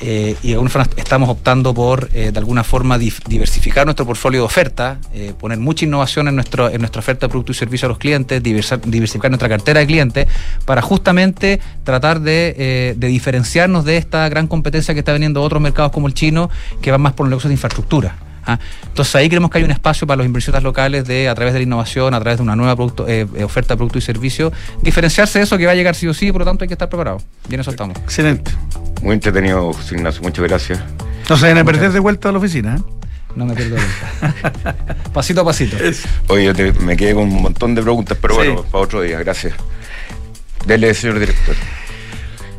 eh, 0.00 0.36
y 0.44 0.54
forma 0.54 0.86
estamos 0.96 1.28
optando 1.28 1.74
por, 1.74 2.08
eh, 2.14 2.30
de 2.30 2.38
alguna 2.38 2.62
forma, 2.62 2.98
diversificar 2.98 3.84
nuestro 3.84 4.06
portfolio 4.06 4.40
de 4.40 4.46
oferta, 4.46 4.98
eh, 5.12 5.34
poner 5.38 5.58
mucha 5.58 5.84
innovación 5.84 6.28
en, 6.28 6.36
nuestro, 6.36 6.70
en 6.70 6.80
nuestra 6.80 7.00
oferta 7.00 7.26
de 7.26 7.30
producto 7.30 7.50
y 7.52 7.54
servicio 7.56 7.86
a 7.86 7.88
los 7.88 7.98
clientes, 7.98 8.40
diversificar 8.42 9.30
nuestra 9.30 9.48
cartera 9.48 9.80
de 9.80 9.86
clientes, 9.86 10.28
para 10.64 10.82
justamente 10.82 11.60
tratar 11.82 12.20
de, 12.20 12.94
diferenciarnos 12.96 13.84
de 13.84 13.96
esta 13.96 14.28
gran 14.28 14.46
competencia 14.46 14.94
que 14.94 15.00
está 15.00 15.12
veniendo 15.12 15.42
otros 15.42 15.60
mercados 15.60 15.90
como 15.90 16.06
el 16.06 16.14
chino, 16.14 16.48
que 16.80 16.92
van 16.92 17.00
más 17.00 17.14
por 17.14 17.24
los 17.24 17.30
negocios 17.30 17.48
de 17.48 17.54
infraestructura. 17.54 18.27
¿Ah? 18.48 18.58
Entonces 18.88 19.14
ahí 19.14 19.28
creemos 19.28 19.50
que 19.50 19.58
hay 19.58 19.64
un 19.64 19.70
espacio 19.70 20.06
para 20.06 20.18
los 20.18 20.26
inversionistas 20.26 20.62
locales 20.62 21.06
de, 21.06 21.28
a 21.28 21.34
través 21.34 21.54
de 21.54 21.60
la 21.60 21.62
innovación, 21.62 22.14
a 22.14 22.20
través 22.20 22.38
de 22.38 22.42
una 22.42 22.56
nueva 22.56 22.74
oferta 22.74 23.74
de 23.74 23.76
producto 23.76 23.98
y 23.98 24.00
servicio, 24.00 24.52
diferenciarse 24.82 25.38
de 25.38 25.44
eso 25.44 25.56
que 25.56 25.66
va 25.66 25.72
a 25.72 25.74
llegar 25.76 25.94
sí 25.94 26.08
o 26.08 26.14
sí, 26.14 26.32
por 26.32 26.40
lo 26.40 26.44
tanto 26.44 26.64
hay 26.64 26.68
que 26.68 26.74
estar 26.74 26.88
preparado. 26.88 27.22
Bien, 27.48 27.60
eso 27.60 27.70
estamos. 27.70 27.96
Excelente. 27.98 28.50
Muy 29.02 29.14
entretenido, 29.14 29.72
José 29.72 29.94
Ignacio. 29.94 30.22
Muchas 30.22 30.44
gracias. 30.44 30.80
No 31.28 31.36
se 31.36 31.42
vayan 31.42 31.58
a 31.58 31.64
perder 31.64 31.92
de 31.92 32.00
vuelta 32.00 32.30
a 32.30 32.32
la 32.32 32.38
oficina. 32.38 32.76
¿eh? 32.76 32.82
No 33.36 33.44
me 33.44 33.54
pierdo 33.54 33.76
de 33.76 33.82
vuelta. 33.82 34.76
pasito 35.12 35.42
a 35.42 35.44
pasito. 35.44 35.76
Oye, 36.28 36.52
yo 36.52 36.80
me 36.80 36.96
quedé 36.96 37.14
con 37.14 37.24
un 37.24 37.42
montón 37.42 37.74
de 37.74 37.82
preguntas, 37.82 38.16
pero 38.20 38.34
bueno, 38.34 38.62
para 38.64 38.84
otro 38.84 39.02
día. 39.02 39.18
Gracias. 39.18 39.54
Dele, 40.66 40.92
señor 40.94 41.18
director. 41.18 41.54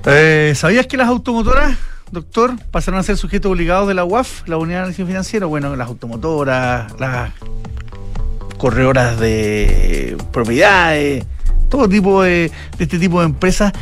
Eh, 0.05 0.53
¿Sabías 0.55 0.87
que 0.87 0.97
las 0.97 1.07
automotoras, 1.07 1.77
doctor, 2.11 2.55
pasaron 2.71 2.99
a 2.99 3.03
ser 3.03 3.17
sujetos 3.17 3.51
obligados 3.51 3.87
de 3.87 3.93
la 3.93 4.03
UAF, 4.03 4.47
la 4.47 4.57
Unidad 4.57 4.77
de 4.77 4.83
Análisis 4.83 5.05
Financiero? 5.05 5.49
Bueno, 5.49 5.75
las 5.75 5.87
automotoras, 5.87 6.99
las 6.99 7.31
corredoras 8.57 9.19
de 9.19 10.17
propiedades, 10.31 11.25
todo 11.69 11.87
tipo 11.87 12.23
de, 12.23 12.51
de 12.77 12.83
este 12.83 12.99
tipo 12.99 13.19
de 13.19 13.27
empresas 13.27 13.73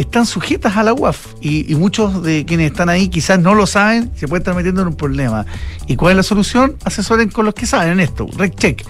están 0.00 0.24
sujetas 0.24 0.76
a 0.76 0.82
la 0.82 0.94
UAF 0.94 1.34
y, 1.42 1.74
muchos 1.74 2.22
de 2.22 2.46
quienes 2.46 2.70
están 2.70 2.88
ahí 2.88 3.08
quizás 3.08 3.38
no 3.38 3.54
lo 3.54 3.66
saben, 3.66 4.10
se 4.16 4.26
pueden 4.28 4.40
estar 4.40 4.54
metiendo 4.54 4.80
en 4.80 4.88
un 4.88 4.96
problema. 4.96 5.44
¿Y 5.86 5.96
cuál 5.96 6.12
es 6.12 6.16
la 6.16 6.22
solución? 6.22 6.76
Asesoren 6.84 7.28
con 7.28 7.44
los 7.44 7.54
que 7.54 7.66
saben 7.66 7.92
en 7.92 8.00
esto, 8.00 8.26
RecCheck, 8.36 8.82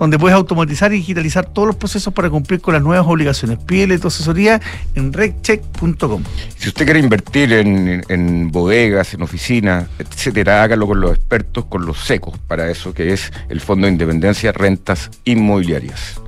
donde 0.00 0.18
puedes 0.18 0.34
automatizar 0.34 0.92
y 0.92 0.96
digitalizar 0.96 1.44
todos 1.44 1.68
los 1.68 1.76
procesos 1.76 2.12
para 2.14 2.30
cumplir 2.30 2.60
con 2.60 2.72
las 2.72 2.82
nuevas 2.82 3.06
obligaciones. 3.06 3.58
Pídele 3.58 3.98
tu 3.98 4.08
asesoría 4.08 4.58
en 4.94 5.12
reccheck.com. 5.12 6.24
Si 6.56 6.68
usted 6.68 6.84
quiere 6.86 7.00
invertir 7.00 7.52
en, 7.52 8.02
en 8.08 8.50
bodegas, 8.50 9.12
en 9.12 9.20
oficinas, 9.20 9.88
etcétera, 9.98 10.62
hágalo 10.62 10.86
con 10.86 11.00
los 11.02 11.12
expertos, 11.12 11.66
con 11.66 11.84
los 11.84 11.98
secos, 11.98 12.38
para 12.48 12.70
eso 12.70 12.94
que 12.94 13.12
es 13.12 13.30
el 13.50 13.60
Fondo 13.60 13.86
de 13.86 13.92
Independencia 13.92 14.52
Rentas 14.52 15.10
Inmobiliarias. 15.26 16.18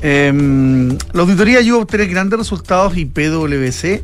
Em, 0.00 0.96
la 1.12 1.22
auditoría 1.22 1.58
ayuda 1.58 1.80
a 1.80 1.82
obtener 1.82 2.08
grandes 2.08 2.38
resultados 2.38 2.96
y 2.96 3.04
PwC 3.04 4.02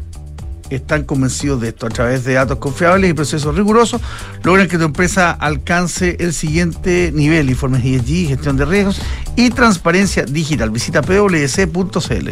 están 0.71 1.05
convencidos 1.05 1.61
de 1.61 1.69
esto. 1.69 1.87
A 1.87 1.91
través 1.91 2.25
de 2.25 2.35
datos 2.35 2.59
confiables 2.59 3.11
y 3.11 3.15
procesos 3.15 3.55
rigurosos, 3.55 4.01
logran 4.43 4.69
que 4.69 4.79
tu 4.79 4.85
empresa 4.85 5.31
alcance 5.31 6.17
el 6.21 6.33
siguiente 6.33 7.11
nivel: 7.15 7.51
informes 7.51 7.85
ESG, 7.85 8.29
gestión 8.29 8.57
de 8.57 8.65
riesgos 8.65 9.01
y 9.37 9.51
transparencia 9.51 10.25
digital. 10.25 10.71
Visita 10.71 11.03
pwc.cl. 11.03 12.31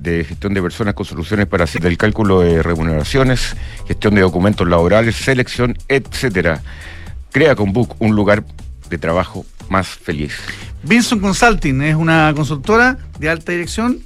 De 0.00 0.24
gestión 0.24 0.54
de 0.54 0.62
personas 0.62 0.94
con 0.94 1.04
soluciones 1.04 1.46
para 1.46 1.64
hacer 1.64 1.84
el 1.84 1.98
cálculo 1.98 2.40
de 2.40 2.62
remuneraciones, 2.62 3.54
gestión 3.86 4.14
de 4.14 4.22
documentos 4.22 4.66
laborales, 4.66 5.16
selección, 5.16 5.76
etcétera. 5.88 6.62
Crea 7.32 7.54
con 7.54 7.72
Book 7.72 7.96
un 7.98 8.14
lugar 8.14 8.44
de 8.88 8.98
trabajo 8.98 9.44
más 9.68 9.88
feliz. 9.88 10.32
Vinson 10.82 11.20
Consulting 11.20 11.82
es 11.82 11.94
una 11.94 12.32
consultora 12.34 12.98
de 13.18 13.28
alta 13.28 13.52
dirección, 13.52 14.00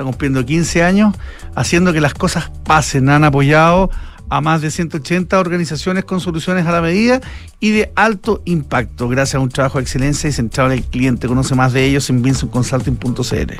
está 0.00 0.04
cumpliendo 0.04 0.46
15 0.46 0.82
años, 0.82 1.14
haciendo 1.54 1.92
que 1.92 2.00
las 2.00 2.14
cosas 2.14 2.50
pasen. 2.64 3.10
Han 3.10 3.24
apoyado 3.24 3.90
a 4.30 4.40
más 4.40 4.62
de 4.62 4.70
180 4.70 5.38
organizaciones 5.38 6.04
con 6.04 6.20
soluciones 6.20 6.66
a 6.66 6.72
la 6.72 6.80
medida 6.80 7.20
y 7.58 7.70
de 7.70 7.92
alto 7.96 8.40
impacto, 8.46 9.08
gracias 9.08 9.34
a 9.34 9.40
un 9.40 9.50
trabajo 9.50 9.76
de 9.76 9.82
excelencia 9.82 10.30
y 10.30 10.32
centrado 10.32 10.70
en 10.70 10.78
el 10.78 10.84
cliente. 10.84 11.28
Conoce 11.28 11.54
más 11.54 11.74
de 11.74 11.84
ellos 11.84 12.08
en 12.08 12.22
vinsonconsulting.cl. 12.22 13.52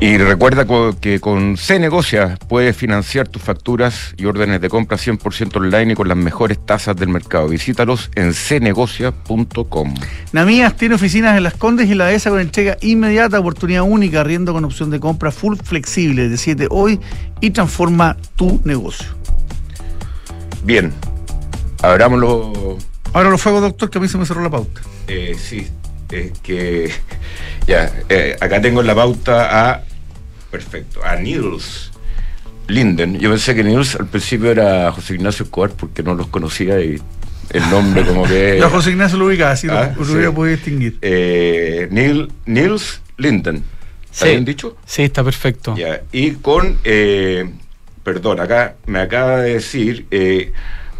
Y 0.00 0.16
recuerda 0.16 0.64
que 1.00 1.18
con 1.18 1.56
C 1.56 1.80
Negocia 1.80 2.38
puedes 2.48 2.76
financiar 2.76 3.26
tus 3.26 3.42
facturas 3.42 4.14
y 4.16 4.26
órdenes 4.26 4.60
de 4.60 4.68
compra 4.68 4.96
100% 4.96 5.56
online 5.56 5.92
y 5.92 5.96
con 5.96 6.06
las 6.06 6.16
mejores 6.16 6.64
tasas 6.64 6.94
del 6.94 7.08
mercado. 7.08 7.48
Visítalos 7.48 8.10
en 8.14 8.32
cnegocia.com. 8.32 9.94
Namías 10.32 10.76
tiene 10.76 10.94
oficinas 10.94 11.36
en 11.36 11.42
Las 11.42 11.54
Condes 11.54 11.90
y 11.90 11.94
la 11.94 12.12
ESA 12.12 12.30
con 12.30 12.40
entrega 12.40 12.76
inmediata, 12.80 13.40
oportunidad 13.40 13.82
única, 13.82 14.22
riendo 14.22 14.52
con 14.52 14.64
opción 14.64 14.90
de 14.90 15.00
compra 15.00 15.32
full 15.32 15.56
flexible 15.56 16.28
de 16.28 16.36
7 16.36 16.68
hoy 16.70 17.00
y 17.40 17.50
transforma 17.50 18.16
tu 18.36 18.60
negocio. 18.64 19.08
Bien, 20.62 20.92
abrámoslo. 21.82 22.78
Ahora 23.12 23.30
los 23.30 23.40
fuegos, 23.40 23.62
doctor, 23.62 23.90
que 23.90 23.98
a 23.98 24.00
mí 24.00 24.08
se 24.08 24.18
me 24.18 24.26
cerró 24.26 24.42
la 24.42 24.50
pauta. 24.50 24.80
Eh, 25.08 25.34
sí, 25.38 25.66
es 26.10 26.38
que 26.40 26.90
ya, 27.66 27.92
eh, 28.08 28.36
acá 28.40 28.60
tengo 28.60 28.80
en 28.80 28.86
la 28.86 28.94
pauta 28.94 29.70
a 29.70 29.84
Perfecto. 30.50 31.04
A 31.04 31.16
Nils 31.16 31.90
Linden. 32.68 33.18
Yo 33.18 33.30
pensé 33.30 33.54
que 33.54 33.64
Nils 33.64 33.94
al 33.96 34.06
principio 34.06 34.50
era 34.50 34.90
José 34.92 35.14
Ignacio 35.14 35.44
Escobar 35.44 35.70
porque 35.70 36.02
no 36.02 36.14
los 36.14 36.28
conocía 36.28 36.80
y 36.80 37.00
el 37.50 37.70
nombre 37.70 38.04
como 38.04 38.24
que... 38.24 38.56
Yo 38.60 38.68
José 38.70 38.90
Ignacio 38.90 39.18
lo 39.18 39.26
ubicaba, 39.26 39.52
así 39.52 39.68
ah, 39.70 39.94
lo, 39.96 40.02
hubiera 40.02 40.32
podido 40.32 40.56
distinguir. 40.56 40.98
Eh, 41.00 41.88
Nils 42.46 43.00
Linden. 43.16 43.64
¿Está 44.10 44.26
bien 44.26 44.44
dicho? 44.44 44.76
Sí, 44.84 45.02
está 45.02 45.22
perfecto. 45.22 45.76
Ya. 45.76 46.02
Y 46.12 46.32
con, 46.32 46.78
eh, 46.84 47.50
perdón, 48.02 48.40
acá 48.40 48.76
me 48.86 49.00
acaba 49.00 49.38
de 49.38 49.54
decir 49.54 50.06
eh, 50.10 50.52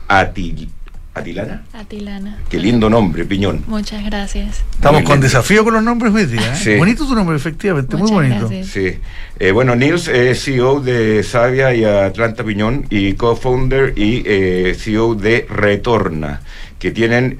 Atil, 0.09 0.70
¿Atilana? 1.19 1.64
Atilana. 1.73 2.39
Qué 2.49 2.59
lindo 2.59 2.89
nombre, 2.89 3.25
Piñón. 3.25 3.64
Muchas 3.66 4.05
gracias. 4.05 4.64
Estamos 4.73 5.03
con 5.03 5.21
desafío 5.21 5.64
con 5.64 5.75
los 5.75 5.83
nombres 5.83 6.14
hoy 6.14 6.27
día. 6.27 6.55
¿eh? 6.64 6.79
Bonito 6.79 7.07
tu 7.07 7.14
nombre, 7.14 7.37
efectivamente, 7.37 7.97
muy 7.97 8.11
bonito. 8.11 8.51
Sí. 8.64 8.99
Eh, 9.39 9.51
bueno, 9.53 9.75
Nils 9.75 10.09
es 10.09 10.43
CEO 10.45 10.81
de 10.81 11.23
Savia 11.23 11.75
y 11.75 11.85
Atlanta 11.85 12.45
Piñón 12.45 12.87
y 12.91 13.14
co-founder 13.14 13.95
y 13.99 14.23
eh, 14.25 14.77
CEO 14.79 15.14
de 15.14 15.47
Retorna, 15.49 16.41
que 16.79 16.91
tienen 16.91 17.37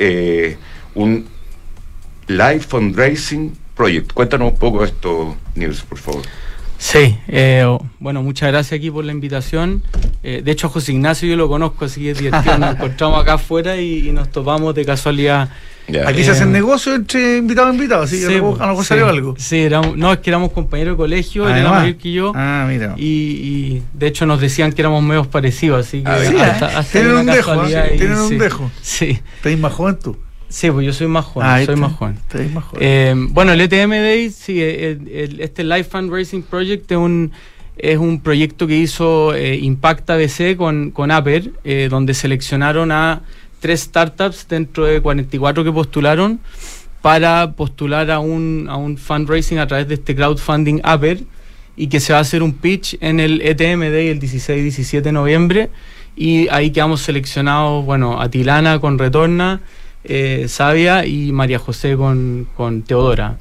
un 0.95 1.27
live 2.27 2.61
fundraising 2.61 3.57
project. 3.75 4.13
Cuéntanos 4.13 4.53
un 4.53 4.59
poco 4.59 4.85
esto, 4.85 5.37
Nils, 5.55 5.83
por 5.83 5.99
favor. 5.99 6.23
Sí, 6.79 7.19
eh, 7.27 7.67
bueno, 7.99 8.23
muchas 8.23 8.51
gracias 8.51 8.79
aquí 8.79 8.91
por 8.91 9.05
la 9.05 9.13
invitación. 9.13 9.83
Eh, 10.23 10.43
de 10.45 10.51
hecho, 10.53 10.69
José 10.69 10.93
Ignacio 10.93 11.29
yo 11.29 11.37
lo 11.37 11.49
conozco, 11.49 11.85
así 11.85 12.03
que 12.03 12.11
es 12.13 12.19
divertido. 12.19 12.57
Nos 12.57 12.77
encontramos 12.77 13.23
acá 13.23 13.35
afuera 13.35 13.77
y, 13.77 14.13
nos 14.13 14.31
topamos 14.31 14.75
de 14.75 14.85
casualidad. 14.85 15.51
Aquí 16.07 16.23
se 16.23 16.33
hacen 16.33 16.51
eh, 16.51 16.53
negocios 16.53 16.97
entre 16.97 17.39
invitado 17.39 17.71
e 17.71 17.75
invitado, 17.75 18.03
así 18.03 18.21
que 18.21 18.37
a 18.37 18.39
lo 18.39 18.57
mejor 18.57 18.85
salió 18.85 19.09
algo. 19.09 19.35
Sí, 19.39 19.69
no, 19.97 20.13
es 20.13 20.19
que 20.19 20.31
éramos 20.31 20.53
compañeros 20.53 20.95
de 20.95 20.97
colegio, 20.99 21.49
él 21.49 21.57
era 21.57 21.71
mayor 21.71 21.97
que 21.97 22.13
yo. 22.13 22.33
Ah, 22.35 22.67
mira. 22.69 22.95
Y, 22.97 23.83
de 23.95 24.07
hecho 24.07 24.27
nos 24.27 24.41
decían 24.41 24.73
que 24.73 24.83
éramos 24.83 25.03
medios 25.03 25.27
parecidos, 25.27 25.87
así 25.87 26.03
que. 26.03 26.11
Ah, 26.11 26.85
tienen 26.93 27.13
un 27.13 27.27
dejo, 27.27 27.63
tienen 27.97 28.19
un 28.19 28.39
dejo. 28.39 28.71
Sí. 28.83 29.21
¿Estás 29.37 29.59
más 29.59 29.73
joven 29.73 29.99
tú? 29.99 30.17
Sí, 30.49 30.71
pues 30.71 30.87
yo 30.87 30.93
soy 30.93 31.09
más 31.09 31.25
joven. 31.25 31.49
Ah, 31.49 31.65
soy 31.65 31.77
más 31.77 31.93
joven. 31.93 32.19
más 32.55 32.65
joven. 32.65 32.83
Eh, 32.83 33.15
bueno, 33.31 33.53
el 33.53 33.61
ETM 33.61 33.91
Day, 33.91 34.31
sí, 34.31 34.61
este 34.61 35.63
Life 35.65 35.91
Fundraising 35.91 36.43
Project 36.43 36.91
es 36.91 36.97
un, 36.97 37.33
es 37.77 37.99
un 37.99 38.21
proyecto 38.21 38.67
que 38.67 38.77
hizo 38.77 39.35
eh, 39.35 39.57
Impacta 39.57 40.17
BC 40.17 40.57
con, 40.57 40.91
con 40.91 41.11
Aper, 41.11 41.53
eh, 41.65 41.89
donde 41.91 42.15
seleccionaron 42.15 42.91
a 42.93 43.23
tres 43.61 43.81
startups 43.81 44.47
dentro 44.49 44.85
de 44.85 45.01
44 45.01 45.65
que 45.65 45.73
postularon 45.73 46.41
para 47.03 47.53
postular 47.53 48.11
a 48.11 48.19
un, 48.19 48.67
a 48.71 48.77
un 48.77 48.97
fundraising 48.97 49.59
a 49.59 49.67
través 49.67 49.87
de 49.89 49.95
este 49.95 50.17
crowdfunding 50.17 50.81
Aper 50.83 51.21
y 51.77 51.89
que 51.89 52.01
se 52.01 52.13
va 52.13 52.21
a 52.21 52.23
hacer 52.23 52.43
un 52.43 52.55
pitch 52.55 52.97
en 53.01 53.21
el 53.21 53.41
ETM 53.41 53.81
Day 53.81 54.09
el 54.09 54.19
16 54.19 54.59
y 54.59 54.63
17 54.63 55.09
de 55.09 55.13
noviembre 55.13 55.71
y 56.17 56.49
ahí 56.49 56.71
quedamos 56.71 57.03
seleccionados, 57.03 57.85
bueno, 57.85 58.21
Atilana 58.21 58.81
con 58.81 58.99
Retorna, 58.99 59.61
eh, 60.09 60.47
Sabia 60.49 61.05
y 61.07 61.33
María 61.33 61.59
José 61.59 61.97
con, 61.97 62.83
Teodora. 62.87 63.37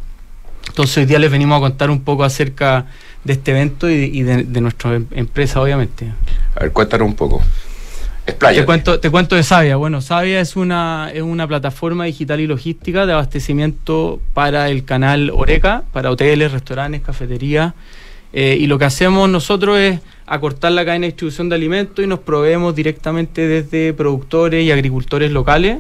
Entonces 0.68 0.98
hoy 0.98 1.06
día 1.06 1.18
les 1.18 1.32
venimos 1.32 1.58
a 1.58 1.62
contar 1.62 1.90
un 1.90 2.02
poco 2.02 2.26
acerca 2.26 2.88
de 3.24 3.34
este 3.34 3.52
evento 3.52 3.90
y, 3.90 4.22
de, 4.22 4.62
nuestra 4.62 4.96
em, 4.96 5.06
empresa, 5.12 5.62
obviamente. 5.62 6.12
A 6.56 6.62
ver, 6.62 6.74
cuéntanos 6.74 7.08
un 7.08 7.16
poco. 7.16 7.42
Te 8.26 8.66
cuento, 8.66 9.00
te 9.00 9.10
cuento 9.10 9.38
de 9.38 9.44
Sabia. 9.44 9.78
Bueno, 9.78 10.02
Sabia 10.02 10.42
es 10.42 10.58
una, 10.58 11.10
es 11.14 11.22
una 11.22 11.48
plataforma 11.48 12.04
digital 12.04 12.42
y 12.42 12.48
logística 12.48 13.06
de 13.06 13.14
abastecimiento 13.14 14.20
para 14.34 14.70
el 14.70 14.84
canal 14.84 15.32
Oreca, 15.34 15.84
para 15.94 16.12
hoteles, 16.12 16.52
restaurantes, 16.52 17.02
cafeterías. 17.02 17.74
Eh, 18.34 18.58
y 18.60 18.68
lo 18.68 18.78
que 18.78 18.84
hacemos 18.84 19.30
nosotros 19.30 19.80
es 19.80 20.02
acortar 20.26 20.74
la 20.74 20.84
cadena 20.84 21.04
de 21.04 21.08
distribución 21.08 21.48
de 21.48 21.56
alimentos 21.56 22.04
y 22.04 22.08
nos 22.08 22.20
proveemos 22.20 22.76
directamente 22.76 23.48
desde 23.48 23.94
productores 23.94 24.66
y 24.66 24.72
agricultores 24.72 25.32
locales 25.32 25.78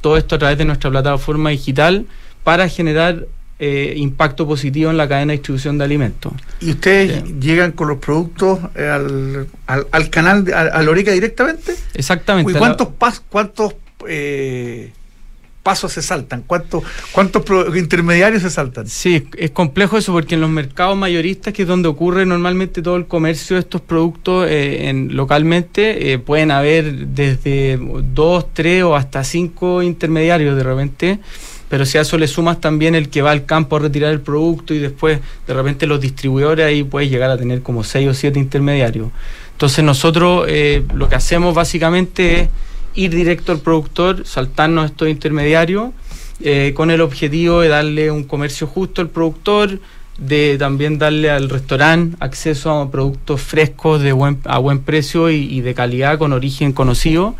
todo 0.00 0.16
esto 0.16 0.36
a 0.36 0.38
través 0.38 0.58
de 0.58 0.64
nuestra 0.64 0.90
plataforma 0.90 1.50
digital 1.50 2.06
para 2.44 2.68
generar 2.68 3.26
eh, 3.60 3.94
impacto 3.96 4.46
positivo 4.46 4.90
en 4.90 4.96
la 4.96 5.08
cadena 5.08 5.32
de 5.32 5.38
distribución 5.38 5.78
de 5.78 5.84
alimentos. 5.84 6.32
¿Y 6.60 6.70
ustedes 6.70 7.24
llegan 7.40 7.72
con 7.72 7.88
los 7.88 7.98
productos 7.98 8.60
eh, 8.76 8.88
al, 8.88 9.48
al, 9.90 10.10
canal, 10.10 10.44
a, 10.54 10.80
la 10.80 10.90
Oreca 10.90 11.10
directamente? 11.10 11.74
Exactamente. 11.94 12.52
¿Y 12.52 12.54
cuántos, 12.54 12.88
pas, 12.88 13.20
cuántos 13.28 13.74
eh, 14.06 14.92
pasos 15.68 15.92
se 15.92 16.00
saltan? 16.00 16.44
¿Cuántos, 16.46 16.82
cuántos 17.12 17.44
intermediarios 17.76 18.40
se 18.40 18.48
saltan? 18.48 18.88
Sí, 18.88 19.28
es 19.36 19.50
complejo 19.50 19.98
eso 19.98 20.14
porque 20.14 20.34
en 20.34 20.40
los 20.40 20.48
mercados 20.48 20.96
mayoristas, 20.96 21.52
que 21.52 21.60
es 21.60 21.68
donde 21.68 21.88
ocurre 21.88 22.24
normalmente 22.24 22.80
todo 22.80 22.96
el 22.96 23.04
comercio 23.04 23.56
de 23.56 23.60
estos 23.60 23.82
productos 23.82 24.46
eh, 24.48 24.88
en, 24.88 25.14
localmente, 25.14 26.10
eh, 26.10 26.18
pueden 26.18 26.52
haber 26.52 27.08
desde 27.08 27.78
dos, 28.14 28.46
tres 28.54 28.82
o 28.82 28.96
hasta 28.96 29.22
cinco 29.24 29.82
intermediarios 29.82 30.56
de 30.56 30.62
repente. 30.62 31.18
Pero 31.68 31.84
si 31.84 31.98
a 31.98 32.00
eso 32.00 32.16
le 32.16 32.28
sumas 32.28 32.62
también 32.62 32.94
el 32.94 33.10
que 33.10 33.20
va 33.20 33.32
al 33.32 33.44
campo 33.44 33.76
a 33.76 33.80
retirar 33.80 34.10
el 34.10 34.22
producto 34.22 34.72
y 34.72 34.78
después 34.78 35.20
de 35.46 35.52
repente 35.52 35.86
los 35.86 36.00
distribuidores, 36.00 36.64
ahí 36.64 36.82
puedes 36.82 37.10
llegar 37.10 37.30
a 37.30 37.36
tener 37.36 37.60
como 37.60 37.84
seis 37.84 38.08
o 38.08 38.14
siete 38.14 38.38
intermediarios. 38.38 39.10
Entonces 39.52 39.84
nosotros 39.84 40.46
eh, 40.48 40.82
lo 40.94 41.10
que 41.10 41.16
hacemos 41.16 41.54
básicamente 41.54 42.40
es 42.40 42.48
ir 42.98 43.14
directo 43.14 43.52
al 43.52 43.60
productor, 43.60 44.26
saltarnos 44.26 44.86
estos 44.86 45.08
intermediarios, 45.08 45.90
eh, 46.40 46.72
con 46.74 46.90
el 46.90 47.00
objetivo 47.00 47.60
de 47.60 47.68
darle 47.68 48.10
un 48.10 48.24
comercio 48.24 48.66
justo 48.66 49.00
al 49.00 49.08
productor, 49.08 49.78
de 50.18 50.56
también 50.58 50.98
darle 50.98 51.30
al 51.30 51.48
restaurante 51.48 52.16
acceso 52.18 52.72
a 52.72 52.90
productos 52.90 53.40
frescos 53.40 54.02
de 54.02 54.10
buen, 54.10 54.40
a 54.44 54.58
buen 54.58 54.80
precio 54.80 55.30
y, 55.30 55.60
de 55.60 55.74
calidad 55.74 56.18
con 56.18 56.32
origen 56.32 56.72
conocido. 56.72 57.36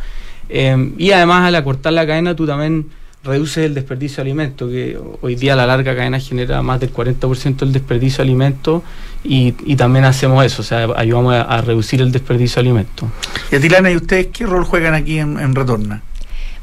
Eh, 0.48 0.92
y 0.96 1.10
además 1.10 1.48
al 1.48 1.56
acortar 1.56 1.92
la 1.92 2.06
cadena 2.06 2.36
tú 2.36 2.46
también 2.46 2.86
reduces 3.28 3.64
el 3.64 3.74
desperdicio 3.74 4.16
de 4.16 4.30
alimentos, 4.30 4.70
que 4.70 4.98
hoy 5.20 5.36
día 5.36 5.54
la 5.54 5.66
larga 5.66 5.94
cadena 5.94 6.18
genera 6.18 6.62
más 6.62 6.80
del 6.80 6.92
40% 6.92 7.58
del 7.58 7.72
desperdicio 7.72 8.18
de 8.18 8.30
alimentos 8.30 8.82
y, 9.22 9.52
también 9.76 10.04
hacemos 10.04 10.44
eso, 10.44 10.62
o 10.62 10.64
sea, 10.64 10.88
ayudamos 10.96 11.34
a, 11.34 11.60
reducir 11.60 12.00
el 12.00 12.10
desperdicio 12.10 12.56
de 12.56 12.68
alimentos. 12.68 13.08
Y 13.52 13.56
Atilana, 13.56 13.90
¿y 13.90 13.96
ustedes 13.96 14.28
qué 14.28 14.46
rol 14.46 14.64
juegan 14.64 14.94
aquí 14.94 15.18
en, 15.18 15.38
en 15.38 15.54
Retorna? 15.54 16.02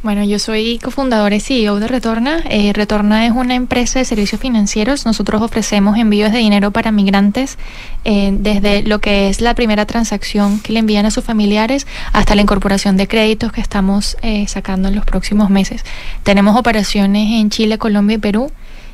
Bueno, 0.05 0.23
yo 0.23 0.37
soy 0.37 0.77
cofundadora 0.77 1.35
y 1.35 1.39
CEO 1.39 1.79
de 1.79 1.87
Retorna. 1.87 2.43
Eh, 2.47 2.73
Retorna 2.73 3.25
es 3.25 3.31
una 3.31 3.55
empresa 3.55 3.97
de 3.97 4.05
servicios 4.05 4.39
financieros. 4.39 5.03
Nosotros 5.03 5.41
ofrecemos 5.41 5.97
envíos 5.97 6.31
de 6.31 6.37
dinero 6.37 6.69
para 6.69 6.91
migrantes 6.91 7.57
eh, 8.03 8.29
desde 8.31 8.83
lo 8.83 8.99
que 8.99 9.29
es 9.29 9.41
la 9.41 9.55
primera 9.55 9.87
transacción 9.87 10.59
que 10.59 10.73
le 10.73 10.79
envían 10.81 11.07
a 11.07 11.09
sus 11.09 11.23
familiares 11.23 11.87
hasta 12.13 12.35
la 12.35 12.43
incorporación 12.43 12.97
de 12.97 13.07
créditos 13.07 13.51
que 13.51 13.61
estamos 13.61 14.15
eh, 14.21 14.45
sacando 14.47 14.89
en 14.89 14.95
los 14.95 15.05
próximos 15.05 15.49
meses. 15.49 15.83
Tenemos 16.21 16.55
operaciones 16.55 17.27
en 17.41 17.49
Chile, 17.49 17.79
Colombia 17.79 18.17
y 18.17 18.19
Perú 18.19 18.51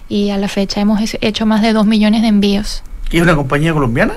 y 0.07 0.29
a 0.29 0.37
la 0.37 0.47
fecha 0.47 0.79
hemos 0.79 1.01
hecho 1.19 1.45
más 1.45 1.61
de 1.61 1.73
dos 1.73 1.85
millones 1.85 2.21
de 2.21 2.29
envíos. 2.29 2.83
¿Y 3.11 3.17
es 3.17 3.23
una 3.23 3.35
compañía 3.35 3.73
colombiana? 3.73 4.13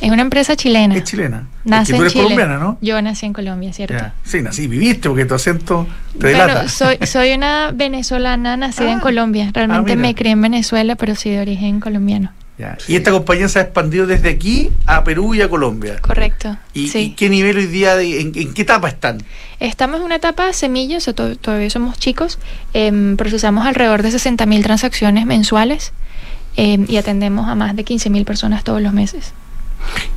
Es 0.00 0.10
una 0.10 0.22
empresa 0.22 0.56
chilena. 0.56 0.96
Es 0.96 1.04
chilena. 1.04 1.46
Nace 1.64 1.92
tú 1.92 2.00
eres 2.00 2.12
colombiana, 2.14 2.58
¿no? 2.58 2.78
Yo 2.80 3.00
nací 3.02 3.26
en 3.26 3.32
Colombia, 3.32 3.72
¿cierto? 3.72 4.02
Sí, 4.24 4.40
nací, 4.40 4.66
viviste, 4.66 5.08
porque 5.08 5.26
tu 5.26 5.34
acento 5.34 5.86
te 6.18 6.28
delata. 6.28 6.68
soy, 6.68 6.98
soy 7.06 7.32
una 7.32 7.70
venezolana 7.72 8.56
nacida 8.56 8.92
en 8.92 8.98
ah. 8.98 9.02
Colombia. 9.02 9.50
Realmente 9.52 9.92
ah, 9.92 9.96
me 9.96 10.14
crié 10.14 10.32
en 10.32 10.42
Venezuela, 10.42 10.96
pero 10.96 11.14
soy 11.14 11.32
de 11.32 11.40
origen 11.40 11.80
colombiano. 11.80 12.32
Y 12.88 12.96
esta 12.96 13.10
compañía 13.10 13.48
se 13.48 13.58
ha 13.58 13.62
expandido 13.62 14.06
desde 14.06 14.28
aquí 14.28 14.70
a 14.86 15.02
Perú 15.04 15.34
y 15.34 15.42
a 15.42 15.48
Colombia. 15.48 15.98
Correcto. 16.00 16.56
¿Y, 16.74 17.10
qué 17.10 17.28
nivel 17.28 17.56
hoy 17.56 17.66
día, 17.66 18.00
en, 18.00 18.32
qué 18.32 18.62
etapa 18.62 18.88
están? 18.88 19.22
Estamos 19.60 20.00
en 20.00 20.06
una 20.06 20.16
etapa 20.16 20.46
de 20.46 20.52
semillas, 20.52 21.10
todavía 21.40 21.70
somos 21.70 21.98
chicos. 21.98 22.38
Em, 22.72 23.16
procesamos 23.16 23.66
alrededor 23.66 24.02
de 24.02 24.10
60.000 24.10 24.62
transacciones 24.62 25.26
mensuales 25.26 25.92
em, 26.56 26.84
y 26.88 26.96
atendemos 26.96 27.48
a 27.48 27.54
más 27.54 27.76
de 27.76 27.84
15.000 27.84 28.24
personas 28.24 28.64
todos 28.64 28.82
los 28.82 28.92
meses. 28.92 29.32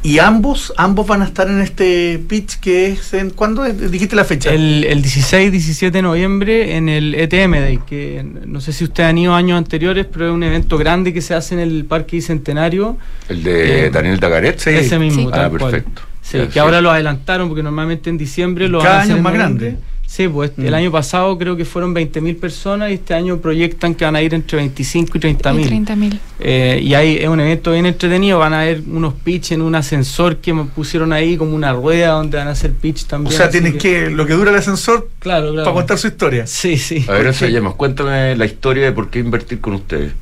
Y 0.03 0.19
ambos, 0.19 0.74
ambos 0.78 1.07
van 1.07 1.21
a 1.21 1.26
estar 1.26 1.47
en 1.47 1.61
este 1.61 2.21
pitch 2.28 2.59
que 2.59 2.88
es 2.88 3.13
en 3.13 3.30
¿cuándo 3.30 3.63
dijiste 3.63 4.15
la 4.15 4.26
fecha? 4.26 4.51
El, 4.53 4.84
el 4.84 5.01
16 5.01 5.51
17 5.51 5.97
de 5.97 6.01
noviembre 6.01 6.76
en 6.76 6.89
el 6.89 7.15
ETM 7.15 7.51
Day, 7.53 7.80
que 7.88 8.24
no 8.45 8.59
sé 8.59 8.74
si 8.74 8.84
ustedes 8.84 9.09
han 9.09 9.17
ido 9.17 9.34
años 9.34 9.57
anteriores, 9.57 10.05
pero 10.11 10.28
es 10.28 10.34
un 10.34 10.43
evento 10.43 10.78
grande 10.78 11.13
que 11.13 11.21
se 11.21 11.34
hace 11.34 11.53
en 11.55 11.61
el 11.61 11.86
Parque 11.86 12.17
Bicentenario. 12.17 12.97
El 13.30 13.43
de 13.43 13.86
Eh, 13.86 13.89
Daniel 13.91 14.19
Dagaret. 14.19 14.59
Sí. 14.59 14.71
Ese 14.71 14.99
mismo, 14.99 15.24
Sí. 15.24 15.30
Ah, 15.34 15.49
perfecto. 15.49 16.01
Sí, 16.21 16.38
Ya, 16.38 16.45
que 16.47 16.53
sí. 16.53 16.59
ahora 16.59 16.82
lo 16.82 16.91
adelantaron 16.91 17.47
porque 17.47 17.63
normalmente 17.63 18.09
en 18.09 18.17
diciembre 18.17 18.67
lo 18.67 18.80
Cada 18.80 18.89
van 18.89 18.99
a 18.99 19.03
hacer 19.03 19.11
año 19.11 19.15
es 19.15 19.17
en 19.19 19.24
más 19.24 19.34
noviembre. 19.34 19.65
grande. 19.69 19.92
Sí, 20.16 20.28
pues 20.28 20.51
Mm. 20.55 20.66
el 20.68 20.74
año 20.76 20.91
pasado 20.91 21.36
creo 21.39 21.57
que 21.57 21.66
fueron 21.66 21.91
20.000 21.95 22.36
personas 22.38 22.91
y 22.91 22.93
este 22.93 23.16
año 23.16 23.38
proyectan 23.39 23.95
que 23.95 24.05
van 24.05 24.16
a 24.16 24.22
ir 24.22 24.36
entre 24.36 24.57
25 24.57 25.18
y 25.18 25.20
30.000. 25.20 25.61
Y 25.66 25.70
30.000. 25.70 26.20
Eh, 26.39 26.80
y 26.84 26.93
hay, 26.93 27.18
es 27.18 27.28
un 27.28 27.39
evento 27.39 27.72
bien 27.72 27.88
entretenido, 27.88 28.38
van 28.38 28.53
a 28.53 28.61
haber 28.61 28.82
unos 28.88 29.16
pitch 29.16 29.53
en 29.53 29.64
un 29.64 29.74
ascensor 29.74 30.38
que 30.38 30.53
me 30.53 30.66
pusieron 30.66 31.14
ahí 31.14 31.36
como 31.36 31.55
una 31.55 31.74
rueda 31.74 32.09
donde 32.09 32.38
van 32.38 32.47
a 32.47 32.51
hacer 32.51 32.74
pitch 32.74 33.05
o 33.05 33.07
también. 33.07 33.36
sea, 33.36 33.47
así 33.47 33.59
tienes 33.59 33.82
que, 33.82 34.11
lo 34.11 34.28
que 34.28 34.34
dura 34.34 34.51
el 34.51 34.57
ascensor 34.57 35.09
Claro, 35.18 35.49
claro. 35.51 35.64
para 35.64 35.74
contar 35.74 35.97
su 35.97 36.05
historia. 36.05 36.45
Sí, 36.45 36.78
sí. 36.78 37.03
A 37.07 37.14
ver, 37.14 37.26
eso. 37.26 37.47
Cuéntame 37.76 38.36
la 38.36 38.45
historia 38.45 38.84
de 38.86 38.91
por 38.91 39.09
qué 39.09 39.18
invertir 39.18 39.61
con 39.61 39.74
ustedes. 39.74 40.14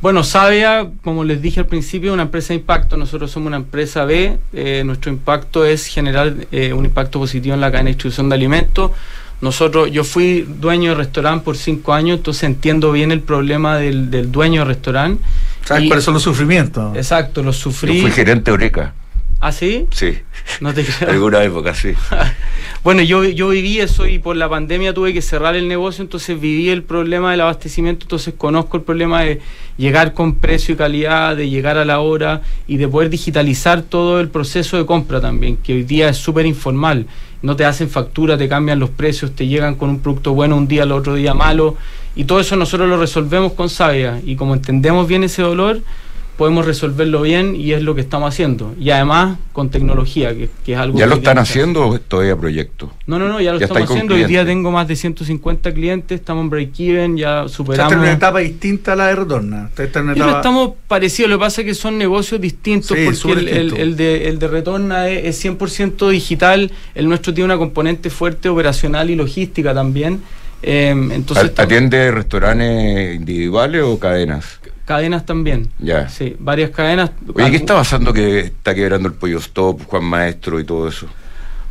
Bueno, 0.00 0.24
Sabia, 0.24 0.88
como 1.04 1.24
les 1.24 1.42
dije 1.42 1.60
al 1.60 1.66
principio, 1.66 2.10
es 2.10 2.14
una 2.14 2.22
empresa 2.22 2.48
de 2.48 2.60
impacto. 2.60 2.96
Nosotros 2.96 3.30
somos 3.30 3.48
una 3.48 3.56
empresa 3.58 4.04
B. 4.06 4.38
Eh, 4.54 4.82
nuestro 4.86 5.10
impacto 5.12 5.64
es 5.66 5.86
generar 5.86 6.34
eh, 6.52 6.72
un 6.72 6.86
impacto 6.86 7.18
positivo 7.18 7.54
en 7.54 7.60
la 7.60 7.70
cadena 7.70 7.88
de 7.88 7.94
distribución 7.94 8.30
de 8.30 8.34
alimentos. 8.34 8.92
Nosotros, 9.42 9.90
yo 9.90 10.04
fui 10.04 10.46
dueño 10.60 10.90
de 10.90 10.96
restaurante 10.96 11.44
por 11.44 11.56
cinco 11.56 11.92
años, 11.92 12.18
entonces 12.18 12.44
entiendo 12.44 12.92
bien 12.92 13.10
el 13.12 13.20
problema 13.20 13.76
del, 13.76 14.10
del 14.10 14.32
dueño 14.32 14.62
de 14.62 14.66
restaurante. 14.66 15.22
¿Sabes 15.64 15.84
Y- 15.84 15.88
cuáles 15.88 16.04
son 16.04 16.14
los 16.14 16.22
sufrimientos? 16.22 16.96
Exacto, 16.96 17.42
lo 17.42 17.50
Yo 17.52 17.58
sufrí. 17.58 18.00
fui 18.00 18.10
gerente 18.10 18.50
de 18.50 18.54
Oreca. 18.54 18.94
¿Ah, 19.40 19.52
sí? 19.52 19.86
Sí. 19.90 20.18
No 20.60 20.74
te 20.74 20.84
creo. 20.84 21.10
Alguna 21.10 21.42
época, 21.42 21.74
sí. 21.74 21.92
Bueno, 22.82 23.02
yo, 23.02 23.24
yo 23.24 23.50
viví 23.50 23.78
eso 23.78 24.06
y 24.06 24.18
por 24.18 24.36
la 24.36 24.48
pandemia 24.48 24.94
tuve 24.94 25.12
que 25.12 25.20
cerrar 25.20 25.54
el 25.54 25.68
negocio, 25.68 26.02
entonces 26.02 26.40
viví 26.40 26.70
el 26.70 26.82
problema 26.82 27.30
del 27.30 27.42
abastecimiento, 27.42 28.06
entonces 28.06 28.32
conozco 28.34 28.78
el 28.78 28.84
problema 28.84 29.20
de 29.20 29.40
llegar 29.76 30.14
con 30.14 30.36
precio 30.36 30.74
y 30.74 30.78
calidad, 30.78 31.36
de 31.36 31.50
llegar 31.50 31.76
a 31.76 31.84
la 31.84 32.00
hora 32.00 32.40
y 32.66 32.78
de 32.78 32.88
poder 32.88 33.10
digitalizar 33.10 33.82
todo 33.82 34.18
el 34.18 34.30
proceso 34.30 34.78
de 34.78 34.86
compra 34.86 35.20
también, 35.20 35.58
que 35.58 35.74
hoy 35.74 35.82
día 35.82 36.08
es 36.08 36.16
súper 36.16 36.46
informal. 36.46 37.06
No 37.42 37.54
te 37.54 37.66
hacen 37.66 37.90
factura, 37.90 38.38
te 38.38 38.48
cambian 38.48 38.78
los 38.78 38.88
precios, 38.88 39.34
te 39.34 39.46
llegan 39.46 39.74
con 39.74 39.90
un 39.90 40.00
producto 40.00 40.32
bueno 40.32 40.56
un 40.56 40.66
día, 40.66 40.84
el 40.84 40.92
otro 40.92 41.16
día 41.16 41.34
malo, 41.34 41.76
y 42.16 42.24
todo 42.24 42.40
eso 42.40 42.56
nosotros 42.56 42.88
lo 42.88 42.98
resolvemos 42.98 43.52
con 43.52 43.68
Sabia. 43.68 44.22
Y 44.24 44.36
como 44.36 44.54
entendemos 44.54 45.06
bien 45.06 45.22
ese 45.22 45.42
dolor, 45.42 45.82
podemos 46.40 46.64
resolverlo 46.64 47.20
bien 47.20 47.54
y 47.54 47.72
es 47.72 47.82
lo 47.82 47.94
que 47.94 48.00
estamos 48.00 48.32
haciendo. 48.32 48.74
Y 48.80 48.88
además 48.88 49.36
con 49.52 49.68
tecnología, 49.68 50.34
que, 50.34 50.48
que 50.64 50.72
es 50.72 50.78
algo 50.78 50.98
¿Ya 50.98 51.04
que 51.04 51.10
lo 51.10 51.16
están 51.16 51.36
haciendo 51.36 51.84
o 51.86 51.94
es 51.94 52.00
todavía 52.00 52.34
proyecto? 52.34 52.90
No, 53.06 53.18
no, 53.18 53.28
no, 53.28 53.42
ya 53.42 53.52
lo 53.52 53.58
Ya 53.58 53.66
estamos 53.66 53.90
haciendo. 53.90 54.14
Hoy 54.14 54.24
día 54.24 54.42
tengo 54.46 54.70
más 54.70 54.88
de 54.88 54.96
150 54.96 55.74
clientes, 55.74 56.18
estamos 56.18 56.44
en 56.44 56.48
break-even, 56.48 57.18
ya 57.18 57.46
superamos. 57.46 57.92
está 57.92 57.94
en 57.94 58.08
una 58.08 58.12
etapa 58.16 58.38
distinta 58.38 58.94
a 58.94 58.96
la 58.96 59.08
de 59.08 59.16
retorna. 59.16 59.68
Está 59.76 59.98
en 59.98 60.04
una 60.06 60.12
etapa- 60.14 60.36
estamos 60.38 60.70
parecidos, 60.88 61.30
lo 61.30 61.36
que 61.36 61.40
pasa 61.40 61.60
es 61.60 61.66
que 61.66 61.74
son 61.74 61.98
negocios 61.98 62.40
distintos, 62.40 62.96
Sí, 62.96 63.04
porque 63.04 63.32
el, 63.32 63.38
el- 63.48 63.54
distinto. 63.64 63.82
el 63.82 63.96
de, 63.96 64.28
el 64.30 64.38
de 64.38 64.48
Retorna 64.48 65.08
es, 65.10 65.26
es 65.26 65.44
100% 65.44 66.08
digital, 66.08 66.70
el 66.94 67.06
nuestro 67.06 67.34
tiene 67.34 67.44
una 67.44 67.58
componente 67.58 68.08
fuerte 68.08 68.48
operacional 68.48 69.10
y 69.10 69.14
logística 69.14 69.74
también. 69.74 70.22
Eh, 70.62 70.88
entonces, 70.90 71.52
¿A- 71.58 71.62
¿Atiende 71.64 72.10
restaurantes 72.12 73.14
individuales 73.16 73.82
o 73.84 73.98
cadenas? 73.98 74.58
Cadenas 74.84 75.24
también. 75.26 75.68
Ya. 75.78 76.08
Sí, 76.08 76.36
varias 76.38 76.70
cadenas. 76.70 77.10
Oye, 77.34 77.50
¿qué 77.50 77.56
está 77.56 77.74
pasando 77.74 78.12
que 78.12 78.40
está 78.40 78.74
quebrando 78.74 79.08
el 79.08 79.14
pollo 79.14 79.38
stop, 79.38 79.82
Juan 79.86 80.04
Maestro 80.04 80.58
y 80.60 80.64
todo 80.64 80.88
eso? 80.88 81.06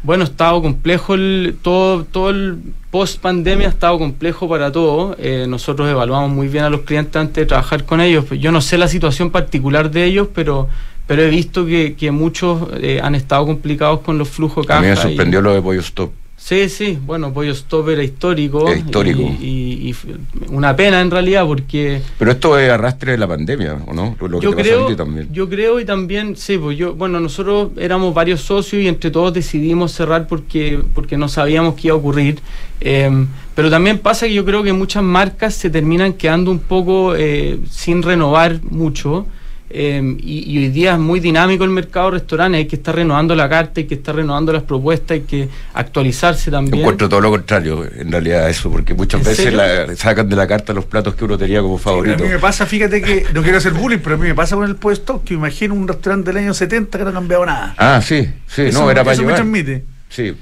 Bueno, 0.02 0.24
ha 0.24 0.28
estado 0.28 0.62
complejo 0.62 1.14
el, 1.16 1.58
todo, 1.62 2.06
todo 2.06 2.30
el 2.30 2.58
post 2.90 3.20
pandemia 3.20 3.68
ha 3.68 3.70
estado 3.72 3.98
complejo 4.00 4.48
para 4.48 4.72
todos. 4.72 5.18
Eh, 5.20 5.46
nosotros 5.50 5.90
evaluamos 5.90 6.32
muy 6.32 6.48
bien 6.48 6.64
a 6.64 6.70
los 6.70 6.82
clientes 6.82 7.16
antes 7.18 7.36
de 7.36 7.46
trabajar 7.46 7.84
con 7.84 8.00
ellos. 8.00 8.26
Yo 8.40 8.52
no 8.54 8.62
sé 8.62 8.78
la 8.78 8.88
situación 8.88 9.30
particular 9.30 9.92
de 9.92 10.06
ellos, 10.06 10.30
pero, 10.34 10.70
pero 11.06 11.22
he 11.24 11.30
visto 11.30 11.66
que, 11.66 11.96
que 11.96 12.12
muchos 12.12 12.70
eh, 12.82 13.02
han 13.04 13.14
estado 13.14 13.46
complicados 13.46 14.00
con 14.00 14.18
los 14.18 14.30
flujos 14.30 14.66
de 14.66 14.74
A 14.74 14.80
mí 14.80 14.88
me 14.88 14.96
caja 14.96 15.08
y- 15.10 15.12
sorprendió 15.12 15.42
lo 15.42 15.54
de 15.54 15.62
pollo 15.62 15.82
stop. 15.82 16.12
Sí, 16.42 16.70
sí, 16.70 16.98
bueno, 17.06 17.34
Pollo 17.34 17.52
Stop 17.52 17.90
era 17.90 18.02
histórico. 18.02 18.68
Es 18.70 18.80
histórico. 18.80 19.22
Y, 19.42 19.90
y- 19.92 19.96
una 20.50 20.74
pena 20.76 21.02
en 21.02 21.12
realidad 21.12 21.46
porque 21.46 22.02
Pero 22.18 22.32
esto 22.32 22.58
es 22.58 22.72
arrastre 22.72 23.12
de 23.12 23.18
la 23.18 23.28
pandemia, 23.28 23.78
¿o 23.86 23.94
no? 23.94 24.16
Lo 24.20 24.40
que 24.40 24.46
yo 24.46 24.56
creo, 24.56 24.96
también. 24.96 25.28
yo 25.34 25.50
creo 25.50 25.80
y 25.80 25.86
también, 25.86 26.38
sí, 26.38 26.58
pues 26.58 26.78
yo, 26.78 26.96
bueno, 26.96 27.20
nosotros 27.20 27.72
éramos 27.78 28.14
varios 28.14 28.40
socios 28.42 28.82
y 28.82 28.88
entre 28.88 29.12
todos 29.12 29.34
decidimos 29.34 29.92
cerrar 29.92 30.28
porque, 30.28 30.80
porque 30.96 31.18
no 31.18 31.28
sabíamos 31.28 31.76
qué 31.76 31.90
iba 31.90 31.96
a 31.96 32.00
ocurrir. 32.00 32.40
Eh, 32.82 33.26
pero 33.54 33.70
también 33.70 33.98
pasa 34.00 34.26
que 34.26 34.34
yo 34.34 34.46
creo 34.46 34.64
que 34.64 34.72
muchas 34.72 35.04
marcas 35.04 35.54
se 35.54 35.70
terminan 35.70 36.14
quedando 36.14 36.50
un 36.52 36.60
poco 36.60 37.16
eh, 37.16 37.60
sin 37.70 38.02
renovar 38.02 38.62
mucho. 38.64 39.28
Eh, 39.72 40.02
y, 40.20 40.52
y 40.52 40.58
hoy 40.58 40.70
día 40.70 40.94
es 40.94 41.00
muy 41.00 41.20
dinámico 41.20 41.64
el 41.64 41.70
mercado 41.70 42.08
de 42.12 42.20
restaurantes, 42.20 42.58
hay 42.60 42.66
que 42.66 42.76
estar 42.78 42.96
renovando 42.96 43.36
la 43.36 43.48
carta, 43.48 43.80
hay 43.82 43.86
que 43.88 43.96
estar 43.96 44.16
renovando 44.16 44.52
las 44.52 44.64
propuestas, 44.64 45.12
hay 45.12 45.22
que 45.22 45.48
actualizarse 45.74 46.46
Yo 46.46 46.52
también. 46.58 46.80
encuentro 46.80 47.08
todo 47.10 47.22
lo 47.22 47.30
contrario, 47.32 47.86
en 47.96 48.12
realidad, 48.12 48.46
a 48.46 48.50
eso, 48.50 48.72
porque 48.72 48.94
muchas 48.94 49.22
¿En 49.22 49.28
veces 49.28 49.54
la- 49.54 49.96
sacan 49.96 50.28
de 50.30 50.36
la 50.36 50.48
carta 50.48 50.74
los 50.74 50.86
platos 50.86 51.16
que 51.16 51.26
uno 51.26 51.38
tenía 51.38 51.62
como 51.62 51.76
A 51.76 51.80
favorito. 51.80 52.24
mí 52.24 52.30
me 52.30 52.40
pasa, 52.40 52.66
fíjate 52.66 53.02
que 53.02 53.26
no 53.34 53.42
quiero 53.44 53.58
hacer 53.58 53.74
bullying, 53.74 54.00
pero 54.00 54.16
a 54.16 54.18
mí 54.18 54.28
me 54.28 54.36
pasa 54.36 54.56
con 54.56 54.66
el 54.66 54.76
puesto 54.76 55.24
que 55.24 55.34
imagino 55.36 55.74
un 55.74 55.88
restaurante 55.88 56.32
del 56.32 56.44
año 56.44 56.54
70 56.54 56.98
que 56.98 57.04
no 57.04 57.10
ha 57.12 57.14
cambiado 57.14 57.46
nada. 57.46 57.76
Ah, 57.78 58.02
sí, 58.04 58.28
sí, 58.48 58.64
Eso- 58.64 58.82
no, 58.82 58.92
era 58.92 59.04
para 59.04 59.14
eso 59.14 59.22
me 59.22 59.28
llevar. 59.28 59.36
transmite. 59.42 59.84
Sí, 60.10 60.34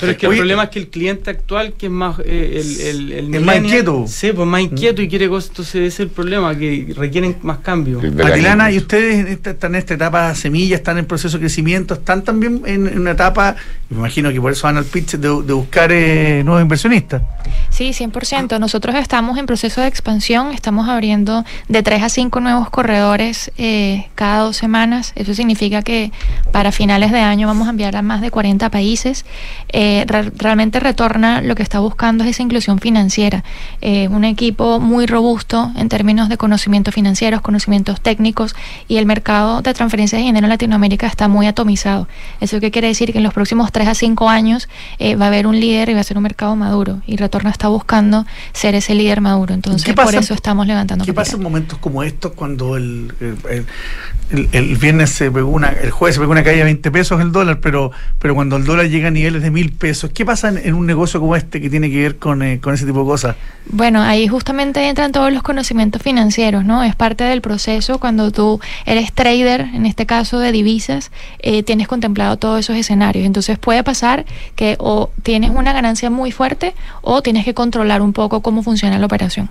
Pero 0.00 0.12
es 0.12 0.18
que 0.18 0.26
Oye, 0.26 0.36
el 0.36 0.40
problema 0.40 0.64
es 0.64 0.70
que 0.70 0.78
el 0.78 0.88
cliente 0.88 1.30
actual, 1.30 1.74
que 1.74 1.86
es 1.86 1.92
más. 1.92 2.18
eh, 2.24 2.62
el, 2.62 3.12
el, 3.12 3.12
el 3.12 3.34
Es 3.34 3.42
más 3.42 3.56
inquieto. 3.56 4.04
Sí, 4.08 4.32
pues 4.32 4.48
más 4.48 4.60
inquieto 4.62 5.02
y 5.02 5.08
quiere 5.08 5.28
cosas. 5.28 5.50
Entonces, 5.50 5.74
ese 5.74 5.86
es 5.86 6.00
el 6.00 6.08
problema, 6.08 6.56
que 6.56 6.92
requieren 6.96 7.36
más 7.42 7.58
cambios. 7.58 8.02
Matilana, 8.02 8.70
¿y 8.72 8.78
ustedes 8.78 9.26
están 9.46 9.74
en 9.74 9.78
esta 9.78 9.94
etapa 9.94 10.34
semilla, 10.34 10.76
están 10.76 10.98
en 10.98 11.04
proceso 11.04 11.36
de 11.36 11.42
crecimiento, 11.42 11.94
están 11.94 12.22
también 12.24 12.62
en, 12.64 12.86
en 12.86 13.00
una 13.00 13.10
etapa, 13.12 13.56
me 13.90 13.98
imagino 13.98 14.30
que 14.32 14.40
por 14.40 14.52
eso 14.52 14.66
van 14.66 14.78
al 14.78 14.84
pitch 14.84 15.12
de, 15.16 15.28
de 15.42 15.52
buscar 15.52 15.90
eh, 15.92 16.42
nuevos 16.44 16.62
inversionistas? 16.62 17.22
Sí, 17.70 17.90
100%. 17.90 18.58
Nosotros 18.58 18.94
estamos 18.96 19.38
en 19.38 19.46
proceso 19.46 19.80
de 19.80 19.86
expansión, 19.88 20.52
estamos 20.52 20.88
abriendo 20.88 21.44
de 21.68 21.82
3 21.82 22.02
a 22.02 22.08
5 22.08 22.40
nuevos 22.40 22.70
corredores 22.70 23.50
eh, 23.58 24.06
cada 24.14 24.42
dos 24.44 24.56
semanas. 24.56 25.12
Eso 25.16 25.34
significa 25.34 25.82
que 25.82 26.12
para 26.52 26.70
finales 26.72 27.12
de 27.12 27.20
año 27.20 27.46
vamos 27.46 27.66
a 27.66 27.70
enviar 27.70 27.96
a 27.96 28.02
más 28.02 28.20
de 28.20 28.30
40 28.30 28.70
países. 28.70 29.24
Eh, 29.70 29.81
re- 30.06 30.30
realmente 30.36 30.80
Retorna 30.80 31.40
lo 31.42 31.54
que 31.54 31.62
está 31.62 31.78
buscando 31.80 32.24
es 32.24 32.30
esa 32.30 32.42
inclusión 32.42 32.78
financiera. 32.78 33.42
Eh, 33.80 34.08
un 34.08 34.24
equipo 34.24 34.80
muy 34.80 35.06
robusto 35.06 35.72
en 35.76 35.88
términos 35.88 36.28
de 36.28 36.36
conocimientos 36.36 36.94
financieros, 36.94 37.40
conocimientos 37.40 38.00
técnicos 38.00 38.54
y 38.88 38.96
el 38.98 39.06
mercado 39.06 39.62
de 39.62 39.72
transferencias 39.74 40.20
de 40.20 40.26
dinero 40.26 40.46
en 40.46 40.50
Latinoamérica 40.50 41.06
está 41.06 41.28
muy 41.28 41.46
atomizado. 41.46 42.06
¿Eso 42.40 42.60
qué 42.60 42.70
quiere 42.70 42.88
decir? 42.88 43.12
Que 43.12 43.18
en 43.18 43.24
los 43.24 43.34
próximos 43.34 43.72
3 43.72 43.88
a 43.88 43.94
5 43.94 44.28
años 44.28 44.68
eh, 44.98 45.16
va 45.16 45.26
a 45.26 45.28
haber 45.28 45.46
un 45.46 45.58
líder 45.58 45.88
y 45.90 45.94
va 45.94 46.00
a 46.00 46.04
ser 46.04 46.16
un 46.16 46.22
mercado 46.22 46.54
maduro. 46.56 47.00
Y 47.06 47.16
Retorna 47.16 47.50
está 47.50 47.68
buscando 47.68 48.24
ser 48.52 48.74
ese 48.74 48.94
líder 48.94 49.20
maduro. 49.20 49.54
Entonces, 49.54 49.84
¿Qué 49.84 49.94
por 49.94 50.14
eso 50.14 50.34
estamos 50.34 50.66
levantando 50.66 51.04
¿Qué 51.04 51.12
pasa 51.14 51.36
en 51.36 51.42
momentos 51.42 51.78
como 51.78 52.02
estos 52.02 52.32
cuando 52.32 52.76
el, 52.76 53.12
el, 53.20 53.36
el- 53.50 54.48
el 54.52 54.76
viernes 54.76 55.10
se 55.10 55.30
pegó 55.30 55.50
una, 55.50 55.68
el 55.68 55.90
jueves 55.90 56.14
se 56.14 56.20
pegó 56.20 56.32
una 56.32 56.42
caída 56.42 56.58
de 56.60 56.64
20 56.64 56.90
pesos 56.90 57.20
el 57.20 57.32
dólar, 57.32 57.60
pero, 57.60 57.90
pero 58.18 58.34
cuando 58.34 58.56
el 58.56 58.64
dólar 58.64 58.88
llega 58.88 59.08
a 59.08 59.10
niveles 59.10 59.42
de 59.42 59.50
mil 59.50 59.71
pesos, 59.74 60.10
¿qué 60.12 60.24
pasa 60.24 60.48
en, 60.48 60.74
un 60.74 60.86
negocio 60.86 61.20
como 61.20 61.36
este 61.36 61.60
que 61.60 61.70
tiene 61.70 61.90
que 61.90 62.00
ver 62.00 62.16
con, 62.16 62.42
eh, 62.42 62.60
con 62.60 62.74
ese 62.74 62.86
tipo 62.86 63.00
de 63.00 63.04
cosas? 63.04 63.36
Bueno, 63.66 64.02
ahí 64.02 64.28
justamente 64.28 64.88
entran 64.88 65.12
todos 65.12 65.32
los 65.32 65.42
conocimientos 65.42 66.02
financieros, 66.02 66.64
¿no? 66.64 66.82
Es 66.82 66.96
parte 66.96 67.24
del 67.24 67.40
proceso 67.40 67.98
cuando 67.98 68.30
tú 68.30 68.60
eres 68.86 69.12
trader, 69.12 69.62
en 69.72 69.86
este 69.86 70.06
caso 70.06 70.38
de 70.38 70.52
divisas, 70.52 71.10
eh, 71.38 71.62
tienes 71.62 71.88
contemplado 71.88 72.36
todos 72.36 72.60
esos 72.60 72.76
escenarios. 72.76 73.24
Entonces 73.24 73.58
puede 73.58 73.82
pasar 73.84 74.24
que 74.56 74.76
o 74.78 75.10
tienes 75.22 75.50
una 75.50 75.72
ganancia 75.72 76.10
muy 76.10 76.32
fuerte 76.32 76.74
o 77.02 77.22
tienes 77.22 77.44
que 77.44 77.54
controlar 77.54 78.02
un 78.02 78.12
poco 78.12 78.40
cómo 78.42 78.62
funciona 78.62 78.98
la 78.98 79.06
operación. 79.06 79.50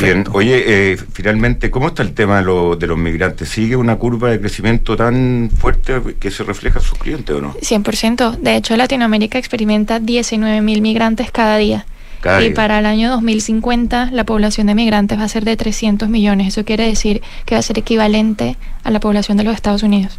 Bien, 0.00 0.24
oye, 0.32 0.92
eh, 0.92 0.96
finalmente, 1.12 1.70
¿cómo 1.70 1.88
está 1.88 2.02
el 2.02 2.12
tema 2.12 2.38
de, 2.38 2.44
lo- 2.44 2.74
de 2.76 2.86
los 2.88 2.98
migrantes? 2.98 3.48
¿Sigue 3.48 3.76
una 3.76 3.96
curva 3.96 4.30
de 4.30 4.40
crecimiento 4.40 4.96
tan 4.96 5.48
fuerte 5.56 6.00
que 6.18 6.30
se 6.30 6.42
refleja 6.42 6.80
en 6.80 6.84
sus 6.84 6.98
clientes 6.98 7.34
o 7.36 7.40
no? 7.40 7.54
100%. 7.54 8.38
De 8.38 8.56
hecho, 8.56 8.76
Latinoamérica 8.76 9.38
experimenta 9.38 10.00
19 10.00 10.60
mil 10.60 10.82
migrantes 10.82 11.30
cada 11.30 11.56
día. 11.56 11.86
Cada 12.20 12.40
y 12.42 12.46
día. 12.46 12.54
para 12.54 12.78
el 12.80 12.86
año 12.86 13.10
2050 13.10 14.10
la 14.10 14.24
población 14.24 14.66
de 14.66 14.74
migrantes 14.74 15.18
va 15.18 15.24
a 15.24 15.28
ser 15.28 15.44
de 15.44 15.56
300 15.56 16.08
millones. 16.08 16.48
Eso 16.48 16.64
quiere 16.64 16.86
decir 16.86 17.22
que 17.44 17.54
va 17.54 17.60
a 17.60 17.62
ser 17.62 17.78
equivalente 17.78 18.56
a 18.82 18.90
la 18.90 18.98
población 19.00 19.36
de 19.36 19.44
los 19.44 19.54
Estados 19.54 19.82
Unidos. 19.84 20.18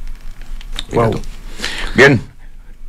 Wow. 0.93 1.19
Bien, 1.95 2.21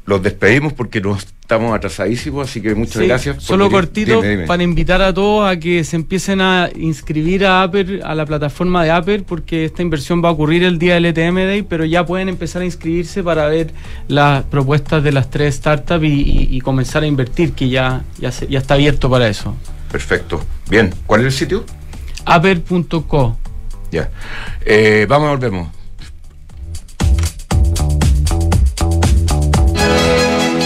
los 0.04 0.22
despedimos 0.22 0.74
porque 0.74 1.00
nos 1.00 1.26
estamos 1.48 1.74
atrasadísimos, 1.74 2.46
así 2.46 2.60
que 2.60 2.74
muchas 2.74 3.00
Sí, 3.00 3.06
gracias. 3.08 3.42
Solo 3.42 3.70
cortito 3.70 4.16
Dime, 4.16 4.28
dime. 4.28 4.46
para 4.46 4.62
invitar 4.62 5.00
a 5.00 5.14
todos 5.14 5.48
a 5.50 5.58
que 5.58 5.82
se 5.82 5.96
empiecen 5.96 6.42
a 6.42 6.68
inscribir 6.76 7.46
a 7.46 7.62
Apple, 7.62 8.02
a 8.04 8.14
la 8.14 8.26
plataforma 8.26 8.84
de 8.84 8.90
Apple, 8.90 9.22
porque 9.26 9.64
esta 9.64 9.80
inversión 9.80 10.22
va 10.22 10.28
a 10.28 10.32
ocurrir 10.32 10.62
el 10.62 10.78
día 10.78 10.92
del 10.94 11.06
ETM 11.06 11.36
Day, 11.46 11.62
pero 11.62 11.86
ya 11.86 12.04
pueden 12.04 12.28
empezar 12.28 12.60
a 12.60 12.66
inscribirse 12.66 13.22
para 13.22 13.46
ver 13.46 13.72
las 14.08 14.44
propuestas 14.44 15.02
de 15.02 15.10
las 15.10 15.30
tres 15.30 15.54
startups 15.54 16.04
y, 16.04 16.08
y- 16.08 16.48
y 16.50 16.60
comenzar 16.60 17.02
a 17.02 17.06
invertir, 17.06 17.52
que 17.52 17.70
ya, 17.70 18.04
ya, 18.18 18.30
se- 18.30 18.46
ya 18.46 18.58
está 18.58 18.74
abierto 18.74 19.08
para 19.08 19.26
eso. 19.26 19.54
Perfecto. 19.90 20.42
Bien, 20.68 20.92
¿cuál 21.06 21.20
es 21.22 21.26
el 21.28 21.32
sitio? 21.32 21.64
Apple.co. 22.26 23.38
Ya. 23.90 24.10
Eh, 24.66 25.06
vamos, 25.08 25.30
volvemos. 25.30 25.68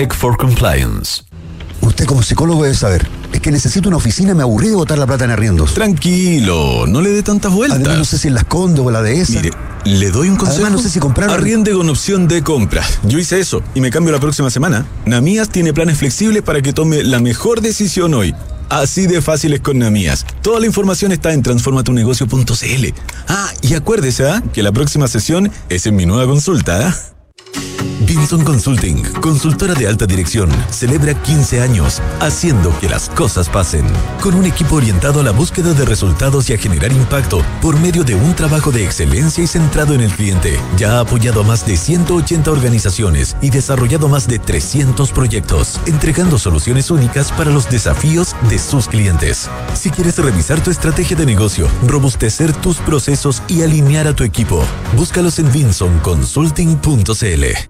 Tech 0.00 0.14
for 0.14 0.34
Compliance. 0.38 1.24
Usted 1.82 2.06
como 2.06 2.22
psicólogo 2.22 2.62
debe 2.62 2.74
saber. 2.74 3.06
Es 3.34 3.40
que 3.40 3.50
necesito 3.50 3.90
una 3.90 3.98
oficina, 3.98 4.34
me 4.34 4.40
aburrí 4.42 4.68
de 4.68 4.74
botar 4.74 4.96
la 4.96 5.06
plata 5.06 5.26
en 5.26 5.30
arriendos. 5.30 5.74
Tranquilo, 5.74 6.86
no 6.86 7.02
le 7.02 7.10
dé 7.10 7.22
tantas 7.22 7.52
vueltas. 7.52 7.80
Además 7.80 7.98
no 7.98 8.04
sé 8.06 8.16
si 8.16 8.28
en 8.28 8.32
las 8.32 8.44
Condes 8.44 8.82
o 8.82 8.90
la 8.90 9.02
de 9.02 9.20
esa. 9.20 9.34
Mire, 9.34 9.50
le 9.84 10.10
doy 10.10 10.30
un 10.30 10.36
consejo. 10.36 10.62
Además, 10.62 10.72
no 10.72 10.78
sé 10.78 10.88
si 10.88 11.00
comprar- 11.00 11.28
Arriende 11.28 11.72
con 11.72 11.86
opción 11.90 12.28
de 12.28 12.42
compra. 12.42 12.82
Yo 13.02 13.18
hice 13.18 13.40
eso 13.40 13.62
y 13.74 13.82
me 13.82 13.90
cambio 13.90 14.10
la 14.10 14.20
próxima 14.20 14.48
semana. 14.48 14.86
Namías 15.04 15.50
tiene 15.50 15.74
planes 15.74 15.98
flexibles 15.98 16.42
para 16.42 16.62
que 16.62 16.72
tome 16.72 17.04
la 17.04 17.18
mejor 17.20 17.60
decisión 17.60 18.14
hoy. 18.14 18.34
Así 18.70 19.06
de 19.06 19.20
fácil 19.20 19.52
es 19.52 19.60
con 19.60 19.80
Namías. 19.80 20.24
Toda 20.40 20.60
la 20.60 20.66
información 20.66 21.12
está 21.12 21.34
en 21.34 21.42
transformatunegocio.cl. 21.42 22.86
Ah, 23.28 23.50
y 23.60 23.74
acuérdese 23.74 24.30
¿ah? 24.30 24.42
que 24.54 24.62
la 24.62 24.72
próxima 24.72 25.08
sesión 25.08 25.52
es 25.68 25.84
en 25.84 25.94
mi 25.94 26.06
nueva 26.06 26.24
consulta. 26.24 26.88
¿ah? 26.88 26.96
Vinson 28.10 28.42
Consulting, 28.44 29.04
consultora 29.20 29.74
de 29.74 29.86
alta 29.86 30.04
dirección, 30.04 30.50
celebra 30.70 31.14
15 31.14 31.60
años 31.60 32.02
haciendo 32.18 32.76
que 32.80 32.88
las 32.88 33.08
cosas 33.10 33.48
pasen. 33.48 33.86
Con 34.20 34.34
un 34.34 34.46
equipo 34.46 34.74
orientado 34.76 35.20
a 35.20 35.22
la 35.22 35.30
búsqueda 35.30 35.74
de 35.74 35.84
resultados 35.84 36.50
y 36.50 36.54
a 36.54 36.58
generar 36.58 36.90
impacto 36.92 37.44
por 37.62 37.78
medio 37.78 38.02
de 38.02 38.16
un 38.16 38.34
trabajo 38.34 38.72
de 38.72 38.84
excelencia 38.84 39.44
y 39.44 39.46
centrado 39.46 39.94
en 39.94 40.00
el 40.00 40.10
cliente. 40.10 40.58
Ya 40.76 40.96
ha 40.96 41.00
apoyado 41.00 41.42
a 41.42 41.44
más 41.44 41.64
de 41.66 41.76
180 41.76 42.50
organizaciones 42.50 43.36
y 43.40 43.50
desarrollado 43.50 44.08
más 44.08 44.26
de 44.26 44.40
300 44.40 45.12
proyectos, 45.12 45.78
entregando 45.86 46.36
soluciones 46.38 46.90
únicas 46.90 47.30
para 47.30 47.52
los 47.52 47.70
desafíos 47.70 48.34
de 48.48 48.58
sus 48.58 48.88
clientes. 48.88 49.48
Si 49.74 49.90
quieres 49.90 50.18
revisar 50.18 50.60
tu 50.62 50.70
estrategia 50.72 51.16
de 51.16 51.26
negocio, 51.26 51.68
robustecer 51.86 52.52
tus 52.54 52.78
procesos 52.78 53.42
y 53.46 53.62
alinear 53.62 54.08
a 54.08 54.16
tu 54.16 54.24
equipo, 54.24 54.64
búscalos 54.96 55.38
en 55.38 55.52
vinsonconsulting.cl. 55.52 57.39
Chile. 57.40 57.69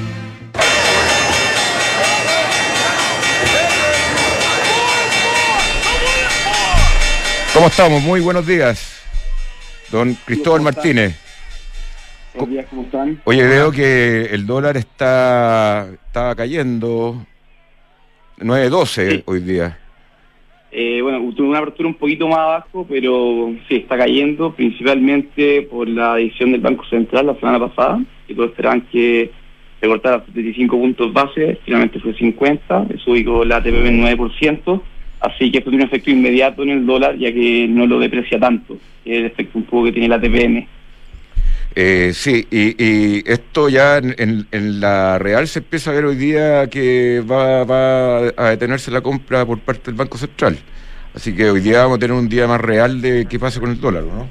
¿Cómo 7.53 7.67
estamos? 7.67 8.01
Muy 8.03 8.21
buenos 8.21 8.47
días. 8.47 9.03
Don 9.91 10.15
Cristóbal 10.25 10.61
Martínez. 10.61 11.19
Buenos 12.33 12.49
días, 12.49 12.65
¿cómo 12.69 12.83
están? 12.83 13.21
Oye, 13.25 13.45
veo 13.45 13.71
que 13.71 14.23
el 14.31 14.45
dólar 14.47 14.77
está, 14.77 15.87
está 16.07 16.33
cayendo 16.35 17.25
9.12 18.39 19.11
Sí. 19.11 19.23
hoy 19.25 19.39
día. 19.41 19.77
Eh, 20.71 21.01
bueno, 21.01 21.19
tuvo 21.35 21.49
una 21.49 21.59
apertura 21.59 21.89
un 21.89 21.95
poquito 21.95 22.29
más 22.29 22.37
abajo, 22.39 22.85
pero 22.89 23.53
sí, 23.67 23.75
está 23.75 23.97
cayendo, 23.97 24.53
principalmente 24.53 25.63
por 25.63 25.89
la 25.89 26.15
decisión 26.15 26.53
del 26.53 26.61
Banco 26.61 26.85
Central 26.85 27.27
la 27.27 27.35
semana 27.35 27.59
pasada, 27.67 28.01
que 28.25 28.33
todos 28.33 28.51
esperaban 28.51 28.79
que 28.89 29.29
recortara 29.81 30.23
75 30.25 30.77
puntos 30.77 31.11
base, 31.11 31.59
finalmente 31.65 31.99
fue 31.99 32.13
50, 32.13 32.85
eso 32.95 33.11
ubicó 33.11 33.43
la 33.43 33.61
TPP 33.61 33.87
en 33.87 34.01
9%, 34.01 34.81
así 35.21 35.51
que 35.51 35.59
esto 35.59 35.69
tiene 35.69 35.83
un 35.85 35.89
efecto 35.89 36.09
inmediato 36.11 36.63
en 36.63 36.69
el 36.69 36.85
dólar, 36.85 37.17
ya 37.17 37.31
que 37.31 37.67
no 37.69 37.85
lo 37.85 37.99
deprecia 37.99 38.39
tanto, 38.39 38.77
que 39.03 39.11
es 39.13 39.19
el 39.19 39.25
efecto 39.27 39.57
un 39.57 39.63
poco 39.65 39.85
que 39.85 39.91
tiene 39.93 40.07
la 40.09 40.19
TPM. 40.19 40.67
Eh, 41.73 42.11
sí, 42.13 42.45
y, 42.51 42.83
y 42.83 43.23
esto 43.25 43.69
ya 43.69 43.97
en, 43.97 44.13
en- 44.17 44.45
en 44.51 44.81
la 44.81 45.17
real 45.17 45.47
se 45.47 45.59
empieza 45.59 45.91
a 45.91 45.93
ver 45.93 46.03
hoy 46.05 46.17
día 46.17 46.67
que 46.69 47.21
va, 47.21 47.63
va 47.63 48.17
a 48.35 48.49
detenerse 48.49 48.91
la 48.91 48.99
compra 49.01 49.45
por 49.45 49.59
parte 49.59 49.83
del 49.85 49.95
Banco 49.95 50.17
Central. 50.17 50.57
Así 51.13 51.33
que 51.35 51.49
hoy 51.49 51.61
día 51.61 51.83
vamos 51.83 51.97
a 51.97 51.99
tener 51.99 52.15
un 52.15 52.27
día 52.27 52.45
más 52.47 52.59
real 52.59 53.01
de 53.01 53.25
qué 53.29 53.39
pasa 53.39 53.59
con 53.61 53.69
el 53.71 53.79
dólar, 53.79 54.03
¿no? 54.03 54.27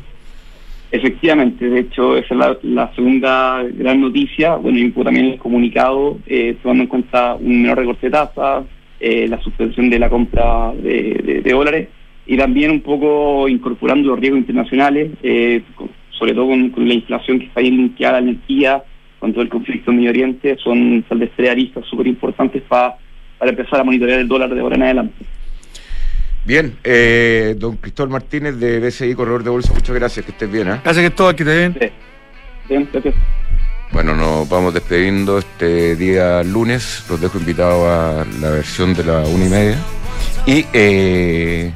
Efectivamente, 0.93 1.68
de 1.68 1.80
hecho, 1.80 2.16
esa 2.16 2.34
es 2.34 2.38
la, 2.41 2.59
la 2.62 2.95
segunda 2.95 3.62
gran 3.74 4.01
noticia. 4.01 4.57
Bueno, 4.57 4.78
y 4.78 4.91
también 4.91 5.26
el 5.26 5.38
comunicado, 5.38 6.18
eh, 6.26 6.57
tomando 6.62 6.82
en 6.82 6.88
cuenta 6.88 7.34
un 7.36 7.62
menor 7.62 7.78
recorte 7.78 8.07
de 8.07 8.11
tasas, 8.11 8.64
eh, 9.01 9.26
la 9.28 9.40
suspensión 9.42 9.88
de 9.90 9.98
la 9.98 10.09
compra 10.11 10.72
de, 10.74 11.20
de- 11.24 11.40
de 11.42 11.53
dólares 11.53 11.88
y 12.26 12.36
también 12.36 12.70
un 12.70 12.80
poco 12.82 13.48
incorporando 13.48 14.09
los 14.11 14.20
riesgos 14.20 14.40
internacionales, 14.40 15.11
eh, 15.22 15.62
con- 15.74 15.90
sobre 16.18 16.34
todo 16.34 16.48
con, 16.48 16.70
con 16.70 16.86
la 16.86 16.94
inflación 16.94 17.38
que 17.38 17.46
está 17.46 17.61
ahí 17.61 17.70
linkeada 17.70 18.18
a 18.18 18.20
la 18.20 18.28
energía, 18.30 18.82
con 19.18 19.32
todo 19.32 19.42
el 19.42 19.48
conflicto 19.48 19.90
en 19.90 19.96
Medio 19.98 20.11
Oriente, 20.11 20.57
son 20.62 21.03
tal 21.09 21.18
vez 21.18 21.30
tres 21.36 21.51
aristas 21.51 21.84
súper 21.86 22.07
importantes 22.07 22.62
pa- 22.68 22.96
para 23.38 23.51
empezar 23.51 23.80
a 23.80 23.84
monitorear 23.84 24.20
el 24.20 24.28
dólar 24.28 24.55
de 24.55 24.61
ahora 24.61 24.76
en 24.76 24.82
adelante. 24.82 25.24
Bien, 26.44 26.74
eh, 26.84 27.55
don 27.59 27.76
Cristóbal 27.76 28.11
Martínez 28.12 28.59
de 28.59 28.80
BCI 28.80 29.14
Corredor 29.14 29.42
de 29.44 29.51
Bolsa, 29.51 29.72
muchas 29.74 29.94
gracias, 29.94 30.24
que 30.24 30.32
estés 30.32 30.51
bien. 30.51 30.68
¿ah? 30.68 30.80
Gracias 30.82 31.05
que 31.11 31.14
todo 31.14 31.28
aquí 31.28 31.44
te 31.44 31.51
ven. 31.51 31.76
Bien, 32.68 32.88
gracias. 32.92 33.14
Bueno, 33.93 34.14
nos 34.14 34.49
vamos 34.49 34.72
despidiendo 34.72 35.38
este 35.38 35.97
día 35.97 36.43
lunes. 36.45 37.03
Los 37.09 37.20
dejo 37.20 37.38
invitados 37.38 37.86
a 37.88 38.24
la 38.41 38.51
versión 38.51 38.95
de 38.95 39.05
la 39.05 39.20
una 39.20 39.45
y 39.47 39.49
media. 39.49 39.78
Y, 40.47 40.64
eh, 40.72 41.72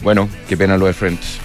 bueno, 0.00 0.28
qué 0.46 0.56
pena 0.56 0.76
lo 0.76 0.86
de 0.86 0.92
Friends. 0.92 1.43